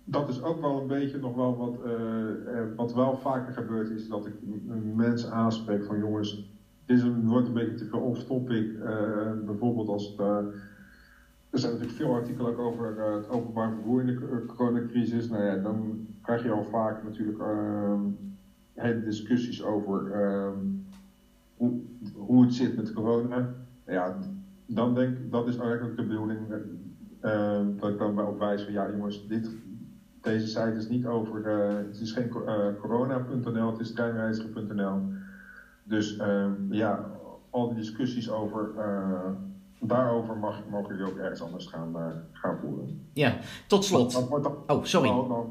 dat 0.03 0.29
is 0.29 0.41
ook 0.41 0.61
wel 0.61 0.81
een 0.81 0.87
beetje 0.87 1.17
nog 1.17 1.35
wel 1.35 1.57
wat, 1.57 1.77
wat 2.75 2.93
wel 2.93 3.17
vaker 3.17 3.53
gebeurt, 3.53 3.89
is 3.89 4.07
dat 4.07 4.25
ik 4.25 4.33
mensen 4.95 5.31
aanspreek 5.31 5.83
van 5.85 5.97
jongens, 5.97 6.53
dit 6.85 7.23
wordt 7.23 7.47
een 7.47 7.53
beetje 7.53 7.75
te 7.75 7.85
veel 7.85 7.99
off-topic. 7.99 8.79
bijvoorbeeld 9.45 9.87
als 9.87 10.15
er 11.55 11.61
zijn 11.61 11.73
natuurlijk 11.73 11.99
veel 11.99 12.13
artikelen 12.13 12.57
over 12.57 13.13
het 13.15 13.29
openbaar 13.29 13.71
vervoer 13.71 14.01
in 14.01 14.07
de 14.07 14.43
coronacrisis. 14.47 15.29
Nou 15.29 15.43
ja, 15.43 15.55
dan 15.55 16.07
krijg 16.21 16.43
je 16.43 16.51
al 16.51 16.63
vaak 16.63 17.03
natuurlijk 17.03 17.39
ehm, 17.39 18.01
hele 18.75 19.03
discussies 19.03 19.63
over 19.63 20.11
ehm, 20.11 20.57
hoe, 21.57 21.79
hoe, 22.13 22.43
het 22.43 22.53
zit 22.53 22.75
met 22.75 22.93
corona. 22.93 23.53
Ja, 23.87 24.17
dan 24.65 24.93
denk 24.93 25.17
ik, 25.17 25.31
dat 25.31 25.47
is 25.47 25.57
eigenlijk 25.57 25.95
de 25.95 26.03
bedoeling 26.03 26.39
uh, 27.21 27.59
dat 27.79 27.89
ik 27.89 27.97
dan 27.97 28.15
wel 28.15 28.37
wijs 28.37 28.63
van 28.63 28.73
ja 28.73 28.89
jongens, 28.89 29.27
dit, 29.27 29.49
deze 30.21 30.47
site 30.47 30.75
is 30.77 30.87
niet 30.87 31.05
over, 31.05 31.39
uh, 31.39 31.87
het 31.87 31.99
is 31.99 32.11
geen 32.11 32.31
uh, 32.45 32.67
corona.nl, 32.81 33.71
het 33.71 33.79
is 33.79 33.93
treinreiziger.nl. 33.93 35.01
Dus 35.83 36.17
ehm, 36.17 36.73
ja, 36.73 37.11
al 37.49 37.67
die 37.67 37.77
discussies 37.77 38.31
over, 38.31 38.69
daarover 39.79 40.37
mag, 40.37 40.61
mogen 40.69 40.95
jullie 40.95 41.11
ook 41.11 41.17
ergens 41.17 41.41
anders 41.41 41.67
gaan, 41.67 41.95
gaan 42.31 42.57
voeren. 42.57 43.07
Ja, 43.13 43.37
tot 43.67 43.85
slot. 43.85 44.27
oh, 44.67 44.83
sorry. 44.83 45.07
Dan, 45.09 45.49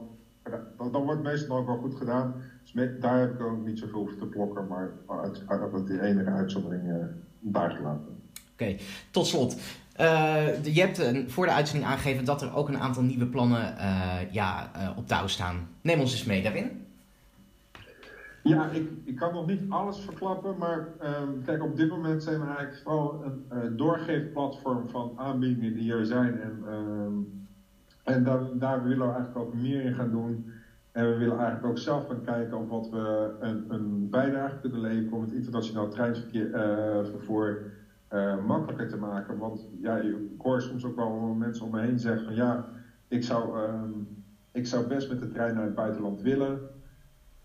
dan, 0.77 0.93
dan, 0.93 1.05
wordt 1.05 1.22
meestal 1.22 1.57
ook 1.57 1.66
wel 1.66 1.77
goed 1.77 1.95
gedaan. 1.95 2.35
Dus 2.73 3.01
daar 3.01 3.21
heb 3.21 3.35
ik 3.35 3.41
ook 3.41 3.67
niet 3.67 3.79
zoveel 3.79 4.01
over 4.01 4.17
te 4.19 4.27
blokken, 4.27 4.67
maar 4.67 4.91
uit, 5.07 5.43
uit 5.47 5.87
die 5.87 6.01
enige 6.01 6.31
uitzondering 6.31 6.83
uh, 6.83 6.95
daar 7.41 7.71
gelaten. 7.71 8.17
Oké, 8.53 8.77
tot 9.11 9.27
slot. 9.27 9.57
Uh, 10.01 10.65
je 10.65 10.81
hebt 10.81 11.33
voor 11.33 11.47
de 11.47 11.53
uitzending 11.53 11.91
aangegeven 11.91 12.25
dat 12.25 12.43
er 12.43 12.55
ook 12.55 12.69
een 12.69 12.79
aantal 12.79 13.03
nieuwe 13.03 13.27
plannen 13.27 13.75
uh, 13.79 14.33
ja, 14.33 14.71
op 14.97 15.07
touw 15.07 15.27
staan. 15.27 15.69
Neem 15.81 16.01
ons 16.01 16.12
eens 16.12 16.25
mee 16.25 16.43
daarin. 16.43 16.85
Ja, 18.43 18.71
ik, 18.71 18.91
ik 19.05 19.17
kan 19.17 19.33
nog 19.33 19.47
niet 19.47 19.61
alles 19.69 19.99
verklappen, 19.99 20.59
maar 20.59 20.89
ehm, 21.01 21.29
kijk, 21.45 21.62
op 21.62 21.77
dit 21.77 21.89
moment 21.89 22.23
zijn 22.23 22.41
we 22.41 22.47
eigenlijk 22.47 22.77
vooral 22.83 23.25
een 23.49 23.77
doorgeefplatform 23.77 24.89
van 24.89 25.12
aanbiedingen 25.17 25.75
die 25.75 25.93
er 25.93 26.07
zijn. 26.07 26.41
En, 26.41 26.62
ehm, 26.67 27.12
en 28.03 28.25
daar, 28.25 28.41
daar 28.59 28.83
willen 28.83 29.07
we 29.07 29.12
eigenlijk 29.15 29.47
ook 29.47 29.55
meer 29.55 29.85
in 29.85 29.95
gaan 29.95 30.11
doen. 30.11 30.53
En 30.95 31.07
we 31.09 31.15
willen 31.15 31.35
eigenlijk 31.35 31.65
ook 31.65 31.79
zelf 31.79 32.05
gaan 32.07 32.21
kijken 32.21 32.59
of 32.59 32.69
wat 32.69 32.89
we 32.89 33.35
een, 33.39 33.65
een 33.67 34.09
bijdrage 34.09 34.57
kunnen 34.61 34.81
leveren 34.81 35.13
om 35.13 35.21
het 35.21 35.33
internationaal 35.33 35.89
treinvervoer 35.89 37.59
uh, 38.11 38.37
makkelijker 38.37 38.87
te 38.89 38.97
maken. 38.97 39.37
Want 39.37 39.67
ja, 39.81 39.97
ik 39.97 40.15
hoor 40.37 40.61
soms 40.63 40.85
ook 40.85 40.95
wel 40.95 41.33
mensen 41.33 41.65
om 41.65 41.71
me 41.71 41.81
heen 41.81 41.99
zeggen 41.99 42.25
van 42.25 42.35
ja, 42.35 42.63
ik 43.09 43.23
zou, 43.23 43.59
um, 43.59 44.09
ik 44.53 44.67
zou 44.67 44.85
best 44.85 45.09
met 45.09 45.19
de 45.19 45.27
trein 45.27 45.55
naar 45.55 45.63
het 45.63 45.75
buitenland 45.75 46.21
willen. 46.21 46.63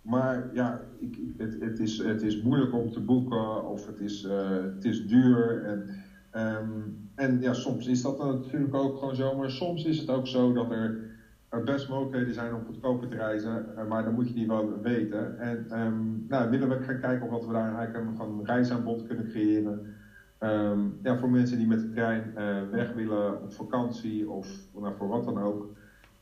Maar 0.01 0.43
ja, 0.51 0.79
ik, 0.97 1.19
het, 1.37 1.55
het, 1.59 1.79
is, 1.79 1.97
het 1.97 2.21
is 2.21 2.37
moeilijk 2.37 2.71
om 2.73 2.89
te 2.89 2.99
boeken 2.99 3.63
of 3.63 3.85
het 3.85 3.99
is, 3.99 4.23
uh, 4.23 4.59
het 4.61 4.85
is 4.85 5.05
duur. 5.05 5.61
En, 5.61 5.85
um, 6.31 6.93
en 7.15 7.37
ja, 7.39 7.53
soms 7.53 7.87
is 7.87 8.01
dat 8.01 8.17
natuurlijk 8.17 8.73
ook 8.73 8.97
gewoon 8.97 9.15
zo. 9.15 9.33
Maar 9.33 9.49
soms 9.49 9.83
is 9.83 9.97
het 9.97 10.09
ook 10.09 10.27
zo 10.27 10.51
dat 10.51 10.69
er 10.71 10.93
er 11.49 11.63
best 11.63 11.89
mogelijkheden 11.89 12.33
zijn 12.33 12.53
om 12.53 12.65
goedkoper 12.65 13.07
te 13.07 13.15
reizen, 13.15 13.77
eh, 13.77 13.87
maar 13.87 14.03
dan 14.03 14.13
moet 14.13 14.27
je 14.27 14.33
die 14.33 14.47
wel 14.47 14.81
weten. 14.81 15.39
En 15.39 15.81
um, 15.81 16.25
nou, 16.27 16.49
willen 16.49 16.69
we 16.69 16.83
gaan 16.83 16.99
kijken 16.99 17.25
of 17.25 17.31
wat 17.31 17.45
we 17.45 17.53
daar 17.53 17.75
eigenlijk 17.75 18.19
een, 18.19 18.27
een 18.27 18.45
reisaanbod 18.45 19.07
kunnen 19.07 19.29
creëren. 19.29 19.95
Um, 20.39 20.99
ja, 21.03 21.17
voor 21.17 21.29
mensen 21.29 21.57
die 21.57 21.67
met 21.67 21.79
de 21.79 21.89
trein 21.89 22.33
uh, 22.37 22.61
weg 22.71 22.93
willen 22.93 23.41
op 23.41 23.53
vakantie 23.53 24.29
of 24.29 24.47
nou, 24.79 24.95
voor 24.95 25.07
wat 25.07 25.25
dan 25.25 25.39
ook. 25.39 25.67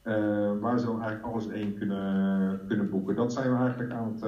Uh, 0.04 0.60
waar 0.60 0.80
ze 0.80 0.86
dan 0.86 1.02
eigenlijk 1.02 1.34
alles 1.34 1.50
één 1.50 1.74
kunnen, 1.74 2.60
kunnen 2.68 2.90
boeken. 2.90 3.16
Dat 3.16 3.34
zijn 3.34 3.52
we 3.52 3.58
eigenlijk 3.58 3.92
aan 3.92 4.14
het 4.14 4.26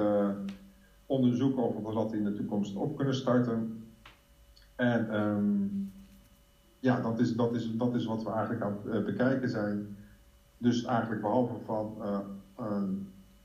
onderzoeken 1.06 1.62
of 1.62 1.74
we 1.74 1.94
dat 1.94 2.12
in 2.12 2.24
de 2.24 2.32
toekomst 2.32 2.76
op 2.76 2.96
kunnen 2.96 3.14
starten. 3.14 3.84
En 4.76 5.20
um, 5.20 5.92
ja, 6.78 7.00
dat 7.00 7.20
is, 7.20 7.36
dat, 7.36 7.54
is, 7.54 7.76
dat 7.76 7.94
is 7.94 8.04
wat 8.04 8.22
we 8.22 8.30
eigenlijk 8.30 8.62
aan 8.62 8.76
het 8.84 9.04
bekijken 9.04 9.48
zijn. 9.48 9.96
Dus 10.62 10.84
eigenlijk 10.84 11.20
behalve 11.20 11.54
van, 11.66 11.96
uh, 12.00 12.18
uh, 12.60 12.82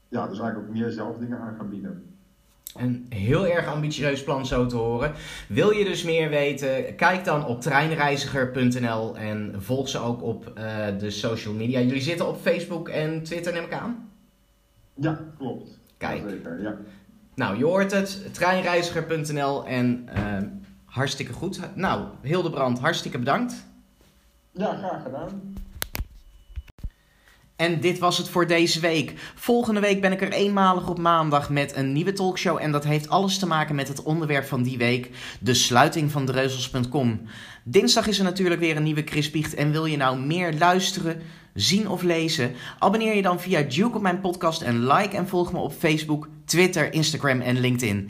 ja, 0.07 0.27
dus 0.27 0.39
eigenlijk 0.39 0.57
ook 0.57 0.75
meer 0.75 0.89
zelf 0.89 1.17
dingen 1.17 1.39
aan 1.39 1.55
gaan 1.55 1.69
bieden. 1.69 2.03
Een 2.75 3.05
heel 3.09 3.47
erg 3.47 3.67
ambitieus 3.67 4.23
plan 4.23 4.45
zo 4.45 4.65
te 4.65 4.75
horen. 4.75 5.13
Wil 5.47 5.71
je 5.71 5.83
dus 5.83 6.03
meer 6.03 6.29
weten? 6.29 6.95
Kijk 6.95 7.25
dan 7.25 7.45
op 7.45 7.61
treinreiziger.nl 7.61 9.17
en 9.17 9.53
volg 9.57 9.89
ze 9.89 9.99
ook 9.99 10.21
op 10.21 10.53
uh, 10.57 10.85
de 10.99 11.09
social 11.09 11.53
media. 11.53 11.79
Jullie 11.79 12.01
zitten 12.01 12.27
op 12.27 12.37
Facebook 12.37 12.89
en 12.89 13.23
Twitter, 13.23 13.53
neem 13.53 13.63
ik 13.63 13.73
aan? 13.73 14.09
Ja, 14.93 15.19
klopt. 15.37 15.79
Kijk. 15.97 16.23
Zeker, 16.29 16.61
ja. 16.61 16.75
Nou, 17.35 17.57
je 17.57 17.65
hoort 17.65 17.91
het. 17.91 18.33
Treinreiziger.nl 18.33 19.65
en 19.65 20.09
hartstikke 20.85 21.33
goed. 21.33 21.59
Nou, 21.75 22.07
Hildebrand, 22.21 22.79
hartstikke 22.79 23.19
bedankt. 23.19 23.65
Ja, 24.51 24.75
graag 24.75 25.03
gedaan. 25.03 25.53
En 27.55 27.79
dit 27.79 27.99
was 27.99 28.17
het 28.17 28.29
voor 28.29 28.47
deze 28.47 28.79
week. 28.79 29.13
Volgende 29.35 29.79
week 29.79 30.01
ben 30.01 30.11
ik 30.11 30.21
er 30.21 30.31
eenmalig 30.31 30.89
op 30.89 30.99
maandag 30.99 31.49
met 31.49 31.75
een 31.75 31.93
nieuwe 31.93 32.13
talkshow. 32.13 32.57
En 32.61 32.71
dat 32.71 32.83
heeft 32.83 33.09
alles 33.09 33.37
te 33.37 33.47
maken 33.47 33.75
met 33.75 33.87
het 33.87 34.03
onderwerp 34.03 34.45
van 34.45 34.63
die 34.63 34.77
week: 34.77 35.09
de 35.39 35.53
sluiting 35.53 36.11
van 36.11 36.25
dreuzels.com. 36.25 37.21
Dinsdag 37.63 38.07
is 38.07 38.17
er 38.17 38.23
natuurlijk 38.23 38.61
weer 38.61 38.75
een 38.75 38.83
nieuwe 38.83 39.03
Chris 39.05 39.31
Biecht. 39.31 39.53
En 39.53 39.71
wil 39.71 39.85
je 39.85 39.97
nou 39.97 40.19
meer 40.19 40.53
luisteren, 40.53 41.21
zien 41.53 41.89
of 41.89 42.01
lezen? 42.01 42.51
Abonneer 42.79 43.15
je 43.15 43.21
dan 43.21 43.39
via 43.39 43.61
Duke 43.61 43.95
op 43.95 44.01
mijn 44.01 44.19
podcast. 44.19 44.61
En 44.61 44.87
like 44.87 45.15
en 45.15 45.27
volg 45.27 45.51
me 45.51 45.59
op 45.59 45.73
Facebook, 45.73 46.27
Twitter, 46.45 46.93
Instagram 46.93 47.41
en 47.41 47.59
LinkedIn. 47.59 48.09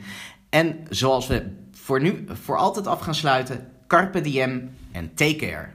En 0.50 0.86
zoals 0.88 1.26
we 1.26 1.42
voor 1.72 2.00
nu 2.00 2.24
voor 2.42 2.56
altijd 2.56 2.86
af 2.86 3.00
gaan 3.00 3.14
sluiten: 3.14 3.66
Carpe 3.86 4.20
diem 4.20 4.70
en 4.92 5.14
take 5.14 5.36
care. 5.36 5.74